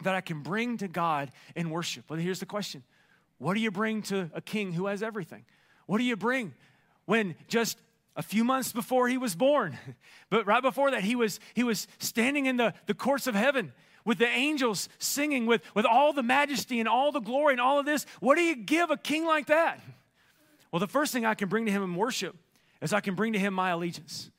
that 0.02 0.16
I 0.16 0.22
can 0.22 0.42
bring 0.42 0.78
to 0.78 0.88
God 0.88 1.30
in 1.56 1.70
worship. 1.70 2.06
Well, 2.10 2.18
here's 2.18 2.40
the 2.40 2.48
question 2.48 2.82
What 3.38 3.54
do 3.54 3.60
you 3.60 3.70
bring 3.70 4.02
to 4.02 4.32
a 4.34 4.42
king 4.42 4.74
who 4.74 4.88
has 4.88 5.04
everything? 5.04 5.46
What 5.86 6.00
do 6.00 6.04
you 6.04 6.16
bring 6.16 6.56
when 7.10 7.34
just 7.48 7.80
a 8.16 8.22
few 8.22 8.44
months 8.44 8.72
before 8.72 9.08
he 9.08 9.18
was 9.18 9.36
born. 9.36 9.76
But 10.30 10.46
right 10.46 10.62
before 10.62 10.92
that, 10.92 11.02
he 11.02 11.16
was, 11.16 11.40
he 11.56 11.64
was 11.64 11.88
standing 11.98 12.46
in 12.46 12.58
the, 12.58 12.76
the 12.86 12.94
courts 12.94 13.26
of 13.26 13.34
heaven 13.34 13.74
with 14.06 14.20
the 14.20 14.28
angels 14.28 14.88
singing 15.00 15.48
with, 15.48 15.64
with 15.74 15.88
all 15.88 16.14
the 16.14 16.22
majesty 16.22 16.80
and 16.80 16.88
all 16.88 17.12
the 17.12 17.20
glory 17.20 17.56
and 17.56 17.60
all 17.60 17.80
of 17.80 17.88
this. 17.88 18.06
What 18.20 18.36
do 18.36 18.44
you 18.44 18.56
give 18.56 18.92
a 18.92 18.98
king 18.98 19.26
like 19.26 19.48
that? 19.48 19.82
Well, 20.72 20.80
the 20.80 20.88
first 20.88 21.12
thing 21.12 21.26
I 21.26 21.34
can 21.34 21.50
bring 21.50 21.66
to 21.66 21.72
him 21.72 21.82
in 21.82 21.96
worship 21.96 22.36
is 22.80 22.94
I 22.94 23.00
can 23.00 23.16
bring 23.16 23.34
to 23.34 23.40
him 23.40 23.56
my 23.56 23.72
allegiance 23.72 24.30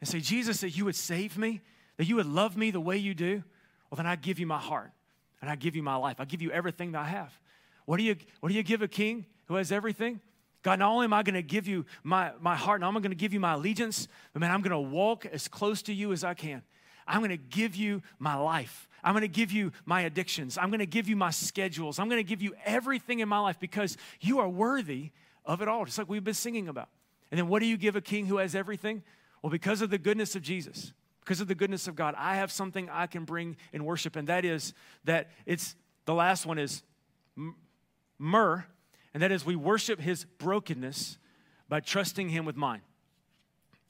and 0.00 0.08
say, 0.08 0.20
Jesus, 0.20 0.60
that 0.60 0.76
you 0.76 0.84
would 0.84 0.94
save 0.94 1.36
me, 1.36 1.62
that 1.96 2.04
you 2.04 2.14
would 2.14 2.26
love 2.26 2.56
me 2.56 2.70
the 2.70 2.80
way 2.80 2.96
you 2.96 3.12
do. 3.12 3.42
Well, 3.90 3.96
then 3.96 4.06
I 4.06 4.14
give 4.14 4.38
you 4.38 4.46
my 4.46 4.60
heart 4.60 4.92
and 5.40 5.50
I 5.50 5.56
give 5.56 5.74
you 5.74 5.82
my 5.82 5.96
life. 5.96 6.20
I 6.20 6.26
give 6.26 6.42
you 6.42 6.52
everything 6.52 6.92
that 6.92 7.00
I 7.00 7.08
have. 7.08 7.36
What 7.86 7.96
do 7.96 8.04
you, 8.04 8.14
what 8.38 8.50
do 8.50 8.54
you 8.54 8.62
give 8.62 8.82
a 8.82 8.88
king 8.88 9.26
who 9.46 9.56
has 9.56 9.72
everything? 9.72 10.20
God, 10.62 10.78
not 10.78 10.90
only 10.90 11.04
am 11.04 11.12
I 11.12 11.22
going 11.22 11.34
to 11.34 11.42
give 11.42 11.66
you 11.66 11.86
my, 12.02 12.32
my 12.40 12.54
heart, 12.54 12.80
and 12.80 12.84
I'm 12.84 12.92
going 12.94 13.10
to 13.10 13.14
give 13.14 13.32
you 13.32 13.40
my 13.40 13.54
allegiance, 13.54 14.08
but 14.32 14.40
man, 14.40 14.50
I'm 14.50 14.60
going 14.60 14.72
to 14.72 14.78
walk 14.78 15.24
as 15.26 15.48
close 15.48 15.82
to 15.82 15.92
you 15.92 16.12
as 16.12 16.22
I 16.22 16.34
can. 16.34 16.62
I'm 17.06 17.20
going 17.20 17.30
to 17.30 17.36
give 17.36 17.74
you 17.74 18.02
my 18.18 18.34
life. 18.36 18.88
I'm 19.02 19.14
going 19.14 19.22
to 19.22 19.28
give 19.28 19.50
you 19.50 19.72
my 19.86 20.02
addictions. 20.02 20.58
I'm 20.58 20.68
going 20.68 20.80
to 20.80 20.86
give 20.86 21.08
you 21.08 21.16
my 21.16 21.30
schedules. 21.30 21.98
I'm 21.98 22.08
going 22.08 22.20
to 22.20 22.28
give 22.28 22.42
you 22.42 22.54
everything 22.64 23.20
in 23.20 23.28
my 23.28 23.38
life 23.38 23.58
because 23.58 23.96
you 24.20 24.38
are 24.40 24.48
worthy 24.48 25.10
of 25.46 25.62
it 25.62 25.68
all, 25.68 25.84
just 25.86 25.98
like 25.98 26.08
we've 26.08 26.22
been 26.22 26.34
singing 26.34 26.68
about. 26.68 26.88
And 27.30 27.38
then 27.38 27.48
what 27.48 27.60
do 27.60 27.66
you 27.66 27.76
give 27.76 27.96
a 27.96 28.00
king 28.00 28.26
who 28.26 28.36
has 28.36 28.54
everything? 28.54 29.02
Well, 29.42 29.50
because 29.50 29.80
of 29.80 29.90
the 29.90 29.98
goodness 29.98 30.36
of 30.36 30.42
Jesus, 30.42 30.92
because 31.20 31.40
of 31.40 31.48
the 31.48 31.54
goodness 31.54 31.88
of 31.88 31.96
God, 31.96 32.14
I 32.18 32.36
have 32.36 32.52
something 32.52 32.90
I 32.90 33.06
can 33.06 33.24
bring 33.24 33.56
in 33.72 33.84
worship, 33.84 34.16
and 34.16 34.28
that 34.28 34.44
is 34.44 34.74
that 35.04 35.30
it's 35.46 35.74
the 36.04 36.14
last 36.14 36.44
one 36.44 36.58
is 36.58 36.82
myrrh 38.18 38.66
and 39.14 39.22
that 39.22 39.32
is 39.32 39.44
we 39.44 39.56
worship 39.56 40.00
his 40.00 40.24
brokenness 40.24 41.18
by 41.68 41.80
trusting 41.80 42.28
him 42.28 42.44
with 42.44 42.56
mine. 42.56 42.82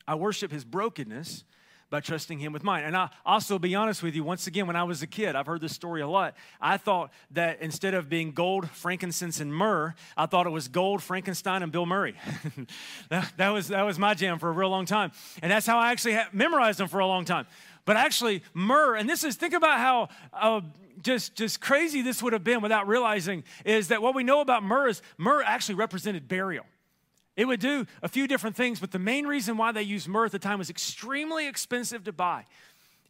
I 0.07 0.15
worship 0.15 0.51
his 0.51 0.65
brokenness 0.65 1.45
by 1.91 2.01
trusting 2.01 2.39
him 2.39 2.53
with 2.53 2.63
mine. 2.63 2.85
And 2.85 2.97
I 2.97 3.11
also 3.27 3.59
be 3.59 3.75
honest 3.75 4.03
with 4.03 4.15
you, 4.15 4.23
once 4.23 4.47
again, 4.47 4.67
when 4.67 4.77
I 4.77 4.85
was 4.85 5.03
a 5.03 5.07
kid, 5.07 5.35
I've 5.35 5.47
heard 5.47 5.61
this 5.61 5.75
story 5.75 6.01
a 6.01 6.09
lot. 6.09 6.37
I 6.61 6.77
thought 6.77 7.13
that 7.33 7.61
instead 7.61 7.95
of 7.95 8.09
being 8.09 8.31
gold, 8.31 8.71
frankincense, 8.71 9.41
and 9.41 9.53
myrrh, 9.53 9.95
I 10.16 10.27
thought 10.27 10.47
it 10.47 10.51
was 10.51 10.68
gold, 10.68 11.03
Frankenstein, 11.03 11.62
and 11.62 11.73
Bill 11.73 11.87
Murray. 11.87 12.14
that, 13.09 13.33
that, 13.37 13.51
was, 13.51 13.68
that 13.68 13.83
was 13.83 13.99
my 13.99 14.14
jam 14.14 14.39
for 14.39 14.49
a 14.49 14.53
real 14.53 14.71
long 14.71 14.87
time. 14.87 15.11
And 15.43 15.51
that's 15.51 15.66
how 15.66 15.79
I 15.79 15.91
actually 15.91 16.16
memorized 16.33 16.79
them 16.79 16.89
for 16.89 17.01
a 17.01 17.07
long 17.07 17.25
time. 17.25 17.47
but 17.85 17.97
actually 17.97 18.45
myrrh. 18.55 18.95
And 18.95 19.09
this 19.09 19.25
is, 19.25 19.35
think 19.37 19.55
about 19.55 19.79
how. 19.79 20.09
Uh, 20.33 20.61
just, 21.03 21.34
just 21.34 21.61
crazy 21.61 22.03
this 22.03 22.22
would 22.22 22.32
have 22.32 22.44
been 22.44 22.61
without 22.61 22.88
realizing 22.88 23.44
is 23.64 23.88
that 23.88 24.03
what 24.03 24.14
we 24.14 24.22
know 24.22 24.40
about 24.40 24.62
myrrh 24.62 24.88
is 24.88 25.03
myrrh 25.18 25.42
actually 25.42 25.76
represented 25.76 26.28
burial. 26.28 26.64
It 27.36 27.46
would 27.46 27.61
do 27.61 27.86
a 28.03 28.09
few 28.09 28.26
different 28.26 28.57
things, 28.57 28.80
but 28.80 28.90
the 28.90 28.98
main 28.98 29.26
reason 29.26 29.57
why 29.57 29.72
they 29.72 29.82
used 29.82 30.09
myrrh 30.09 30.26
at 30.26 30.32
the 30.32 30.38
time 30.38 30.59
was 30.59 30.70
extremely 30.70 31.48
expensive 31.48 32.05
to 32.05 32.12
buy. 32.12 32.44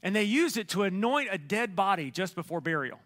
And 0.02 0.14
they 0.14 0.24
used 0.24 0.56
it 0.56 0.68
to 0.68 0.82
anoint 0.84 1.28
a 1.30 1.38
dead 1.38 1.74
body 1.74 2.10
just 2.10 2.34
before 2.34 2.60
burial. 2.60 3.00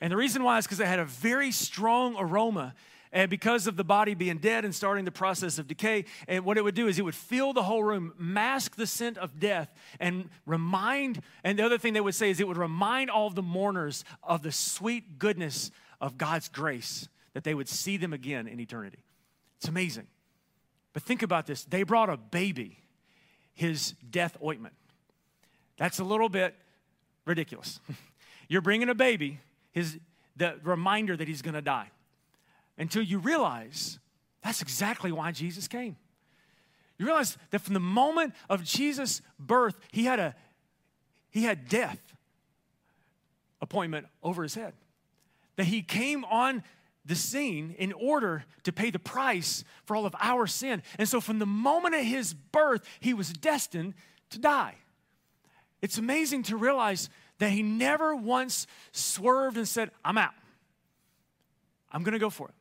And 0.00 0.12
the 0.12 0.16
reason 0.16 0.42
why 0.42 0.58
is 0.58 0.66
because 0.66 0.80
it 0.80 0.86
had 0.86 0.98
a 0.98 1.04
very 1.04 1.50
strong 1.52 2.16
aroma. 2.18 2.74
And 3.16 3.30
because 3.30 3.66
of 3.66 3.78
the 3.78 3.82
body 3.82 4.12
being 4.12 4.36
dead 4.36 4.66
and 4.66 4.74
starting 4.74 5.06
the 5.06 5.10
process 5.10 5.58
of 5.58 5.66
decay, 5.66 6.04
and 6.28 6.44
what 6.44 6.58
it 6.58 6.60
would 6.62 6.74
do 6.74 6.86
is 6.86 6.98
it 6.98 7.02
would 7.02 7.14
fill 7.14 7.54
the 7.54 7.62
whole 7.62 7.82
room, 7.82 8.12
mask 8.18 8.76
the 8.76 8.86
scent 8.86 9.16
of 9.16 9.40
death, 9.40 9.72
and 9.98 10.28
remind, 10.44 11.22
and 11.42 11.58
the 11.58 11.64
other 11.64 11.78
thing 11.78 11.94
they 11.94 12.02
would 12.02 12.14
say 12.14 12.28
is 12.28 12.40
it 12.40 12.46
would 12.46 12.58
remind 12.58 13.08
all 13.08 13.30
the 13.30 13.42
mourners 13.42 14.04
of 14.22 14.42
the 14.42 14.52
sweet 14.52 15.18
goodness 15.18 15.70
of 15.98 16.18
God's 16.18 16.50
grace, 16.50 17.08
that 17.32 17.42
they 17.42 17.54
would 17.54 17.70
see 17.70 17.96
them 17.96 18.12
again 18.12 18.46
in 18.46 18.60
eternity. 18.60 19.02
It's 19.60 19.68
amazing. 19.68 20.08
But 20.92 21.02
think 21.02 21.22
about 21.22 21.46
this 21.46 21.64
they 21.64 21.84
brought 21.84 22.10
a 22.10 22.18
baby, 22.18 22.80
his 23.54 23.94
death 24.10 24.36
ointment. 24.44 24.74
That's 25.78 26.00
a 26.00 26.04
little 26.04 26.28
bit 26.28 26.54
ridiculous. 27.24 27.80
You're 28.50 28.60
bringing 28.60 28.90
a 28.90 28.94
baby, 28.94 29.40
his, 29.72 29.98
the 30.36 30.60
reminder 30.62 31.16
that 31.16 31.26
he's 31.26 31.40
going 31.40 31.54
to 31.54 31.62
die, 31.62 31.90
until 32.78 33.02
you 33.02 33.18
realize 33.18 33.98
that's 34.42 34.62
exactly 34.62 35.10
why 35.10 35.32
Jesus 35.32 35.66
came. 35.66 35.96
You 36.98 37.06
realize 37.06 37.36
that 37.50 37.60
from 37.60 37.74
the 37.74 37.80
moment 37.80 38.34
of 38.48 38.64
Jesus' 38.64 39.20
birth, 39.38 39.78
he 39.92 40.04
had 40.04 40.18
a 40.18 40.34
he 41.30 41.42
had 41.42 41.68
death 41.68 42.00
appointment 43.60 44.06
over 44.22 44.42
his 44.42 44.54
head. 44.54 44.72
That 45.56 45.64
he 45.64 45.82
came 45.82 46.24
on 46.24 46.62
the 47.04 47.14
scene 47.14 47.74
in 47.78 47.92
order 47.92 48.44
to 48.64 48.72
pay 48.72 48.90
the 48.90 48.98
price 48.98 49.64
for 49.84 49.96
all 49.96 50.06
of 50.06 50.14
our 50.20 50.46
sin. 50.46 50.82
And 50.98 51.08
so 51.08 51.20
from 51.20 51.38
the 51.38 51.46
moment 51.46 51.94
of 51.94 52.02
his 52.02 52.32
birth, 52.32 52.84
he 53.00 53.14
was 53.14 53.32
destined 53.32 53.94
to 54.30 54.38
die. 54.38 54.76
It's 55.82 55.98
amazing 55.98 56.44
to 56.44 56.56
realize 56.56 57.10
that 57.38 57.50
he 57.50 57.62
never 57.62 58.16
once 58.16 58.66
swerved 58.92 59.56
and 59.56 59.68
said, 59.68 59.90
I'm 60.04 60.18
out. 60.18 60.34
I'm 61.92 62.02
going 62.02 62.14
to 62.14 62.18
go 62.18 62.30
for 62.30 62.48
it. 62.48 62.54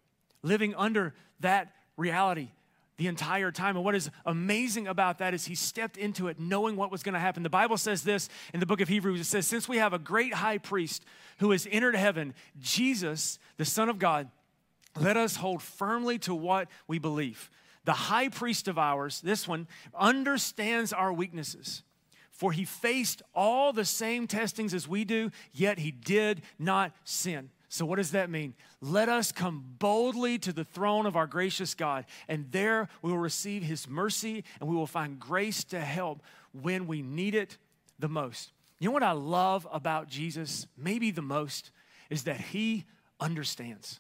Living 0.45 0.75
under 0.75 1.15
that 1.39 1.73
reality 1.97 2.49
the 2.97 3.07
entire 3.07 3.51
time. 3.51 3.75
And 3.75 3.83
what 3.83 3.95
is 3.95 4.09
amazing 4.25 4.87
about 4.87 5.17
that 5.17 5.33
is 5.33 5.45
he 5.45 5.55
stepped 5.55 5.97
into 5.97 6.27
it 6.27 6.39
knowing 6.39 6.75
what 6.75 6.91
was 6.91 7.03
going 7.03 7.13
to 7.13 7.19
happen. 7.19 7.43
The 7.43 7.49
Bible 7.49 7.77
says 7.77 8.03
this 8.03 8.29
in 8.53 8.59
the 8.59 8.65
book 8.65 8.79
of 8.79 8.87
Hebrews 8.87 9.19
it 9.19 9.25
says, 9.25 9.47
Since 9.47 9.67
we 9.67 9.77
have 9.77 9.93
a 9.93 9.99
great 9.99 10.35
high 10.35 10.59
priest 10.59 11.03
who 11.39 11.51
has 11.51 11.67
entered 11.71 11.95
heaven, 11.95 12.33
Jesus, 12.59 13.39
the 13.57 13.65
Son 13.65 13.89
of 13.89 13.99
God, 13.99 14.29
let 14.99 15.17
us 15.17 15.35
hold 15.35 15.61
firmly 15.61 16.19
to 16.19 16.35
what 16.35 16.69
we 16.87 16.99
believe. 16.99 17.49
The 17.83 17.93
high 17.93 18.29
priest 18.29 18.67
of 18.67 18.77
ours, 18.77 19.21
this 19.21 19.47
one, 19.47 19.67
understands 19.97 20.93
our 20.93 21.11
weaknesses. 21.11 21.83
For 22.31 22.51
he 22.51 22.65
faced 22.65 23.21
all 23.33 23.73
the 23.73 23.85
same 23.85 24.27
testings 24.27 24.73
as 24.73 24.87
we 24.87 25.05
do, 25.05 25.31
yet 25.53 25.79
he 25.79 25.91
did 25.91 26.41
not 26.59 26.93
sin. 27.03 27.49
So, 27.76 27.86
what 27.86 27.97
does 27.97 28.11
that 28.11 28.30
mean? 28.30 28.53
Let 28.80 29.09
us 29.09 29.34
come 29.34 29.61
boldly 29.80 30.38
to 30.39 30.53
the 30.53 30.63
throne 30.63 31.05
of 31.05 31.17
our 31.17 31.28
gracious 31.28 31.73
God, 31.73 32.05
and 32.30 32.49
there 32.49 32.88
we 33.01 33.11
will 33.11 33.17
receive 33.17 33.63
his 33.63 33.89
mercy 33.89 34.45
and 34.61 34.69
we 34.69 34.78
will 34.78 34.88
find 34.88 35.19
grace 35.19 35.65
to 35.65 35.82
help 35.82 36.23
when 36.53 36.88
we 36.88 37.01
need 37.01 37.36
it 37.36 37.57
the 37.99 38.07
most. 38.07 38.53
You 38.80 38.88
know 38.88 38.93
what 38.93 39.03
I 39.03 39.11
love 39.11 39.67
about 39.73 40.07
Jesus, 40.07 40.67
maybe 40.78 41.11
the 41.11 41.21
most, 41.21 41.71
is 42.09 42.23
that 42.23 42.39
he 42.39 42.86
understands. 43.19 43.99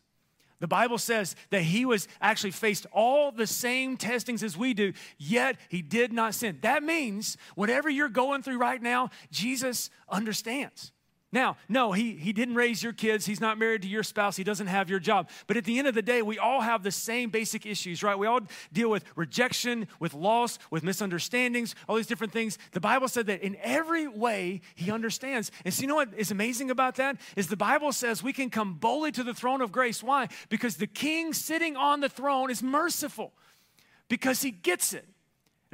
The 0.61 0.67
Bible 0.67 0.97
says 0.97 1.35
that 1.49 1.63
he 1.63 1.83
was 1.83 2.07
actually 2.21 2.51
faced 2.51 2.85
all 2.93 3.33
the 3.33 3.45
same 3.45 3.97
testings 3.97 4.41
as 4.41 4.55
we 4.55 4.73
do, 4.73 4.93
yet 5.17 5.57
he 5.67 5.81
did 5.81 6.13
not 6.13 6.33
sin. 6.33 6.59
That 6.61 6.81
means 6.81 7.35
whatever 7.55 7.89
you're 7.89 8.07
going 8.07 8.41
through 8.41 8.57
right 8.57 8.81
now, 8.81 9.09
Jesus 9.31 9.89
understands. 10.07 10.93
Now, 11.31 11.57
no, 11.67 11.91
he, 11.91 12.13
he 12.13 12.31
didn't 12.31 12.55
raise 12.55 12.81
your 12.81 12.93
kids. 12.93 13.25
He's 13.25 13.41
not 13.41 13.57
married 13.57 13.81
to 13.81 13.87
your 13.89 14.03
spouse. 14.03 14.37
He 14.37 14.43
doesn't 14.45 14.67
have 14.67 14.89
your 14.89 14.99
job. 14.99 15.29
But 15.47 15.57
at 15.57 15.65
the 15.65 15.77
end 15.77 15.87
of 15.87 15.93
the 15.93 16.01
day, 16.01 16.21
we 16.21 16.39
all 16.39 16.61
have 16.61 16.81
the 16.81 16.91
same 16.91 17.29
basic 17.29 17.65
issues, 17.65 18.03
right? 18.03 18.17
We 18.17 18.25
all 18.25 18.39
deal 18.71 18.89
with 18.89 19.03
rejection, 19.17 19.89
with 19.99 20.13
loss, 20.13 20.59
with 20.71 20.83
misunderstandings, 20.83 21.75
all 21.89 21.97
these 21.97 22.07
different 22.07 22.31
things. 22.31 22.57
The 22.71 22.79
Bible 22.79 23.09
said 23.09 23.25
that 23.25 23.41
in 23.41 23.57
every 23.61 24.07
way, 24.07 24.61
he 24.75 24.91
understands. 24.91 25.51
And 25.65 25.73
so, 25.73 25.81
you 25.81 25.87
know 25.87 25.95
what 25.95 26.13
is 26.15 26.31
amazing 26.31 26.71
about 26.71 26.95
that? 26.95 27.17
Is 27.35 27.47
the 27.47 27.57
Bible 27.57 27.91
says 27.91 28.23
we 28.23 28.31
can 28.31 28.49
come 28.49 28.75
boldly 28.75 29.11
to 29.13 29.23
the 29.23 29.33
throne 29.33 29.61
of 29.61 29.73
grace. 29.73 30.01
Why? 30.01 30.29
Because 30.47 30.77
the 30.77 30.87
king 30.87 31.33
sitting 31.33 31.75
on 31.75 31.99
the 31.99 32.09
throne 32.09 32.49
is 32.49 32.63
merciful, 32.63 33.33
because 34.07 34.41
he 34.41 34.51
gets 34.51 34.93
it. 34.93 35.05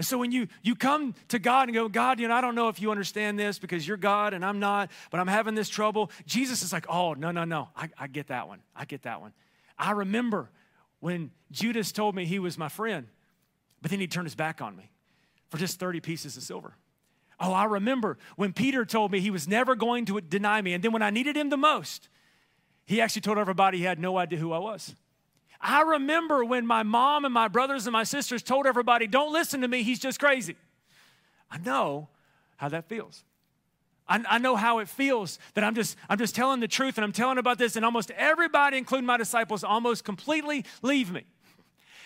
And 0.01 0.05
so 0.07 0.17
when 0.17 0.31
you, 0.31 0.47
you 0.63 0.73
come 0.73 1.13
to 1.27 1.37
God 1.37 1.67
and 1.67 1.75
go, 1.75 1.87
God, 1.87 2.19
you 2.19 2.27
know, 2.27 2.33
I 2.33 2.41
don't 2.41 2.55
know 2.55 2.69
if 2.69 2.81
you 2.81 2.89
understand 2.89 3.37
this 3.37 3.59
because 3.59 3.87
you're 3.87 3.97
God 3.97 4.33
and 4.33 4.43
I'm 4.43 4.57
not, 4.57 4.89
but 5.11 5.19
I'm 5.19 5.27
having 5.27 5.53
this 5.53 5.69
trouble. 5.69 6.09
Jesus 6.25 6.63
is 6.63 6.73
like, 6.73 6.87
oh, 6.89 7.13
no, 7.13 7.29
no, 7.29 7.43
no. 7.43 7.69
I, 7.75 7.87
I 7.99 8.07
get 8.07 8.29
that 8.29 8.47
one. 8.47 8.63
I 8.75 8.85
get 8.85 9.03
that 9.03 9.21
one. 9.21 9.31
I 9.77 9.91
remember 9.91 10.49
when 11.01 11.29
Judas 11.51 11.91
told 11.91 12.15
me 12.15 12.25
he 12.25 12.39
was 12.39 12.57
my 12.57 12.67
friend, 12.67 13.09
but 13.79 13.91
then 13.91 13.99
he 13.99 14.07
turned 14.07 14.25
his 14.25 14.33
back 14.33 14.59
on 14.59 14.75
me 14.75 14.89
for 15.49 15.59
just 15.59 15.79
30 15.79 15.99
pieces 15.99 16.35
of 16.35 16.41
silver. 16.41 16.73
Oh, 17.39 17.53
I 17.53 17.65
remember 17.65 18.17
when 18.37 18.53
Peter 18.53 18.85
told 18.85 19.11
me 19.11 19.19
he 19.19 19.29
was 19.29 19.47
never 19.47 19.75
going 19.75 20.05
to 20.05 20.19
deny 20.19 20.63
me. 20.63 20.73
And 20.73 20.83
then 20.83 20.93
when 20.93 21.03
I 21.03 21.11
needed 21.11 21.37
him 21.37 21.51
the 21.51 21.57
most, 21.57 22.09
he 22.85 23.01
actually 23.01 23.21
told 23.21 23.37
everybody 23.37 23.77
he 23.77 23.83
had 23.83 23.99
no 23.99 24.17
idea 24.17 24.39
who 24.39 24.51
I 24.51 24.57
was. 24.57 24.95
I 25.61 25.81
remember 25.81 26.43
when 26.43 26.65
my 26.65 26.83
mom 26.83 27.23
and 27.23 27.33
my 27.33 27.47
brothers 27.47 27.85
and 27.85 27.93
my 27.93 28.03
sisters 28.03 28.41
told 28.41 28.65
everybody, 28.65 29.07
don't 29.07 29.31
listen 29.31 29.61
to 29.61 29.67
me, 29.67 29.83
he's 29.83 29.99
just 29.99 30.19
crazy. 30.19 30.55
I 31.49 31.57
know 31.59 32.09
how 32.57 32.69
that 32.69 32.87
feels. 32.89 33.23
I, 34.07 34.23
I, 34.27 34.37
know 34.39 34.55
how 34.55 34.79
it 34.79 34.89
feels 34.89 35.37
that 35.53 35.63
I'm 35.63 35.75
just, 35.75 35.95
I'm 36.09 36.17
just 36.17 36.35
telling 36.35 36.59
the 36.59 36.67
truth 36.67 36.97
and 36.97 37.05
I'm 37.05 37.11
telling 37.11 37.37
about 37.37 37.57
this, 37.57 37.75
and 37.75 37.85
almost 37.85 38.11
everybody, 38.11 38.77
including 38.77 39.05
my 39.05 39.17
disciples, 39.17 39.63
almost 39.63 40.03
completely 40.03 40.65
leave 40.81 41.11
me. 41.11 41.23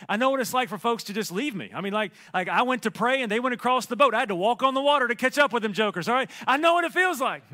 I 0.09 0.17
know 0.17 0.29
what 0.29 0.41
it's 0.41 0.53
like 0.53 0.69
for 0.69 0.77
folks 0.77 1.05
to 1.05 1.13
just 1.13 1.31
leave 1.31 1.55
me. 1.55 1.71
I 1.73 1.81
mean, 1.81 1.93
like, 1.93 2.11
like 2.33 2.49
I 2.49 2.63
went 2.63 2.83
to 2.83 2.91
pray 2.91 3.21
and 3.21 3.31
they 3.31 3.39
went 3.39 3.53
across 3.53 3.85
the 3.85 3.95
boat. 3.95 4.13
I 4.13 4.19
had 4.19 4.29
to 4.29 4.35
walk 4.35 4.61
on 4.61 4.73
the 4.73 4.81
water 4.81 5.07
to 5.07 5.15
catch 5.15 5.37
up 5.37 5.53
with 5.53 5.63
them 5.63 5.73
jokers, 5.73 6.09
all 6.09 6.15
right? 6.15 6.29
I 6.45 6.57
know 6.57 6.73
what 6.73 6.83
it 6.83 6.91
feels 6.91 7.21
like. 7.21 7.43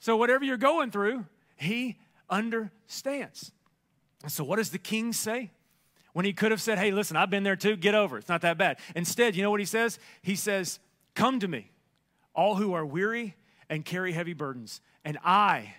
So, 0.00 0.18
whatever 0.18 0.44
you're 0.44 0.58
going 0.58 0.90
through, 0.90 1.24
he 1.56 1.96
understands. 2.28 3.52
So, 4.28 4.44
what 4.44 4.56
does 4.56 4.70
the 4.70 4.78
king 4.78 5.12
say? 5.12 5.50
When 6.12 6.24
he 6.24 6.32
could 6.32 6.52
have 6.52 6.60
said, 6.60 6.78
Hey, 6.78 6.92
listen, 6.92 7.16
I've 7.16 7.30
been 7.30 7.42
there 7.42 7.56
too, 7.56 7.76
get 7.76 7.94
over 7.94 8.16
it. 8.16 8.20
It's 8.20 8.28
not 8.28 8.42
that 8.42 8.56
bad. 8.56 8.78
Instead, 8.94 9.34
you 9.34 9.42
know 9.42 9.50
what 9.50 9.60
he 9.60 9.66
says? 9.66 9.98
He 10.22 10.36
says, 10.36 10.78
Come 11.14 11.40
to 11.40 11.48
me, 11.48 11.70
all 12.34 12.54
who 12.54 12.72
are 12.72 12.86
weary 12.86 13.34
and 13.68 13.84
carry 13.84 14.12
heavy 14.12 14.32
burdens, 14.32 14.80
and 15.04 15.18
I 15.24 15.74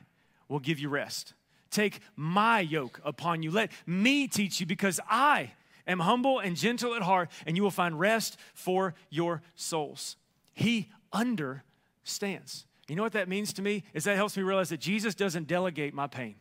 will 0.49 0.59
give 0.59 0.79
you 0.79 0.89
rest. 0.89 1.33
Take 1.71 1.99
my 2.15 2.59
yoke 2.59 2.99
upon 3.03 3.43
you. 3.43 3.51
Let 3.51 3.71
me 3.85 4.27
teach 4.27 4.59
you, 4.59 4.65
because 4.65 4.99
I 5.09 5.51
am 5.87 5.99
humble 5.99 6.39
and 6.39 6.55
gentle 6.55 6.95
at 6.95 7.01
heart, 7.01 7.29
and 7.45 7.55
you 7.55 7.63
will 7.63 7.71
find 7.71 7.99
rest 7.99 8.37
for 8.53 8.93
your 9.09 9.41
souls. 9.55 10.17
He 10.53 10.89
understands. 11.11 12.65
You 12.87 12.95
know 12.95 13.03
what 13.03 13.13
that 13.13 13.27
means 13.27 13.53
to 13.53 13.61
me? 13.61 13.83
Is 13.93 14.03
that 14.03 14.15
helps 14.15 14.37
me 14.37 14.43
realize 14.43 14.69
that 14.69 14.79
Jesus 14.79 15.15
doesn't 15.15 15.47
delegate 15.47 15.93
my 15.93 16.07
pain. 16.07 16.35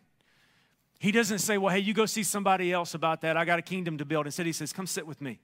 He 1.05 1.13
doesn't 1.13 1.41
say, 1.41 1.59
Well, 1.59 1.75
hey, 1.75 1.81
you 1.81 1.93
go 1.93 2.07
see 2.07 2.23
somebody 2.23 2.73
else 2.73 2.95
about 2.95 3.21
that. 3.21 3.37
I 3.37 3.45
got 3.45 3.59
a 3.59 3.63
kingdom 3.63 3.99
to 3.99 4.07
build. 4.07 4.25
Instead, 4.25 4.47
he 4.47 4.53
says, 4.53 4.73
Come 4.73 4.87
sit 4.87 5.07
with 5.07 5.21
me 5.21 5.39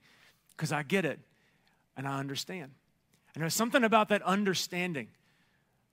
because 0.56 0.72
I 0.72 0.82
get 0.82 1.04
it 1.04 1.20
and 1.98 2.08
I 2.08 2.18
understand. 2.18 2.72
And 3.34 3.42
there's 3.42 3.52
something 3.52 3.84
about 3.84 4.08
that 4.08 4.22
understanding 4.22 5.08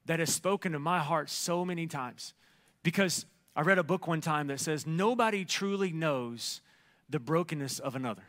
that 0.05 0.19
has 0.19 0.33
spoken 0.33 0.71
to 0.71 0.79
my 0.79 0.99
heart 0.99 1.29
so 1.29 1.65
many 1.65 1.85
times 1.85 2.33
because 2.81 3.25
I 3.57 3.61
read 3.63 3.77
a 3.77 3.83
book 3.83 4.07
one 4.07 4.21
time 4.21 4.47
that 4.47 4.61
says, 4.61 4.87
Nobody 4.87 5.43
truly 5.43 5.91
knows 5.91 6.61
the 7.09 7.19
brokenness 7.19 7.79
of 7.79 7.93
another 7.93 8.23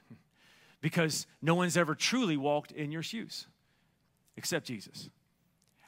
because 0.81 1.29
no 1.41 1.55
one's 1.55 1.77
ever 1.77 1.95
truly 1.95 2.37
walked 2.37 2.73
in 2.73 2.91
your 2.91 3.05
shoes 3.05 3.47
except 4.37 4.67
Jesus. 4.67 5.09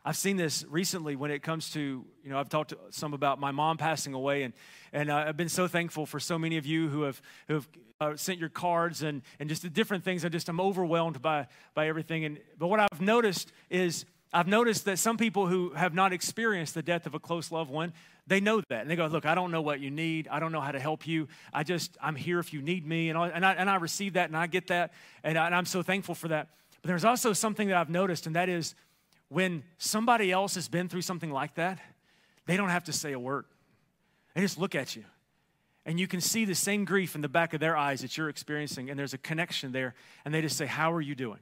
I've 0.03 0.17
seen 0.17 0.39
this 0.39 0.65
recently 0.69 1.15
when 1.15 1.31
it 1.31 1.43
comes 1.43 1.71
to, 1.73 1.81
you 2.25 2.31
know, 2.31 2.39
I've 2.39 2.49
talked 2.49 2.71
to 2.71 2.79
some 2.89 3.13
about 3.13 3.39
my 3.39 3.51
mom 3.51 3.77
passing 3.77 4.15
away, 4.15 4.45
and, 4.45 4.55
and 4.95 5.11
uh, 5.11 5.25
I've 5.29 5.37
been 5.37 5.51
so 5.51 5.69
thankful 5.69 6.07
for 6.07 6.19
so 6.19 6.39
many 6.39 6.57
of 6.57 6.65
you 6.65 6.89
who 6.89 7.03
have, 7.03 7.21
who 7.49 7.55
have 7.55 7.69
uh, 8.01 8.17
sent 8.17 8.39
your 8.39 8.49
cards 8.49 9.03
and, 9.03 9.21
and 9.39 9.51
just 9.51 9.61
the 9.61 9.69
different 9.69 10.03
things. 10.03 10.25
I 10.25 10.31
just, 10.31 10.49
I'm 10.49 10.61
overwhelmed 10.61 11.21
by, 11.21 11.49
by 11.75 11.87
everything. 11.87 12.25
And, 12.25 12.39
but 12.59 12.69
what 12.69 12.81
I've 12.81 13.01
noticed 13.01 13.53
is, 13.69 14.07
I've 14.33 14.47
noticed 14.47 14.87
that 14.87 14.99
some 14.99 15.19
people 15.19 15.49
who 15.49 15.71
have 15.71 15.93
not 15.93 16.13
experienced 16.15 16.75
the 16.75 16.83
death 16.83 17.05
of 17.05 17.15
a 17.15 17.19
close 17.19 17.51
loved 17.51 17.71
one, 17.71 17.93
they 18.27 18.41
know 18.41 18.63
that. 18.69 18.83
And 18.83 18.91
they 18.91 18.97
go, 18.97 19.07
Look, 19.07 19.27
I 19.27 19.35
don't 19.35 19.51
know 19.51 19.61
what 19.61 19.81
you 19.81 19.91
need. 19.91 20.29
I 20.29 20.39
don't 20.39 20.53
know 20.53 20.61
how 20.61 20.71
to 20.71 20.79
help 20.79 21.07
you. 21.07 21.27
I 21.53 21.65
just, 21.65 21.99
I'm 22.01 22.15
here 22.15 22.39
if 22.39 22.55
you 22.55 22.63
need 22.63 22.87
me. 22.87 23.09
And, 23.09 23.19
all, 23.19 23.25
and, 23.25 23.45
I, 23.45 23.55
and 23.55 23.69
I 23.69 23.75
receive 23.75 24.13
that 24.13 24.29
and 24.29 24.37
I 24.37 24.47
get 24.47 24.69
that. 24.69 24.93
And, 25.25 25.37
I, 25.37 25.47
and 25.47 25.55
I'm 25.55 25.67
so 25.67 25.83
thankful 25.83 26.15
for 26.15 26.29
that. 26.29 26.49
But 26.81 26.89
there's 26.89 27.05
also 27.05 27.33
something 27.33 27.69
that 27.69 27.77
I've 27.77 27.91
noticed, 27.91 28.27
and 28.27 28.37
that 28.37 28.49
is, 28.49 28.75
when 29.31 29.63
somebody 29.79 30.31
else 30.31 30.57
has 30.57 30.69
been 30.69 30.89
through 30.89 31.03
something 31.03 31.31
like 31.31 31.55
that, 31.55 31.79
they 32.47 32.57
don't 32.57 32.69
have 32.69 32.85
to 32.85 32.93
say 32.93 33.13
a 33.13 33.19
word. 33.19 33.47
They 34.35 34.41
just 34.41 34.59
look 34.59 34.75
at 34.75 34.97
you. 34.97 35.05
And 35.87 35.99
you 35.99 36.07
can 36.07 36.21
see 36.21 36.45
the 36.45 36.55
same 36.55 36.85
grief 36.85 37.15
in 37.15 37.21
the 37.21 37.29
back 37.29 37.55
of 37.55 37.61
their 37.61 37.77
eyes 37.77 38.03
that 38.03 38.17
you're 38.19 38.29
experiencing, 38.29 38.91
and 38.91 38.99
there's 38.99 39.15
a 39.15 39.19
connection 39.19 39.73
there. 39.73 39.95
And 40.25 40.35
they 40.35 40.43
just 40.43 40.57
say, 40.57 40.67
How 40.67 40.93
are 40.93 41.01
you 41.01 41.15
doing? 41.15 41.39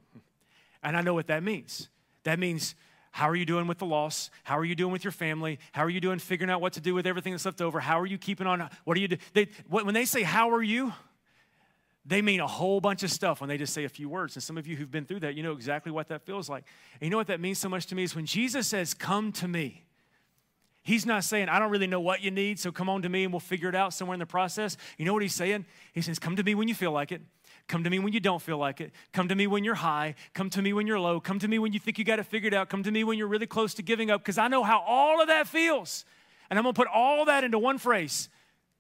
And 0.83 0.97
I 0.97 1.01
know 1.01 1.15
what 1.15 1.27
that 1.27 1.43
means. 1.43 1.89
That 2.23 2.39
means, 2.39 2.75
How 3.11 3.29
are 3.29 3.35
you 3.35 3.47
doing 3.47 3.67
with 3.67 3.79
the 3.79 3.87
loss? 3.87 4.31
How 4.45 4.59
are 4.59 4.65
you 4.65 4.75
doing 4.75 4.93
with 4.93 5.03
your 5.03 5.13
family? 5.13 5.59
How 5.73 5.83
are 5.83 5.91
you 5.91 6.01
doing 6.01 6.19
figuring 6.19 6.51
out 6.51 6.61
what 6.61 6.75
to 6.75 6.81
do 6.81 6.95
with 6.95 7.07
everything 7.07 7.33
that's 7.33 7.47
left 7.47 7.61
over? 7.61 7.81
How 7.81 7.99
are 7.99 8.07
you 8.07 8.19
keeping 8.19 8.47
on? 8.47 8.69
What 8.85 8.97
are 8.97 9.01
you 9.01 9.09
doing? 9.09 9.49
When 9.69 9.95
they 9.95 10.05
say, 10.05 10.23
How 10.23 10.51
are 10.51 10.63
you? 10.63 10.93
They 12.09 12.23
mean 12.23 12.41
a 12.41 12.47
whole 12.47 12.81
bunch 12.81 13.03
of 13.03 13.11
stuff 13.11 13.43
when 13.43 13.49
they 13.49 13.59
just 13.59 13.75
say 13.75 13.85
a 13.85 13.89
few 13.89 14.09
words. 14.09 14.35
And 14.35 14.43
some 14.43 14.57
of 14.57 14.67
you 14.67 14.77
who've 14.77 14.91
been 14.91 15.05
through 15.05 15.21
that, 15.21 15.35
you 15.35 15.43
know 15.43 15.53
exactly 15.53 15.93
what 15.93 16.09
that 16.09 16.23
feels 16.23 16.49
like. 16.49 16.65
And 16.95 17.03
you 17.03 17.11
know 17.11 17.19
what 17.19 17.27
that 17.27 17.39
means 17.39 17.59
so 17.59 17.69
much 17.69 17.85
to 17.87 17.95
me 17.95 18.03
is 18.03 18.17
when 18.17 18.25
Jesus 18.25 18.67
says, 18.67 18.95
Come 18.95 19.31
to 19.33 19.47
me. 19.47 19.85
He's 20.83 21.05
not 21.05 21.23
saying, 21.25 21.51
I 21.51 21.59
don't 21.59 21.71
really 21.71 21.87
know 21.87 22.01
what 22.01 22.23
you 22.23 22.31
need, 22.31 22.59
so 22.59 22.73
come 22.73 22.89
on 22.89 23.03
to 23.03 23.11
me 23.11 23.25
and 23.25 23.33
we'll 23.33 23.41
figure 23.41 23.69
it 23.69 23.75
out 23.75 23.93
somewhere 23.93 24.15
in 24.15 24.21
the 24.21 24.27
process. 24.27 24.79
You 24.97 25.05
know 25.05 25.13
what 25.13 25.21
he's 25.21 25.35
saying? 25.35 25.67
He 25.93 26.01
says, 26.01 26.19
Come 26.19 26.35
to 26.37 26.43
me 26.43 26.55
when 26.55 26.67
you 26.67 26.75
feel 26.75 26.93
like 26.93 27.13
it. 27.13 27.21
Come 27.67 27.85
to 27.85 27.91
me 27.91 27.99
when 27.99 28.15
you 28.15 28.21
don't 28.21 28.41
feel 28.41 28.57
like 28.57 28.81
it. 28.81 28.93
Come 29.13 29.29
to 29.29 29.35
me 29.35 29.47
when 29.47 29.63
you're 29.63 29.75
high. 29.75 30.15
Come 30.33 30.49
to 30.49 30.63
me 30.63 30.73
when 30.73 30.87
you're 30.87 30.99
low. 30.99 31.21
Come 31.21 31.39
to 31.41 31.49
me 31.49 31.59
when 31.59 31.75
you 31.75 31.79
think 31.79 31.99
you 31.99 32.05
got 32.05 32.19
it 32.19 32.25
figured 32.25 32.55
out. 32.55 32.71
Come 32.71 32.85
to 32.85 32.91
me 32.91 33.05
when 33.05 33.19
you're 33.19 33.29
really 33.29 33.47
close 33.47 33.75
to 33.75 33.83
giving 33.83 34.11
up 34.11 34.23
because 34.23 34.39
I 34.39 34.49
know 34.49 34.65
how 34.65 34.81
all 34.81 35.21
of 35.21 35.29
that 35.29 35.47
feels. 35.47 36.07
And 36.49 36.59
I'm 36.59 36.63
going 36.63 36.75
to 36.75 36.79
put 36.79 36.89
all 36.89 37.27
that 37.27 37.45
into 37.45 37.59
one 37.59 37.77
phrase 37.77 38.31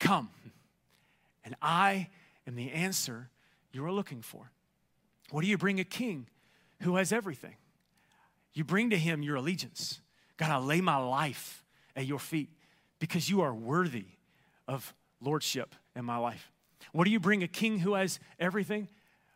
come. 0.01 0.31
And 1.45 1.55
I 1.61 2.09
am 2.49 2.57
the 2.57 2.73
answer 2.73 3.31
you 3.73 3.85
are 3.85 3.93
looking 3.93 4.23
for. 4.23 4.51
What 5.31 5.43
do 5.43 5.47
you 5.47 5.59
bring 5.59 5.79
a 5.79 5.85
king 5.85 6.27
who 6.83 6.97
has 6.97 7.13
everything? 7.13 7.55
You 8.55 8.65
bring 8.65 8.91
to 8.91 8.99
him 8.99 9.23
your 9.23 9.37
allegiance. 9.37 10.01
God, 10.37 10.51
I 10.51 10.59
lay 10.59 10.81
my 10.81 10.97
life 10.97 11.63
at 11.95 12.07
your 12.07 12.19
feet 12.19 12.51
because 12.99 13.29
you 13.29 13.43
are 13.43 13.55
worthy 13.55 14.07
of 14.67 14.95
lordship 15.21 15.75
in 15.95 16.05
my 16.05 16.17
life. 16.17 16.51
What 16.93 17.05
do 17.05 17.11
you 17.11 17.21
bring 17.21 17.43
a 17.43 17.49
king 17.49 17.81
who 17.81 17.95
has 17.95 18.19
everything? 18.39 18.89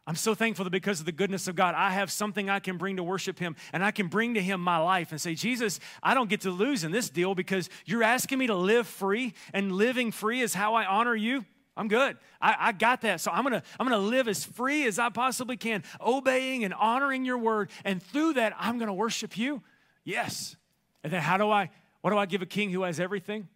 I'm 0.07 0.17
so 0.17 0.35
thankful 0.35 0.65
that 0.65 0.71
because 0.71 0.99
of 0.99 1.07
the 1.07 1.13
goodness 1.13 1.47
of 1.47 1.55
God, 1.55 1.75
I 1.77 1.91
have 1.91 2.11
something 2.11 2.51
I 2.51 2.59
can 2.59 2.77
bring 2.77 2.97
to 2.97 3.05
worship 3.05 3.39
Him, 3.39 3.55
and 3.73 3.85
I 3.85 3.93
can 3.93 4.09
bring 4.09 4.35
to 4.35 4.43
Him 4.43 4.61
my 4.61 4.79
life 4.79 5.13
and 5.13 5.21
say, 5.21 5.35
Jesus, 5.35 5.79
I 6.03 6.15
don't 6.15 6.29
get 6.29 6.41
to 6.41 6.51
lose 6.51 6.83
in 6.83 6.91
this 6.91 7.09
deal 7.09 7.37
because 7.37 7.71
you're 7.85 8.03
asking 8.03 8.39
me 8.39 8.49
to 8.49 8.55
live 8.55 8.89
free, 8.89 9.35
and 9.53 9.71
living 9.71 10.11
free 10.11 10.41
is 10.41 10.55
how 10.55 10.75
I 10.75 10.87
honor 10.87 11.15
you. 11.15 11.45
I'm 11.77 11.89
good. 11.89 12.19
I, 12.41 12.57
I, 12.59 12.73
got 12.73 13.01
that. 13.03 13.21
So 13.21 13.31
I'm 13.31 13.45
gonna, 13.45 13.63
I'm 13.81 13.87
gonna 13.87 14.03
live 14.03 14.29
as 14.29 14.45
free 14.45 14.87
as 14.87 14.99
I 14.99 15.09
possibly 15.09 15.57
can, 15.57 15.83
obeying 16.01 16.65
and 16.65 16.75
honoring 16.75 17.25
your 17.25 17.39
word. 17.39 17.71
And 17.85 18.03
through 18.03 18.35
that, 18.35 18.55
I'm 18.59 18.79
gonna 18.79 18.93
worship 18.93 19.39
you. 19.39 19.63
Yes. 20.05 20.57
And 21.03 21.13
then 21.13 21.23
how 21.23 21.39
do 21.39 21.51
I, 21.51 21.71
what 22.03 22.11
do 22.11 22.19
I 22.19 22.27
give 22.27 22.43
a 22.43 22.47
king 22.47 22.71
who 22.71 22.83
has 22.83 23.01
everything? 23.01 23.49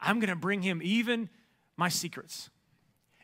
I'm 0.00 0.20
gonna 0.20 0.36
bring 0.36 0.62
him 0.62 0.80
even 0.82 1.28
my 1.76 1.90
secrets. 1.90 2.48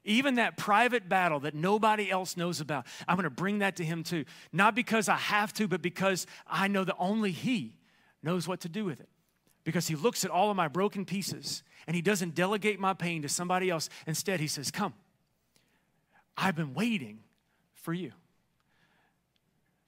Even 0.05 0.34
that 0.34 0.57
private 0.57 1.09
battle 1.09 1.41
that 1.41 1.55
nobody 1.55 2.11
else 2.11 2.37
knows 2.37 2.61
about, 2.61 2.87
I'm 3.09 3.16
gonna 3.16 3.30
bring 3.30 3.61
that 3.61 3.76
to 3.76 3.84
him 3.84 4.03
too. 4.03 4.26
Not 4.53 4.74
because 4.74 5.09
I 5.09 5.16
have 5.16 5.55
to, 5.55 5.66
but 5.66 5.80
because 5.80 6.26
I 6.47 6.68
know 6.68 6.84
that 6.84 6.97
only 6.99 7.32
he 7.32 7.78
knows 8.22 8.47
what 8.47 8.61
to 8.61 8.68
do 8.68 8.84
with 8.84 9.01
it. 9.01 9.09
Because 9.66 9.88
he 9.88 9.96
looks 9.96 10.24
at 10.24 10.30
all 10.30 10.48
of 10.48 10.56
my 10.56 10.68
broken 10.68 11.04
pieces 11.04 11.64
and 11.88 11.96
he 11.96 12.00
doesn't 12.00 12.36
delegate 12.36 12.78
my 12.78 12.94
pain 12.94 13.22
to 13.22 13.28
somebody 13.28 13.68
else. 13.68 13.88
Instead, 14.06 14.38
he 14.38 14.46
says, 14.46 14.70
Come, 14.70 14.94
I've 16.36 16.54
been 16.54 16.72
waiting 16.72 17.18
for 17.74 17.92
you. 17.92 18.12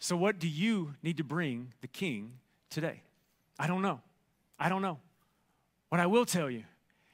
So, 0.00 0.16
what 0.16 0.40
do 0.40 0.48
you 0.48 0.94
need 1.00 1.16
to 1.18 1.24
bring 1.24 1.74
the 1.80 1.86
king 1.86 2.32
today? 2.70 3.02
I 3.56 3.68
don't 3.68 3.80
know. 3.80 4.00
I 4.58 4.68
don't 4.68 4.82
know. 4.82 4.98
What 5.90 6.00
I 6.00 6.06
will 6.06 6.26
tell 6.26 6.50
you 6.50 6.64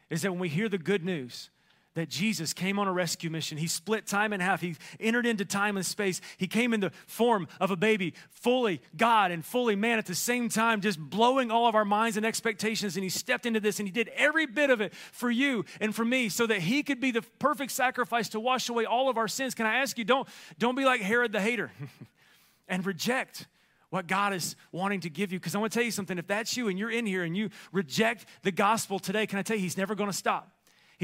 is 0.08 0.22
that 0.22 0.30
when 0.30 0.40
we 0.40 0.48
hear 0.48 0.70
the 0.70 0.78
good 0.78 1.04
news, 1.04 1.50
that 1.94 2.08
Jesus 2.08 2.52
came 2.52 2.78
on 2.78 2.88
a 2.88 2.92
rescue 2.92 3.30
mission. 3.30 3.56
He 3.56 3.68
split 3.68 4.06
time 4.06 4.32
in 4.32 4.40
half. 4.40 4.60
He 4.60 4.76
entered 4.98 5.26
into 5.26 5.44
time 5.44 5.76
and 5.76 5.86
space. 5.86 6.20
He 6.36 6.48
came 6.48 6.74
in 6.74 6.80
the 6.80 6.90
form 7.06 7.46
of 7.60 7.70
a 7.70 7.76
baby, 7.76 8.14
fully 8.30 8.80
God 8.96 9.30
and 9.30 9.44
fully 9.44 9.76
man 9.76 9.98
at 9.98 10.06
the 10.06 10.14
same 10.14 10.48
time, 10.48 10.80
just 10.80 10.98
blowing 10.98 11.50
all 11.50 11.68
of 11.68 11.74
our 11.74 11.84
minds 11.84 12.16
and 12.16 12.26
expectations. 12.26 12.96
And 12.96 13.04
he 13.04 13.10
stepped 13.10 13.46
into 13.46 13.60
this 13.60 13.78
and 13.78 13.86
he 13.86 13.92
did 13.92 14.08
every 14.16 14.46
bit 14.46 14.70
of 14.70 14.80
it 14.80 14.92
for 15.12 15.30
you 15.30 15.64
and 15.80 15.94
for 15.94 16.04
me 16.04 16.28
so 16.28 16.46
that 16.46 16.60
he 16.60 16.82
could 16.82 17.00
be 17.00 17.12
the 17.12 17.22
perfect 17.38 17.70
sacrifice 17.70 18.28
to 18.30 18.40
wash 18.40 18.68
away 18.68 18.84
all 18.84 19.08
of 19.08 19.16
our 19.16 19.28
sins. 19.28 19.54
Can 19.54 19.66
I 19.66 19.76
ask 19.76 19.96
you, 19.96 20.04
don't, 20.04 20.28
don't 20.58 20.74
be 20.74 20.84
like 20.84 21.00
Herod 21.00 21.30
the 21.30 21.40
hater 21.40 21.70
and 22.68 22.84
reject 22.84 23.46
what 23.90 24.08
God 24.08 24.34
is 24.34 24.56
wanting 24.72 24.98
to 25.02 25.10
give 25.10 25.30
you. 25.30 25.38
Because 25.38 25.54
I 25.54 25.58
want 25.58 25.72
to 25.72 25.78
tell 25.78 25.84
you 25.84 25.92
something. 25.92 26.18
If 26.18 26.26
that's 26.26 26.56
you 26.56 26.66
and 26.66 26.76
you're 26.76 26.90
in 26.90 27.06
here 27.06 27.22
and 27.22 27.36
you 27.36 27.50
reject 27.70 28.26
the 28.42 28.50
gospel 28.50 28.98
today, 28.98 29.24
can 29.28 29.38
I 29.38 29.42
tell 29.42 29.54
you, 29.54 29.62
he's 29.62 29.76
never 29.76 29.94
going 29.94 30.10
to 30.10 30.16
stop. 30.16 30.53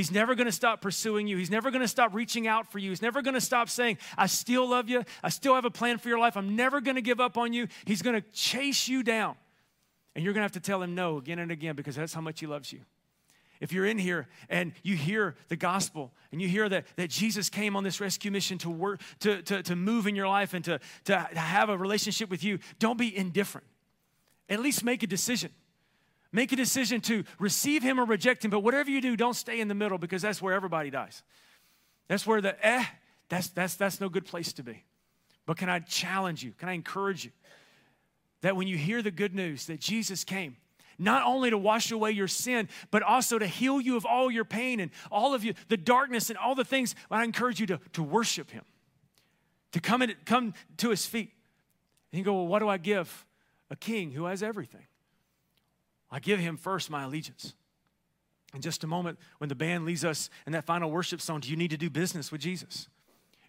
He's 0.01 0.11
never 0.11 0.35
going 0.35 0.47
to 0.47 0.53
stop 0.53 0.81
pursuing 0.81 1.27
you. 1.27 1.37
He's 1.37 1.51
never 1.51 1.71
going 1.71 1.83
to 1.83 1.89
stop 1.89 2.15
reaching 2.15 2.49
out 2.49 2.73
for 2.73 2.79
you. 2.79 2.89
He's 2.89 3.03
never 3.03 3.21
going 3.21 3.35
to 3.35 3.41
stop 3.41 3.69
saying, 3.69 3.99
I 4.17 4.29
still 4.29 4.67
love 4.67 4.89
you. 4.89 5.05
I 5.23 5.29
still 5.29 5.55
have 5.55 5.67
a 5.67 5.71
plan 5.71 5.99
for 5.99 6.09
your 6.09 6.19
life. 6.19 6.39
I'm 6.39 6.57
never 6.57 6.81
going 6.81 6.95
to 6.95 7.03
give 7.03 7.21
up 7.21 7.37
on 7.37 7.53
you. 7.53 7.69
He's 7.85 8.01
going 8.01 8.19
to 8.19 8.27
chase 8.33 8.89
you 8.89 9.03
down. 9.03 9.35
And 10.15 10.25
you're 10.25 10.33
going 10.33 10.41
to 10.41 10.45
have 10.45 10.53
to 10.53 10.61
tell 10.61 10.83
him 10.83 10.95
no 10.95 11.19
again 11.19 11.39
and 11.39 11.51
again 11.51 11.77
because 11.77 11.97
that's 11.97 12.15
how 12.15 12.23
much 12.23 12.41
he 12.41 12.47
loves 12.47 12.73
you. 12.73 12.81
If 13.61 13.75
you're 13.75 13.85
in 13.85 13.99
here 13.99 14.27
and 14.49 14.73
you 14.83 14.97
hear 14.97 15.37
the 15.49 15.57
gospel 15.57 16.15
and 16.33 16.41
you 16.41 16.49
hear 16.49 16.67
that, 16.71 16.87
that 16.97 17.11
Jesus 17.11 17.51
came 17.51 17.77
on 17.77 17.85
this 17.85 18.01
rescue 18.01 18.31
mission 18.31 18.57
to 18.57 18.71
work, 18.71 19.03
to, 19.19 19.43
to, 19.43 19.63
to 19.65 19.77
move 19.77 20.07
in 20.07 20.17
your 20.17 20.29
life 20.29 20.55
and 20.55 20.65
to, 20.65 20.81
to 21.05 21.19
have 21.19 21.69
a 21.69 21.77
relationship 21.77 22.31
with 22.31 22.43
you, 22.43 22.59
don't 22.79 22.97
be 22.97 23.15
indifferent. 23.15 23.67
At 24.49 24.61
least 24.61 24.83
make 24.83 25.03
a 25.03 25.07
decision. 25.07 25.51
Make 26.33 26.53
a 26.53 26.57
decision 26.57 27.01
to 27.03 27.25
receive 27.39 27.83
him 27.83 27.99
or 27.99 28.05
reject 28.05 28.45
him, 28.45 28.51
but 28.51 28.61
whatever 28.61 28.91
you 28.91 29.01
do, 29.01 29.17
don't 29.17 29.35
stay 29.35 29.61
in 29.61 29.69
the 29.69 29.75
middle 29.75 29.99
because 29.99 30.23
that's 30.23 30.41
where 30.41 30.55
everybody 30.55 30.91
dies. 30.91 31.23
That's 32.09 32.27
where 32.27 32.41
the 32.41 32.55
eh, 32.65 32.85
that's, 33.31 33.49
that's, 33.49 33.77
that's 33.77 34.01
no 34.01 34.09
good 34.09 34.27
place 34.27 34.53
to 34.55 34.63
be. 34.63 34.85
But 35.47 35.57
can 35.57 35.71
I 35.71 35.79
challenge 35.79 36.43
you? 36.43 36.53
Can 36.53 36.69
I 36.69 36.75
encourage 36.75 37.25
you 37.25 37.31
that 38.43 38.57
when 38.57 38.67
you 38.67 38.77
hear 38.77 39.03
the 39.03 39.11
good 39.11 39.35
news 39.35 39.67
that 39.67 39.81
Jesus 39.81 40.25
came, 40.25 40.57
not 40.99 41.25
only 41.25 41.49
to 41.49 41.57
wash 41.57 41.91
away 41.93 42.11
your 42.11 42.29
sin, 42.29 42.69
but 42.91 43.03
also 43.03 43.39
to 43.39 43.47
heal 43.47 43.81
you 43.81 43.97
of 43.97 44.05
all 44.05 44.31
your 44.31 44.45
pain 44.45 44.81
and 44.81 44.91
all 45.11 45.33
of 45.33 45.43
you, 45.45 45.55
the 45.69 45.77
darkness 45.77 46.29
and 46.29 46.39
all 46.39 46.55
the 46.55 46.65
things, 46.65 46.95
I 47.11 47.25
encourage 47.25 47.59
you 47.59 47.67
to, 47.69 47.81
to 47.95 48.03
worship 48.03 48.51
him, 48.51 48.65
to 49.73 49.81
come, 49.81 50.03
in, 50.03 50.15
come 50.27 50.53
to 50.79 50.91
his 50.91 51.07
feet. 51.07 51.33
And 52.13 52.19
you 52.19 52.25
go, 52.25 52.35
well, 52.35 52.47
what 52.47 52.59
do 52.59 52.69
I 52.69 52.77
give 52.77 53.27
a 53.71 53.77
king 53.77 54.11
who 54.11 54.25
has 54.25 54.43
everything? 54.43 54.87
I 56.11 56.19
give 56.19 56.41
him 56.41 56.57
first 56.57 56.91
my 56.91 57.05
allegiance. 57.05 57.55
In 58.55 58.61
just 58.61 58.83
a 58.83 58.87
moment, 58.87 59.19
when 59.39 59.49
the 59.49 59.55
band 59.55 59.85
leads 59.85 60.05
us 60.05 60.29
in 60.45 60.53
that 60.53 60.65
final 60.65 60.91
worship 60.91 61.21
song, 61.21 61.41
do 61.41 61.49
you 61.49 61.57
need 61.57 61.71
to 61.71 61.77
do 61.77 61.89
business 61.89 62.33
with 62.33 62.41
Jesus? 62.41 62.89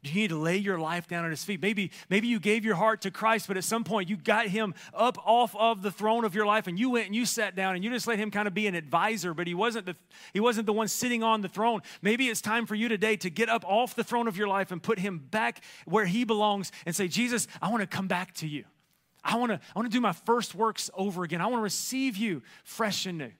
Do 0.03 0.09
you 0.09 0.21
need 0.21 0.29
to 0.29 0.37
lay 0.37 0.57
your 0.57 0.79
life 0.79 1.07
down 1.07 1.25
at 1.25 1.29
his 1.29 1.43
feet? 1.43 1.61
Maybe, 1.61 1.91
maybe 2.09 2.27
you 2.27 2.39
gave 2.39 2.65
your 2.65 2.73
heart 2.73 3.01
to 3.01 3.11
Christ, 3.11 3.47
but 3.47 3.55
at 3.55 3.63
some 3.63 3.83
point 3.83 4.09
you 4.09 4.17
got 4.17 4.47
him 4.47 4.73
up 4.95 5.17
off 5.23 5.55
of 5.55 5.83
the 5.83 5.91
throne 5.91 6.25
of 6.25 6.33
your 6.33 6.45
life 6.45 6.65
and 6.65 6.79
you 6.79 6.89
went 6.89 7.05
and 7.05 7.15
you 7.15 7.23
sat 7.23 7.55
down 7.55 7.75
and 7.75 7.83
you 7.83 7.91
just 7.91 8.07
let 8.07 8.17
him 8.17 8.31
kind 8.31 8.47
of 8.47 8.53
be 8.55 8.65
an 8.65 8.73
advisor, 8.73 9.35
but 9.35 9.45
he 9.45 9.53
wasn't 9.53 9.85
the, 9.85 9.95
he 10.33 10.39
wasn't 10.39 10.65
the 10.65 10.73
one 10.73 10.87
sitting 10.87 11.21
on 11.21 11.41
the 11.41 11.49
throne. 11.49 11.81
Maybe 12.01 12.29
it's 12.29 12.41
time 12.41 12.65
for 12.65 12.73
you 12.73 12.89
today 12.89 13.15
to 13.17 13.29
get 13.29 13.47
up 13.47 13.63
off 13.67 13.93
the 13.93 14.03
throne 14.03 14.27
of 14.27 14.37
your 14.37 14.47
life 14.47 14.71
and 14.71 14.81
put 14.81 14.97
him 14.97 15.19
back 15.19 15.63
where 15.85 16.05
he 16.05 16.23
belongs 16.23 16.71
and 16.87 16.95
say, 16.95 17.07
Jesus, 17.07 17.47
I 17.61 17.69
want 17.69 17.81
to 17.81 17.87
come 17.87 18.07
back 18.07 18.33
to 18.35 18.47
you. 18.47 18.65
I 19.23 19.35
want 19.35 19.51
to 19.51 19.59
I 19.75 19.79
want 19.79 19.91
to 19.91 19.95
do 19.95 20.01
my 20.01 20.13
first 20.13 20.55
works 20.55 20.89
over 20.93 21.23
again. 21.23 21.41
I 21.41 21.45
want 21.45 21.59
to 21.59 21.63
receive 21.63 22.17
you 22.17 22.41
fresh 22.63 23.05
and 23.05 23.17
new. 23.19 23.31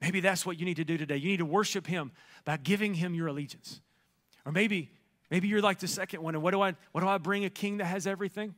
Maybe 0.00 0.20
that's 0.20 0.46
what 0.46 0.58
you 0.58 0.64
need 0.64 0.76
to 0.76 0.84
do 0.84 0.96
today. 0.96 1.16
You 1.16 1.28
need 1.28 1.38
to 1.38 1.46
worship 1.46 1.86
him 1.86 2.12
by 2.44 2.56
giving 2.56 2.94
him 2.94 3.14
your 3.14 3.28
allegiance. 3.28 3.80
Or 4.44 4.52
maybe 4.52 4.90
maybe 5.30 5.48
you're 5.48 5.62
like 5.62 5.78
the 5.78 5.88
second 5.88 6.22
one 6.22 6.34
and 6.34 6.42
what 6.42 6.52
do 6.52 6.60
I 6.60 6.74
what 6.92 7.02
do 7.02 7.08
I 7.08 7.18
bring 7.18 7.44
a 7.44 7.50
king 7.50 7.78
that 7.78 7.86
has 7.86 8.06
everything? 8.06 8.54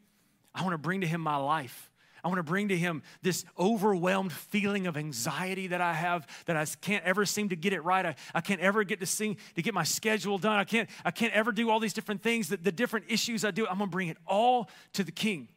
I 0.55 0.63
want 0.63 0.75
to 0.75 0.79
bring 0.79 1.01
to 1.01 1.07
him 1.07 1.21
my 1.21 1.37
life. 1.37 1.91
I 2.25 2.29
want 2.29 2.39
to 2.39 2.45
bring 2.45 2.69
to 2.69 2.77
him 2.77 3.03
this 3.23 3.45
overwhelmed 3.59 4.33
feeling 4.33 4.87
of 4.87 4.97
anxiety 4.97 5.69
that 5.69 5.81
I 5.81 5.93
have 5.93 6.27
that 6.47 6.57
I 6.57 6.65
can't 6.81 7.05
ever 7.05 7.27
seem 7.27 7.49
to 7.49 7.57
get 7.57 7.73
it 7.73 7.81
right. 7.81 8.07
I, 8.07 8.15
I 8.33 8.41
can't 8.41 8.61
ever 8.61 8.85
get 8.85 9.01
to 9.01 9.07
sing 9.07 9.39
to 9.57 9.63
get 9.63 9.75
my 9.75 9.83
schedule 9.83 10.39
done. 10.39 10.57
I 10.57 10.65
can't, 10.65 10.89
I 11.05 11.11
can't 11.11 11.33
ever 11.33 11.51
do 11.51 11.69
all 11.69 11.81
these 11.81 11.93
different 11.93 12.23
things, 12.23 12.49
the 12.49 12.57
different 12.57 13.07
issues 13.09 13.45
I 13.45 13.51
do. 13.51 13.67
I'm 13.67 13.79
gonna 13.79 13.91
bring 13.91 14.07
it 14.07 14.19
all 14.25 14.71
to 14.93 15.03
the 15.03 15.11
king. 15.11 15.49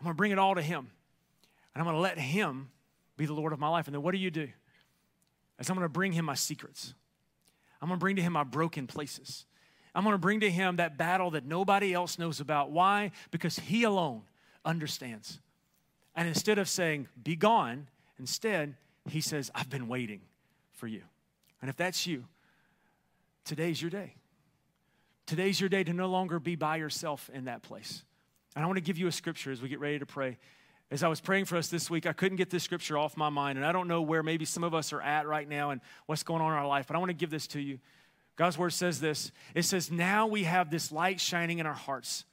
I'm 0.00 0.04
going 0.04 0.14
to 0.14 0.16
bring 0.16 0.32
it 0.32 0.38
all 0.38 0.54
to 0.54 0.62
Him. 0.62 0.88
And 1.74 1.80
I'm 1.80 1.84
going 1.84 1.94
to 1.94 2.00
let 2.00 2.18
Him 2.18 2.70
be 3.16 3.26
the 3.26 3.34
Lord 3.34 3.52
of 3.52 3.58
my 3.58 3.68
life. 3.68 3.86
And 3.86 3.94
then 3.94 4.02
what 4.02 4.12
do 4.12 4.18
you 4.18 4.30
do? 4.30 4.48
As 5.58 5.68
I'm 5.68 5.76
going 5.76 5.84
to 5.84 5.92
bring 5.92 6.12
Him 6.12 6.24
my 6.24 6.34
secrets, 6.34 6.94
I'm 7.82 7.88
going 7.88 7.98
to 7.98 8.02
bring 8.02 8.16
to 8.16 8.22
Him 8.22 8.32
my 8.32 8.44
broken 8.44 8.86
places. 8.86 9.44
I'm 9.94 10.02
going 10.02 10.14
to 10.14 10.18
bring 10.18 10.40
to 10.40 10.50
Him 10.50 10.76
that 10.76 10.96
battle 10.96 11.32
that 11.32 11.44
nobody 11.44 11.92
else 11.92 12.18
knows 12.18 12.40
about. 12.40 12.70
Why? 12.70 13.10
Because 13.30 13.58
He 13.58 13.82
alone 13.82 14.22
understands. 14.64 15.38
And 16.16 16.26
instead 16.26 16.58
of 16.58 16.68
saying, 16.68 17.08
be 17.22 17.36
gone, 17.36 17.88
instead, 18.18 18.76
He 19.08 19.20
says, 19.20 19.50
I've 19.54 19.68
been 19.68 19.86
waiting 19.86 20.22
for 20.72 20.86
you. 20.86 21.02
And 21.60 21.68
if 21.68 21.76
that's 21.76 22.06
you, 22.06 22.24
today's 23.44 23.82
your 23.82 23.90
day. 23.90 24.14
Today's 25.26 25.60
your 25.60 25.68
day 25.68 25.84
to 25.84 25.92
no 25.92 26.06
longer 26.06 26.40
be 26.40 26.56
by 26.56 26.76
yourself 26.76 27.30
in 27.32 27.44
that 27.44 27.62
place. 27.62 28.02
And 28.54 28.64
I 28.64 28.66
want 28.66 28.76
to 28.78 28.82
give 28.82 28.98
you 28.98 29.06
a 29.06 29.12
scripture 29.12 29.52
as 29.52 29.62
we 29.62 29.68
get 29.68 29.80
ready 29.80 29.98
to 29.98 30.06
pray 30.06 30.38
As 30.90 31.02
I 31.02 31.08
was 31.08 31.20
praying 31.20 31.44
for 31.44 31.56
us 31.56 31.68
this 31.68 31.88
week, 31.88 32.06
I 32.06 32.12
couldn't 32.12 32.36
get 32.36 32.50
this 32.50 32.64
scripture 32.64 32.98
off 32.98 33.16
my 33.16 33.28
mind, 33.28 33.58
and 33.58 33.66
I 33.66 33.72
don't 33.72 33.86
know 33.86 34.02
where 34.02 34.22
maybe 34.22 34.44
some 34.44 34.64
of 34.64 34.74
us 34.74 34.92
are 34.92 35.00
at 35.00 35.26
right 35.26 35.48
now 35.48 35.70
and 35.70 35.80
what's 36.06 36.24
going 36.24 36.42
on 36.42 36.52
in 36.52 36.58
our 36.58 36.66
life, 36.66 36.86
but 36.86 36.96
I 36.96 36.98
want 36.98 37.10
to 37.10 37.14
give 37.14 37.30
this 37.30 37.46
to 37.48 37.60
you. 37.60 37.78
God's 38.36 38.56
word 38.58 38.70
says 38.70 39.00
this 39.00 39.32
it 39.54 39.62
says, 39.62 39.90
Now 39.90 40.26
we 40.26 40.44
have 40.44 40.70
this 40.70 40.90
light 40.90 41.20
shining 41.20 41.58
in 41.58 41.66
our 41.66 41.74
hearts, 41.74 42.24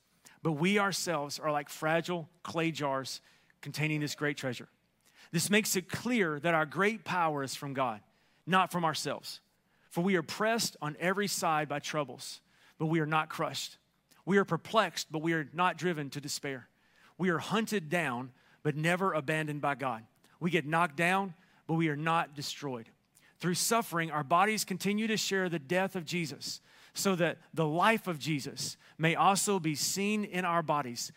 but 0.41 0.53
we 0.53 0.79
ourselves 0.79 1.39
are 1.39 1.51
like 1.51 1.69
fragile 1.69 2.29
clay 2.43 2.71
jars 2.71 3.21
containing 3.61 3.99
this 3.99 4.15
great 4.15 4.37
treasure. 4.37 4.69
This 5.31 5.49
makes 5.49 5.75
it 5.75 5.89
clear 5.89 6.39
that 6.39 6.53
our 6.53 6.65
great 6.65 7.03
power 7.03 7.43
is 7.43 7.55
from 7.55 7.73
God, 7.73 7.99
not 8.45 8.71
from 8.71 8.85
ourselves. 8.85 9.41
For 9.89 10.01
we 10.01 10.15
are 10.15 10.23
pressed 10.23 10.77
on 10.81 10.95
every 10.99 11.27
side 11.27 11.67
by 11.67 11.79
troubles, 11.79 12.39
but 12.77 12.85
we 12.85 12.99
are 12.99 13.05
not 13.05 13.29
crushed. 13.29 13.77
We 14.27 14.37
are 14.39 14.43
perplexed, 14.43 15.07
but 15.09 15.21
we 15.21 15.31
are 15.31 15.47
not 15.53 15.77
driven 15.77 16.09
to 16.09 16.19
despair. 16.19 16.67
We 17.17 17.29
are 17.29 17.37
hunted 17.37 17.87
down, 17.87 18.31
but 18.61 18.75
never 18.75 19.13
abandoned 19.13 19.61
by 19.61 19.75
God. 19.75 20.03
We 20.41 20.51
get 20.51 20.65
knocked 20.65 20.97
down, 20.97 21.33
but 21.65 21.75
we 21.75 21.87
are 21.87 21.95
not 21.95 22.35
destroyed. 22.35 22.89
Through 23.39 23.53
suffering, 23.53 24.11
our 24.11 24.25
bodies 24.25 24.65
continue 24.65 25.07
to 25.07 25.15
share 25.15 25.47
the 25.47 25.59
death 25.59 25.95
of 25.95 26.03
Jesus, 26.03 26.59
so 26.93 27.15
that 27.15 27.37
the 27.53 27.65
life 27.65 28.05
of 28.05 28.19
Jesus 28.19 28.75
may 28.97 29.15
also 29.15 29.59
be 29.59 29.75
seen 29.75 30.25
in 30.25 30.43
our 30.43 30.61
bodies. 30.61 31.13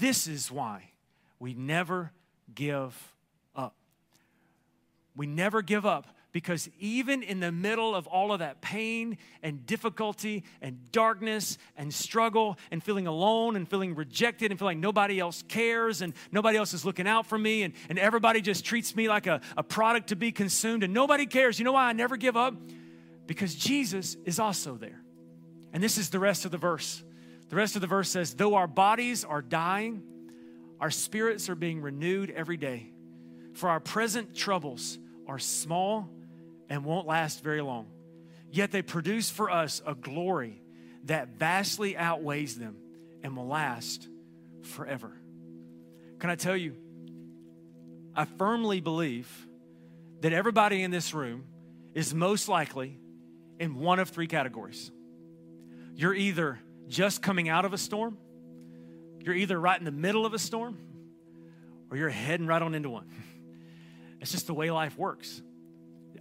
This 0.00 0.26
is 0.26 0.50
why 0.50 0.90
we 1.38 1.54
never 1.54 2.10
give 2.52 3.14
up. 3.54 3.76
We 5.14 5.28
never 5.28 5.62
give 5.62 5.86
up 5.86 6.08
because 6.32 6.68
even 6.78 7.22
in 7.22 7.40
the 7.40 7.50
middle 7.50 7.94
of 7.94 8.06
all 8.06 8.32
of 8.32 8.40
that 8.40 8.60
pain 8.60 9.16
and 9.42 9.64
difficulty 9.64 10.44
and 10.60 10.78
darkness 10.92 11.56
and 11.76 11.92
struggle 11.92 12.58
and 12.70 12.82
feeling 12.82 13.06
alone 13.06 13.56
and 13.56 13.68
feeling 13.68 13.94
rejected 13.94 14.50
and 14.50 14.58
feeling 14.58 14.76
like 14.76 14.82
nobody 14.82 15.18
else 15.18 15.42
cares 15.48 16.02
and 16.02 16.12
nobody 16.30 16.58
else 16.58 16.74
is 16.74 16.84
looking 16.84 17.08
out 17.08 17.26
for 17.26 17.38
me 17.38 17.62
and, 17.62 17.72
and 17.88 17.98
everybody 17.98 18.42
just 18.42 18.64
treats 18.64 18.94
me 18.94 19.08
like 19.08 19.26
a, 19.26 19.40
a 19.56 19.62
product 19.62 20.08
to 20.08 20.16
be 20.16 20.30
consumed 20.30 20.82
and 20.82 20.92
nobody 20.92 21.24
cares. 21.24 21.58
You 21.58 21.64
know 21.64 21.72
why 21.72 21.88
I 21.88 21.92
never 21.92 22.16
give 22.16 22.36
up? 22.36 22.54
Because 23.26 23.54
Jesus 23.54 24.16
is 24.24 24.38
also 24.38 24.76
there. 24.76 25.00
And 25.72 25.82
this 25.82 25.96
is 25.96 26.10
the 26.10 26.18
rest 26.18 26.44
of 26.44 26.50
the 26.50 26.58
verse. 26.58 27.02
The 27.48 27.56
rest 27.56 27.74
of 27.74 27.80
the 27.80 27.86
verse 27.86 28.10
says, 28.10 28.34
Though 28.34 28.54
our 28.54 28.66
bodies 28.66 29.24
are 29.24 29.40
dying, 29.40 30.02
our 30.78 30.90
spirits 30.90 31.48
are 31.48 31.54
being 31.54 31.80
renewed 31.80 32.30
every 32.30 32.58
day. 32.58 32.90
For 33.54 33.70
our 33.70 33.80
present 33.80 34.36
troubles 34.36 34.98
are 35.26 35.38
small 35.38 36.10
and 36.68 36.84
won't 36.84 37.06
last 37.06 37.42
very 37.42 37.60
long. 37.60 37.86
Yet 38.50 38.70
they 38.70 38.82
produce 38.82 39.30
for 39.30 39.50
us 39.50 39.82
a 39.86 39.94
glory 39.94 40.62
that 41.04 41.28
vastly 41.38 41.96
outweighs 41.96 42.56
them 42.56 42.76
and 43.22 43.36
will 43.36 43.46
last 43.46 44.08
forever. 44.62 45.12
Can 46.18 46.30
I 46.30 46.34
tell 46.34 46.56
you? 46.56 46.74
I 48.14 48.24
firmly 48.24 48.80
believe 48.80 49.28
that 50.20 50.32
everybody 50.32 50.82
in 50.82 50.90
this 50.90 51.14
room 51.14 51.44
is 51.94 52.12
most 52.14 52.48
likely 52.48 52.98
in 53.58 53.76
one 53.76 53.98
of 53.98 54.10
three 54.10 54.26
categories. 54.26 54.90
You're 55.94 56.14
either 56.14 56.58
just 56.88 57.22
coming 57.22 57.48
out 57.48 57.64
of 57.64 57.72
a 57.72 57.78
storm, 57.78 58.16
you're 59.20 59.34
either 59.34 59.58
right 59.60 59.78
in 59.78 59.84
the 59.84 59.92
middle 59.92 60.24
of 60.24 60.34
a 60.34 60.38
storm, 60.38 60.78
or 61.90 61.96
you're 61.96 62.08
heading 62.08 62.46
right 62.46 62.62
on 62.62 62.74
into 62.74 62.90
one. 62.90 63.08
It's 64.20 64.32
just 64.32 64.48
the 64.48 64.54
way 64.54 64.72
life 64.72 64.98
works 64.98 65.40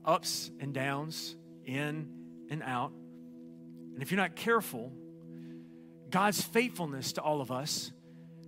ups 0.08 0.50
and 0.60 0.74
downs, 0.74 1.36
in 1.66 2.10
and 2.50 2.64
out. 2.64 2.94
And 3.94 4.02
if 4.02 4.10
you're 4.10 4.20
not 4.20 4.36
careful, 4.36 4.94
God's 6.10 6.42
faithfulness 6.42 7.14
to 7.14 7.22
all 7.22 7.42
of 7.42 7.52
us 7.52 7.92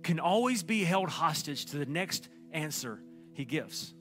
can 0.02 0.18
always 0.18 0.62
be 0.62 0.82
held 0.82 1.10
hostage 1.10 1.66
to 1.66 1.76
the 1.76 1.86
next 1.86 2.28
answer 2.50 2.98
He 3.34 3.44
gives. 3.44 3.92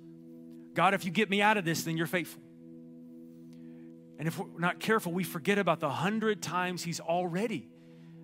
God, 0.73 0.93
if 0.93 1.03
you 1.03 1.11
get 1.11 1.29
me 1.29 1.41
out 1.41 1.57
of 1.57 1.65
this, 1.65 1.83
then 1.83 1.97
you're 1.97 2.07
faithful. 2.07 2.41
And 4.17 4.27
if 4.27 4.37
we're 4.37 4.59
not 4.59 4.79
careful, 4.79 5.11
we 5.11 5.23
forget 5.23 5.57
about 5.57 5.81
the 5.81 5.89
hundred 5.89 6.41
times 6.41 6.81
He's 6.81 7.01
already 7.01 7.67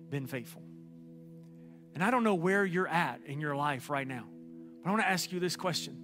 been 0.08 0.26
faithful. 0.26 0.62
And 1.94 2.02
I 2.02 2.10
don't 2.10 2.24
know 2.24 2.34
where 2.34 2.64
you're 2.64 2.88
at 2.88 3.20
in 3.26 3.40
your 3.40 3.56
life 3.56 3.90
right 3.90 4.06
now, 4.06 4.24
but 4.82 4.88
I 4.88 4.92
want 4.92 5.02
to 5.02 5.08
ask 5.08 5.32
you 5.32 5.40
this 5.40 5.56
question 5.56 5.96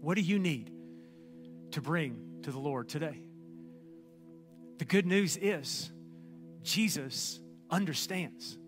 What 0.00 0.14
do 0.14 0.22
you 0.22 0.38
need 0.38 0.70
to 1.72 1.82
bring 1.82 2.29
to 2.44 2.52
the 2.52 2.58
Lord 2.58 2.88
today. 2.88 3.22
The 4.78 4.84
good 4.84 5.06
news 5.06 5.36
is 5.36 5.90
Jesus 6.62 7.40
understands 7.70 8.58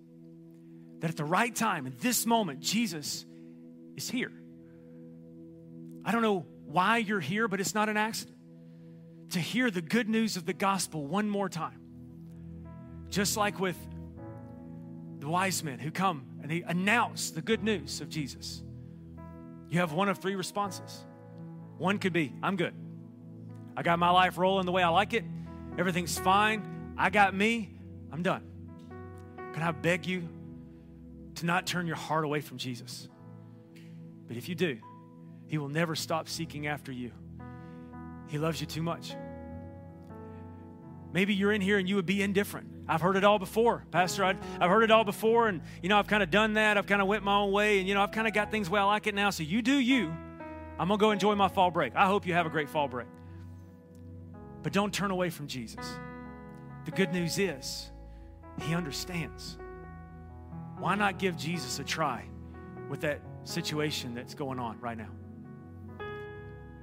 that 1.01 1.11
at 1.11 1.17
the 1.17 1.25
right 1.25 1.55
time, 1.55 1.87
in 1.87 1.95
this 2.01 2.27
moment, 2.27 2.61
Jesus 2.61 3.25
is 3.97 4.09
here. 4.09 4.33
I 6.05 6.13
don't 6.13 6.23
know 6.23 6.47
why 6.67 6.99
you're 6.99 7.21
here, 7.21 7.49
but 7.49 7.61
it's 7.61 7.75
not 7.75 7.89
an 7.89 7.97
accident. 7.97 8.37
To 9.31 9.41
hear 9.41 9.71
the 9.71 9.83
good 9.83 10.09
news 10.09 10.37
of 10.37 10.45
the 10.47 10.53
gospel 10.53 11.07
one 11.07 11.29
more 11.29 11.49
time. 11.49 11.81
Just 13.09 13.37
like 13.37 13.59
with 13.59 13.77
the 15.19 15.29
wise 15.29 15.63
men 15.63 15.79
who 15.79 15.91
come 15.91 16.27
and 16.43 16.51
they 16.51 16.63
announce 16.63 17.31
the 17.31 17.43
good 17.43 17.63
news 17.63 18.01
of 18.01 18.09
Jesus. 18.09 18.63
You 19.69 19.79
have 19.79 19.93
one 19.93 20.09
of 20.09 20.19
three 20.19 20.35
responses. 20.35 21.05
One 21.79 21.99
could 21.99 22.13
be, 22.13 22.35
I'm 22.43 22.57
good. 22.57 22.75
I 23.77 23.83
got 23.83 23.99
my 23.99 24.11
life 24.11 24.39
rolling 24.39 24.67
the 24.67 24.73
way 24.73 24.83
I 24.83 24.89
like 24.89 25.15
it. 25.15 25.25
Everything's 25.79 26.19
fine. 26.19 26.95
I 26.99 27.11
got 27.11 27.35
me. 27.35 27.71
I'm 28.13 28.23
done. 28.23 28.45
Can 29.55 29.63
I 29.63 29.71
beg 29.73 30.07
you 30.07 30.29
to 31.37 31.47
not 31.47 31.67
turn 31.67 31.87
your 31.87 31.97
heart 31.97 32.25
away 32.25 32.41
from 32.41 32.59
Jesus? 32.59 33.09
But 34.29 34.37
if 34.37 34.49
you 34.49 34.55
do, 34.55 34.79
He 35.47 35.59
will 35.59 35.69
never 35.69 35.95
stop 35.95 36.29
seeking 36.29 36.67
after 36.67 36.93
you. 36.93 37.13
He 38.29 38.39
loves 38.39 38.61
you 38.61 38.67
too 38.67 38.83
much. 38.83 39.15
Maybe 41.13 41.35
you're 41.35 41.53
in 41.53 41.61
here 41.61 41.79
and 41.79 41.89
you 41.89 41.97
would 41.97 42.07
be 42.07 42.23
indifferent. 42.23 42.69
I've 42.89 43.01
heard 43.01 43.17
it 43.17 43.25
all 43.25 43.39
before, 43.39 43.85
Pastor. 43.91 44.25
i 44.25 44.35
have 44.61 44.71
heard 44.71 44.83
it 44.83 44.91
all 44.91 45.05
before, 45.05 45.49
and 45.49 45.61
you 45.83 45.89
know 45.89 45.99
I've 45.99 46.07
kind 46.07 46.23
of 46.23 46.31
done 46.31 46.55
that. 46.55 46.77
I've 46.77 46.87
kind 46.87 47.01
of 47.01 47.09
went 47.09 47.23
my 47.23 47.37
own 47.37 47.53
way, 47.53 47.79
and 47.79 47.89
you 47.89 47.95
know 47.95 48.03
I've 48.03 48.11
kind 48.11 48.27
of 48.27 48.35
got 48.35 48.51
things 48.51 48.69
where 48.69 48.81
I 48.81 48.85
like 48.85 49.07
it 49.07 49.15
now. 49.15 49.31
So 49.31 49.43
you 49.43 49.63
do 49.63 49.79
you. 49.79 50.13
I'm 50.79 50.89
gonna 50.89 50.99
go 50.99 51.11
enjoy 51.11 51.35
my 51.35 51.49
fall 51.49 51.71
break. 51.71 51.95
I 51.95 52.07
hope 52.07 52.27
you 52.27 52.35
have 52.35 52.47
a 52.47 52.51
great 52.51 52.69
fall 52.69 52.89
break. 52.89 53.07
But 54.63 54.73
don't 54.73 54.93
turn 54.93 55.11
away 55.11 55.31
from 55.31 55.47
Jesus. 55.47 55.99
The 56.85 56.91
good 56.91 57.13
news 57.13 57.39
is, 57.39 57.91
He 58.61 58.75
understands. 58.75 59.59
Why 60.79 60.95
not 60.95 61.19
give 61.19 61.37
Jesus 61.37 61.79
a 61.79 61.85
try 61.85 62.25
with 62.89 63.01
that 63.03 63.21
situation 63.45 64.15
that's 64.15 64.35
going 64.35 64.59
on 64.59 64.81
right 64.81 64.97
now? 64.97 65.11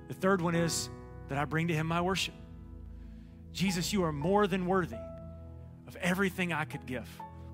The 0.08 0.14
third 0.14 0.42
one 0.42 0.56
is 0.56 0.90
that 1.28 1.38
I 1.38 1.46
bring 1.46 1.68
to 1.68 1.74
Him 1.74 1.88
my 1.88 2.02
worship. 2.02 2.34
Jesus, 3.52 3.94
you 3.94 4.04
are 4.04 4.12
more 4.12 4.48
than 4.48 4.66
worthy 4.66 4.98
of 5.88 5.96
everything 5.98 6.54
I 6.54 6.66
could 6.66 6.86
give. 6.86 7.08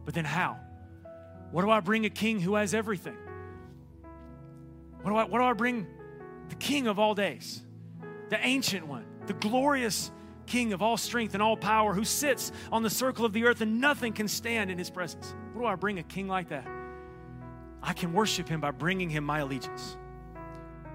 But 0.06 0.14
then 0.14 0.26
how? 0.26 0.60
What 1.52 1.64
do 1.64 1.70
I 1.70 1.80
bring 1.80 2.06
a 2.06 2.10
king 2.10 2.40
who 2.40 2.56
has 2.56 2.74
everything? 2.74 3.18
What 5.02 5.12
do 5.12 5.18
I, 5.18 5.24
what 5.26 5.40
do 5.40 5.44
I 5.44 5.54
bring 5.54 5.88
the 6.50 6.56
king 6.56 6.88
of 6.88 7.00
all 7.00 7.16
days, 7.16 7.62
the 8.30 8.38
ancient 8.46 8.88
one, 8.88 9.06
the 9.28 9.34
glorious 9.34 10.12
King 10.46 10.74
of 10.74 10.82
all 10.82 10.98
strength 10.98 11.34
and 11.34 11.42
all 11.42 11.58
power, 11.58 11.94
who 11.94 12.06
sits 12.06 12.52
on 12.72 12.84
the 12.84 12.90
circle 12.90 13.26
of 13.26 13.34
the 13.34 13.46
earth 13.46 13.62
and 13.62 13.82
nothing 13.82 14.14
can 14.14 14.28
stand 14.28 14.70
in 14.70 14.78
his 14.78 14.90
presence. 14.90 15.34
What 15.54 15.62
do 15.62 15.68
I 15.68 15.76
bring 15.76 16.00
a 16.00 16.04
king 16.04 16.28
like 16.28 16.50
that? 16.50 16.68
I 17.82 17.94
can 17.94 18.14
worship 18.14 18.48
him 18.48 18.62
by 18.62 18.72
bringing 18.72 19.10
him 19.10 19.24
my 19.24 19.40
allegiance. 19.40 19.98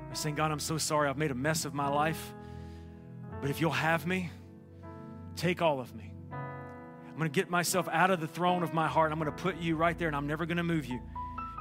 By 0.09 0.15
saying, 0.15 0.35
God, 0.37 0.51
I'm 0.51 0.61
so 0.61 0.79
sorry 0.79 1.09
I've 1.09 1.19
made 1.19 1.31
a 1.31 1.37
mess 1.37 1.65
of 1.65 1.75
my 1.75 1.89
life, 1.89 2.35
but 3.41 3.51
if 3.51 3.61
you'll 3.61 3.71
have 3.71 4.07
me, 4.07 4.31
take 5.37 5.63
all 5.63 5.81
of 5.81 5.95
me. 5.95 6.13
I'm 6.33 7.17
going 7.17 7.31
to 7.31 7.35
get 7.35 7.51
myself 7.51 7.89
out 7.91 8.11
of 8.11 8.21
the 8.21 8.29
throne 8.29 8.63
of 8.63 8.73
my 8.73 8.89
heart. 8.89 9.13
I'm 9.13 9.19
going 9.19 9.31
to 9.31 9.43
put 9.43 9.59
you 9.59 9.77
right 9.77 9.99
there, 9.99 10.09
and 10.09 10.17
I'm 10.17 10.27
never 10.27 10.47
going 10.47 10.57
to 10.57 10.63
move 10.63 10.87
you. 10.87 11.01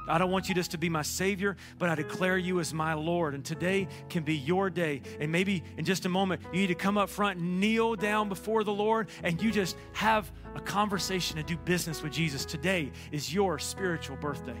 I 0.08 0.18
don't 0.18 0.30
want 0.30 0.48
you 0.48 0.54
just 0.54 0.72
to 0.72 0.78
be 0.78 0.88
my 0.88 1.02
Savior, 1.02 1.56
but 1.78 1.88
I 1.88 1.94
declare 1.94 2.36
you 2.36 2.60
as 2.60 2.74
my 2.74 2.94
Lord. 2.94 3.34
And 3.34 3.44
today 3.44 3.88
can 4.08 4.22
be 4.22 4.34
your 4.34 4.70
day. 4.70 5.02
And 5.20 5.30
maybe 5.30 5.62
in 5.76 5.84
just 5.84 6.04
a 6.06 6.08
moment, 6.08 6.42
you 6.52 6.60
need 6.60 6.68
to 6.68 6.74
come 6.74 6.98
up 6.98 7.08
front, 7.08 7.40
kneel 7.40 7.94
down 7.94 8.28
before 8.28 8.64
the 8.64 8.72
Lord, 8.72 9.08
and 9.22 9.40
you 9.40 9.50
just 9.50 9.76
have 9.92 10.30
a 10.54 10.60
conversation 10.60 11.38
and 11.38 11.46
do 11.46 11.56
business 11.56 12.02
with 12.02 12.12
Jesus. 12.12 12.44
Today 12.44 12.90
is 13.12 13.32
your 13.32 13.58
spiritual 13.58 14.16
birthday. 14.16 14.58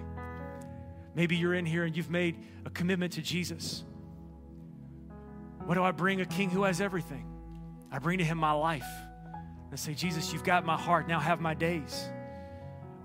Maybe 1.14 1.36
you're 1.36 1.54
in 1.54 1.66
here 1.66 1.84
and 1.84 1.96
you've 1.96 2.10
made 2.10 2.36
a 2.64 2.70
commitment 2.70 3.14
to 3.14 3.22
Jesus. 3.22 3.84
What 5.64 5.74
do 5.74 5.82
I 5.82 5.90
bring 5.90 6.20
a 6.20 6.26
king 6.26 6.50
who 6.50 6.62
has 6.62 6.80
everything? 6.80 7.26
I 7.90 7.98
bring 7.98 8.18
to 8.18 8.24
him 8.24 8.38
my 8.38 8.52
life. 8.52 8.86
And 9.34 9.72
I 9.72 9.76
say, 9.76 9.94
Jesus, 9.94 10.32
you've 10.32 10.44
got 10.44 10.64
my 10.64 10.76
heart. 10.76 11.08
Now 11.08 11.18
have 11.18 11.40
my 11.40 11.54
days. 11.54 12.08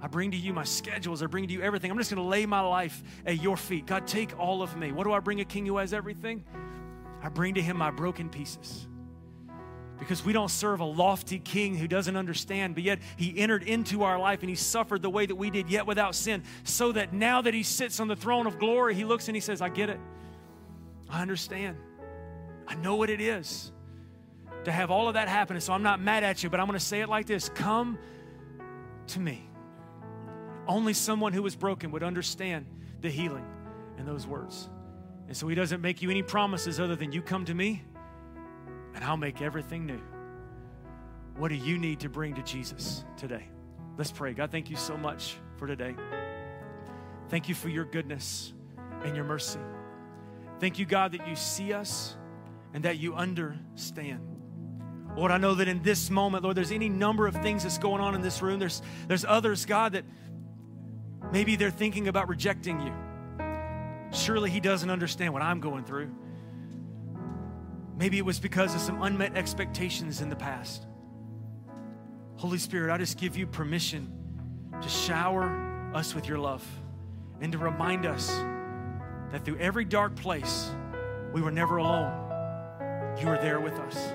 I 0.01 0.07
bring 0.07 0.31
to 0.31 0.37
you 0.37 0.53
my 0.53 0.63
schedules. 0.63 1.23
I 1.23 1.25
bring 1.25 1.47
to 1.47 1.53
you 1.53 1.61
everything. 1.61 1.89
I'm 1.89 1.97
just 1.97 2.11
going 2.11 2.21
to 2.21 2.29
lay 2.29 2.45
my 2.45 2.61
life 2.61 3.01
at 3.25 3.41
your 3.41 3.57
feet. 3.57 3.85
God, 3.85 4.05
take 4.07 4.37
all 4.39 4.61
of 4.61 4.77
me. 4.77 4.91
What 4.91 5.05
do 5.05 5.13
I 5.13 5.19
bring 5.19 5.39
a 5.41 5.45
king 5.45 5.65
who 5.65 5.77
has 5.77 5.93
everything? 5.93 6.43
I 7.23 7.29
bring 7.29 7.55
to 7.55 7.61
him 7.61 7.77
my 7.77 7.91
broken 7.91 8.29
pieces. 8.29 8.87
because 9.97 10.23
we 10.25 10.33
don't 10.33 10.51
serve 10.51 10.81
a 10.81 10.85
lofty 10.85 11.39
king 11.39 11.75
who 11.75 11.87
doesn't 11.87 12.15
understand, 12.15 12.75
but 12.75 12.83
yet 12.83 12.99
he 13.15 13.37
entered 13.37 13.63
into 13.63 14.03
our 14.03 14.19
life 14.19 14.41
and 14.41 14.49
he 14.49 14.55
suffered 14.55 15.01
the 15.01 15.09
way 15.09 15.25
that 15.25 15.35
we 15.35 15.49
did, 15.49 15.69
yet 15.69 15.87
without 15.87 16.15
sin, 16.15 16.43
so 16.63 16.91
that 16.91 17.13
now 17.13 17.41
that 17.41 17.53
he 17.53 17.63
sits 17.63 17.99
on 17.99 18.07
the 18.07 18.15
throne 18.15 18.45
of 18.45 18.59
glory, 18.59 18.93
he 18.93 19.05
looks 19.05 19.29
and 19.29 19.35
he 19.35 19.41
says, 19.41 19.61
I 19.61 19.69
get 19.69 19.89
it. 19.89 19.99
I 21.09 21.21
understand. 21.21 21.77
I 22.67 22.75
know 22.75 22.95
what 22.95 23.09
it 23.09 23.21
is 23.21 23.71
to 24.65 24.71
have 24.71 24.91
all 24.91 25.07
of 25.07 25.13
that 25.13 25.27
happen. 25.27 25.55
And 25.55 25.63
so 25.63 25.73
I'm 25.73 25.83
not 25.83 26.01
mad 26.01 26.23
at 26.23 26.43
you, 26.43 26.49
but 26.49 26.59
I'm 26.59 26.67
going 26.67 26.77
to 26.77 26.85
say 26.85 27.01
it 27.01 27.09
like 27.09 27.25
this 27.25 27.49
Come 27.49 27.97
to 29.07 29.19
me. 29.19 29.47
Only 30.67 30.93
someone 30.93 31.33
who 31.33 31.43
was 31.43 31.55
broken 31.55 31.91
would 31.91 32.03
understand 32.03 32.65
the 33.01 33.09
healing 33.09 33.45
in 33.97 34.05
those 34.05 34.25
words. 34.25 34.69
And 35.27 35.35
so 35.35 35.47
he 35.47 35.55
doesn't 35.55 35.81
make 35.81 36.01
you 36.01 36.09
any 36.09 36.21
promises 36.21 36.79
other 36.79 36.95
than 36.95 37.11
you 37.11 37.21
come 37.21 37.45
to 37.45 37.53
me 37.53 37.83
and 38.95 39.03
I'll 39.03 39.17
make 39.17 39.41
everything 39.41 39.85
new. 39.85 40.01
What 41.37 41.49
do 41.49 41.55
you 41.55 41.77
need 41.77 41.99
to 41.99 42.09
bring 42.09 42.35
to 42.35 42.43
Jesus 42.43 43.03
today? 43.17 43.43
Let's 43.97 44.11
pray. 44.11 44.33
God, 44.33 44.51
thank 44.51 44.69
you 44.69 44.77
so 44.77 44.97
much 44.97 45.37
for 45.57 45.67
today. 45.67 45.95
Thank 47.29 47.49
you 47.49 47.55
for 47.55 47.69
your 47.69 47.85
goodness 47.85 48.53
and 49.03 49.15
your 49.15 49.25
mercy. 49.25 49.59
Thank 50.59 50.79
you, 50.79 50.85
God, 50.85 51.11
that 51.11 51.27
you 51.27 51.35
see 51.35 51.73
us 51.73 52.15
and 52.73 52.83
that 52.85 52.97
you 52.97 53.15
understand. 53.15 54.21
Lord, 55.15 55.31
I 55.31 55.37
know 55.37 55.55
that 55.55 55.67
in 55.67 55.81
this 55.81 56.09
moment, 56.09 56.43
Lord, 56.43 56.57
there's 56.57 56.71
any 56.71 56.89
number 56.89 57.27
of 57.27 57.35
things 57.37 57.63
that's 57.63 57.77
going 57.77 58.01
on 58.01 58.15
in 58.15 58.21
this 58.21 58.41
room. 58.41 58.59
There's, 58.59 58.81
there's 59.07 59.25
others, 59.25 59.65
God, 59.65 59.93
that 59.93 60.03
maybe 61.35 61.57
they're 61.57 61.69
thinking 61.69 62.07
about 62.07 62.29
rejecting 62.29 62.79
you. 62.79 62.93
Surely 64.13 64.49
He 64.49 64.61
doesn't 64.61 64.89
understand 64.89 65.33
what 65.33 65.41
I'm 65.41 65.59
going 65.59 65.83
through. 65.83 66.09
Maybe 67.97 68.17
it 68.17 68.23
was 68.23 68.39
because 68.39 68.73
of 68.73 68.79
some 68.79 69.03
unmet 69.03 69.35
expectations 69.35 70.21
in 70.21 70.29
the 70.29 70.37
past. 70.37 70.87
Holy 72.37 72.57
Spirit, 72.57 72.89
I 72.89 72.97
just 72.97 73.17
give 73.17 73.35
you 73.35 73.47
permission 73.47 74.09
to 74.81 74.87
shower 74.87 75.91
us 75.93 76.15
with 76.15 76.25
your 76.25 76.37
love 76.37 76.65
and 77.41 77.51
to 77.51 77.57
remind 77.57 78.05
us 78.05 78.29
that 79.31 79.43
through 79.43 79.57
every 79.57 79.83
dark 79.83 80.15
place, 80.15 80.71
we 81.33 81.41
were 81.41 81.51
never 81.51 81.77
alone. 81.77 82.13
You 83.19 83.27
were 83.27 83.39
there 83.41 83.59
with 83.59 83.73
us. 83.73 84.13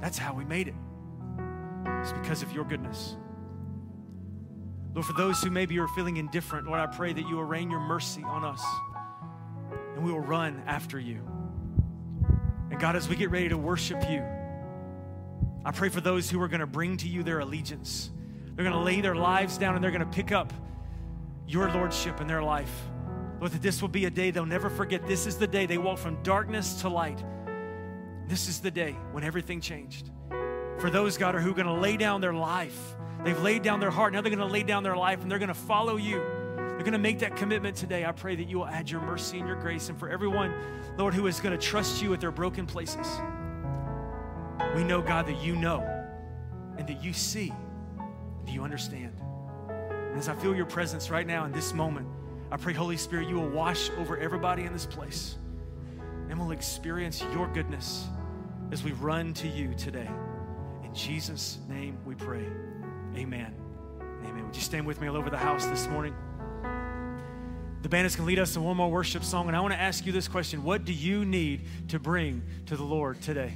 That's 0.00 0.16
how 0.16 0.32
we 0.32 0.46
made 0.46 0.68
it. 0.68 0.74
It's 2.00 2.14
because 2.14 2.42
of 2.42 2.52
your 2.52 2.64
goodness. 2.64 3.18
Lord, 4.94 5.06
for 5.06 5.14
those 5.14 5.42
who 5.42 5.50
maybe 5.50 5.78
are 5.78 5.88
feeling 5.88 6.18
indifferent, 6.18 6.66
Lord, 6.66 6.80
I 6.80 6.86
pray 6.86 7.12
that 7.12 7.26
you 7.28 7.36
will 7.36 7.44
rain 7.44 7.70
your 7.70 7.80
mercy 7.80 8.22
on 8.22 8.44
us 8.44 8.62
and 9.94 10.04
we 10.04 10.12
will 10.12 10.20
run 10.20 10.62
after 10.66 10.98
you. 10.98 11.20
And 12.70 12.78
God, 12.78 12.96
as 12.96 13.08
we 13.08 13.16
get 13.16 13.30
ready 13.30 13.48
to 13.48 13.56
worship 13.58 14.02
you, 14.10 14.22
I 15.64 15.70
pray 15.72 15.88
for 15.88 16.00
those 16.00 16.28
who 16.28 16.40
are 16.42 16.48
going 16.48 16.60
to 16.60 16.66
bring 16.66 16.96
to 16.98 17.08
you 17.08 17.22
their 17.22 17.40
allegiance. 17.40 18.10
They're 18.54 18.64
going 18.64 18.76
to 18.76 18.82
lay 18.82 19.00
their 19.00 19.14
lives 19.14 19.58
down 19.58 19.74
and 19.74 19.82
they're 19.82 19.90
going 19.90 20.04
to 20.04 20.16
pick 20.16 20.32
up 20.32 20.52
your 21.46 21.70
lordship 21.70 22.20
in 22.20 22.26
their 22.26 22.42
life. 22.42 22.72
Lord, 23.40 23.52
that 23.52 23.62
this 23.62 23.80
will 23.80 23.88
be 23.88 24.04
a 24.04 24.10
day 24.10 24.30
they'll 24.30 24.46
never 24.46 24.70
forget. 24.70 25.06
This 25.06 25.26
is 25.26 25.36
the 25.36 25.46
day 25.46 25.66
they 25.66 25.78
walk 25.78 25.98
from 25.98 26.22
darkness 26.22 26.80
to 26.82 26.88
light. 26.88 27.22
This 28.28 28.48
is 28.48 28.60
the 28.60 28.70
day 28.70 28.92
when 29.12 29.24
everything 29.24 29.60
changed. 29.60 30.10
For 30.78 30.90
those, 30.90 31.16
God, 31.16 31.34
are 31.34 31.40
who 31.40 31.50
are 31.50 31.54
going 31.54 31.66
to 31.66 31.72
lay 31.72 31.96
down 31.96 32.20
their 32.20 32.32
life, 32.32 32.96
they've 33.24 33.40
laid 33.40 33.62
down 33.62 33.80
their 33.80 33.90
heart. 33.90 34.12
Now 34.12 34.20
they're 34.20 34.34
going 34.34 34.46
to 34.46 34.52
lay 34.52 34.62
down 34.62 34.82
their 34.82 34.96
life 34.96 35.22
and 35.22 35.30
they're 35.30 35.38
going 35.38 35.48
to 35.48 35.54
follow 35.54 35.96
you. 35.96 36.16
They're 36.56 36.90
going 36.90 36.92
to 36.92 36.98
make 36.98 37.20
that 37.20 37.36
commitment 37.36 37.76
today. 37.76 38.04
I 38.04 38.12
pray 38.12 38.34
that 38.36 38.48
you 38.48 38.58
will 38.58 38.66
add 38.66 38.90
your 38.90 39.00
mercy 39.00 39.38
and 39.38 39.46
your 39.46 39.56
grace. 39.56 39.88
And 39.88 39.98
for 39.98 40.08
everyone, 40.08 40.52
Lord, 40.96 41.14
who 41.14 41.26
is 41.26 41.38
going 41.38 41.56
to 41.56 41.64
trust 41.64 42.02
you 42.02 42.12
at 42.14 42.20
their 42.20 42.32
broken 42.32 42.66
places, 42.66 43.06
we 44.74 44.82
know, 44.82 45.02
God, 45.02 45.26
that 45.26 45.42
you 45.42 45.54
know 45.54 45.80
and 46.78 46.88
that 46.88 47.02
you 47.04 47.12
see, 47.12 47.52
that 48.44 48.52
you 48.52 48.62
understand. 48.62 49.12
And 49.68 50.18
as 50.18 50.28
I 50.28 50.34
feel 50.34 50.54
your 50.54 50.66
presence 50.66 51.10
right 51.10 51.26
now 51.26 51.44
in 51.44 51.52
this 51.52 51.72
moment, 51.72 52.08
I 52.50 52.56
pray, 52.56 52.72
Holy 52.72 52.96
Spirit, 52.96 53.28
you 53.28 53.36
will 53.36 53.48
wash 53.48 53.90
over 53.98 54.16
everybody 54.18 54.64
in 54.64 54.72
this 54.72 54.86
place 54.86 55.36
and 56.28 56.38
we'll 56.40 56.52
experience 56.52 57.22
your 57.32 57.46
goodness 57.48 58.06
as 58.70 58.82
we 58.82 58.92
run 58.92 59.34
to 59.34 59.48
you 59.48 59.74
today. 59.74 60.08
In 60.82 60.94
Jesus' 60.94 61.58
name 61.68 61.98
we 62.04 62.14
pray. 62.14 62.46
Amen. 63.16 63.54
Amen. 64.24 64.46
Would 64.46 64.56
you 64.56 64.62
stand 64.62 64.86
with 64.86 65.00
me 65.00 65.08
all 65.08 65.16
over 65.16 65.30
the 65.30 65.36
house 65.36 65.66
this 65.66 65.86
morning? 65.88 66.14
The 67.82 67.88
band 67.88 68.06
is 68.06 68.14
going 68.14 68.26
to 68.26 68.28
lead 68.28 68.38
us 68.38 68.54
in 68.54 68.62
one 68.62 68.76
more 68.76 68.90
worship 68.90 69.24
song, 69.24 69.48
and 69.48 69.56
I 69.56 69.60
want 69.60 69.74
to 69.74 69.80
ask 69.80 70.06
you 70.06 70.12
this 70.12 70.28
question 70.28 70.62
What 70.62 70.84
do 70.84 70.92
you 70.92 71.24
need 71.24 71.62
to 71.88 71.98
bring 71.98 72.42
to 72.66 72.76
the 72.76 72.84
Lord 72.84 73.20
today? 73.20 73.54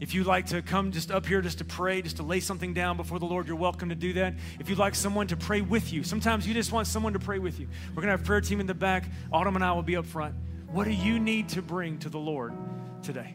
If 0.00 0.14
you'd 0.14 0.26
like 0.26 0.46
to 0.46 0.62
come 0.62 0.92
just 0.92 1.10
up 1.10 1.26
here 1.26 1.42
just 1.42 1.58
to 1.58 1.64
pray, 1.64 2.02
just 2.02 2.16
to 2.18 2.22
lay 2.22 2.38
something 2.40 2.72
down 2.72 2.96
before 2.96 3.18
the 3.18 3.26
Lord, 3.26 3.48
you're 3.48 3.56
welcome 3.56 3.88
to 3.88 3.96
do 3.96 4.12
that. 4.14 4.34
If 4.60 4.68
you'd 4.68 4.78
like 4.78 4.94
someone 4.94 5.26
to 5.26 5.36
pray 5.36 5.60
with 5.60 5.92
you, 5.92 6.04
sometimes 6.04 6.46
you 6.46 6.54
just 6.54 6.70
want 6.70 6.86
someone 6.86 7.14
to 7.14 7.18
pray 7.18 7.40
with 7.40 7.58
you. 7.58 7.68
We're 7.90 8.02
going 8.02 8.06
to 8.06 8.16
have 8.16 8.24
prayer 8.24 8.40
team 8.40 8.60
in 8.60 8.66
the 8.66 8.74
back. 8.74 9.04
Autumn 9.32 9.56
and 9.56 9.64
I 9.64 9.72
will 9.72 9.82
be 9.82 9.96
up 9.96 10.06
front. 10.06 10.34
What 10.70 10.84
do 10.84 10.92
you 10.92 11.18
need 11.18 11.48
to 11.50 11.62
bring 11.62 11.98
to 11.98 12.08
the 12.08 12.18
Lord 12.18 12.54
today? 13.02 13.34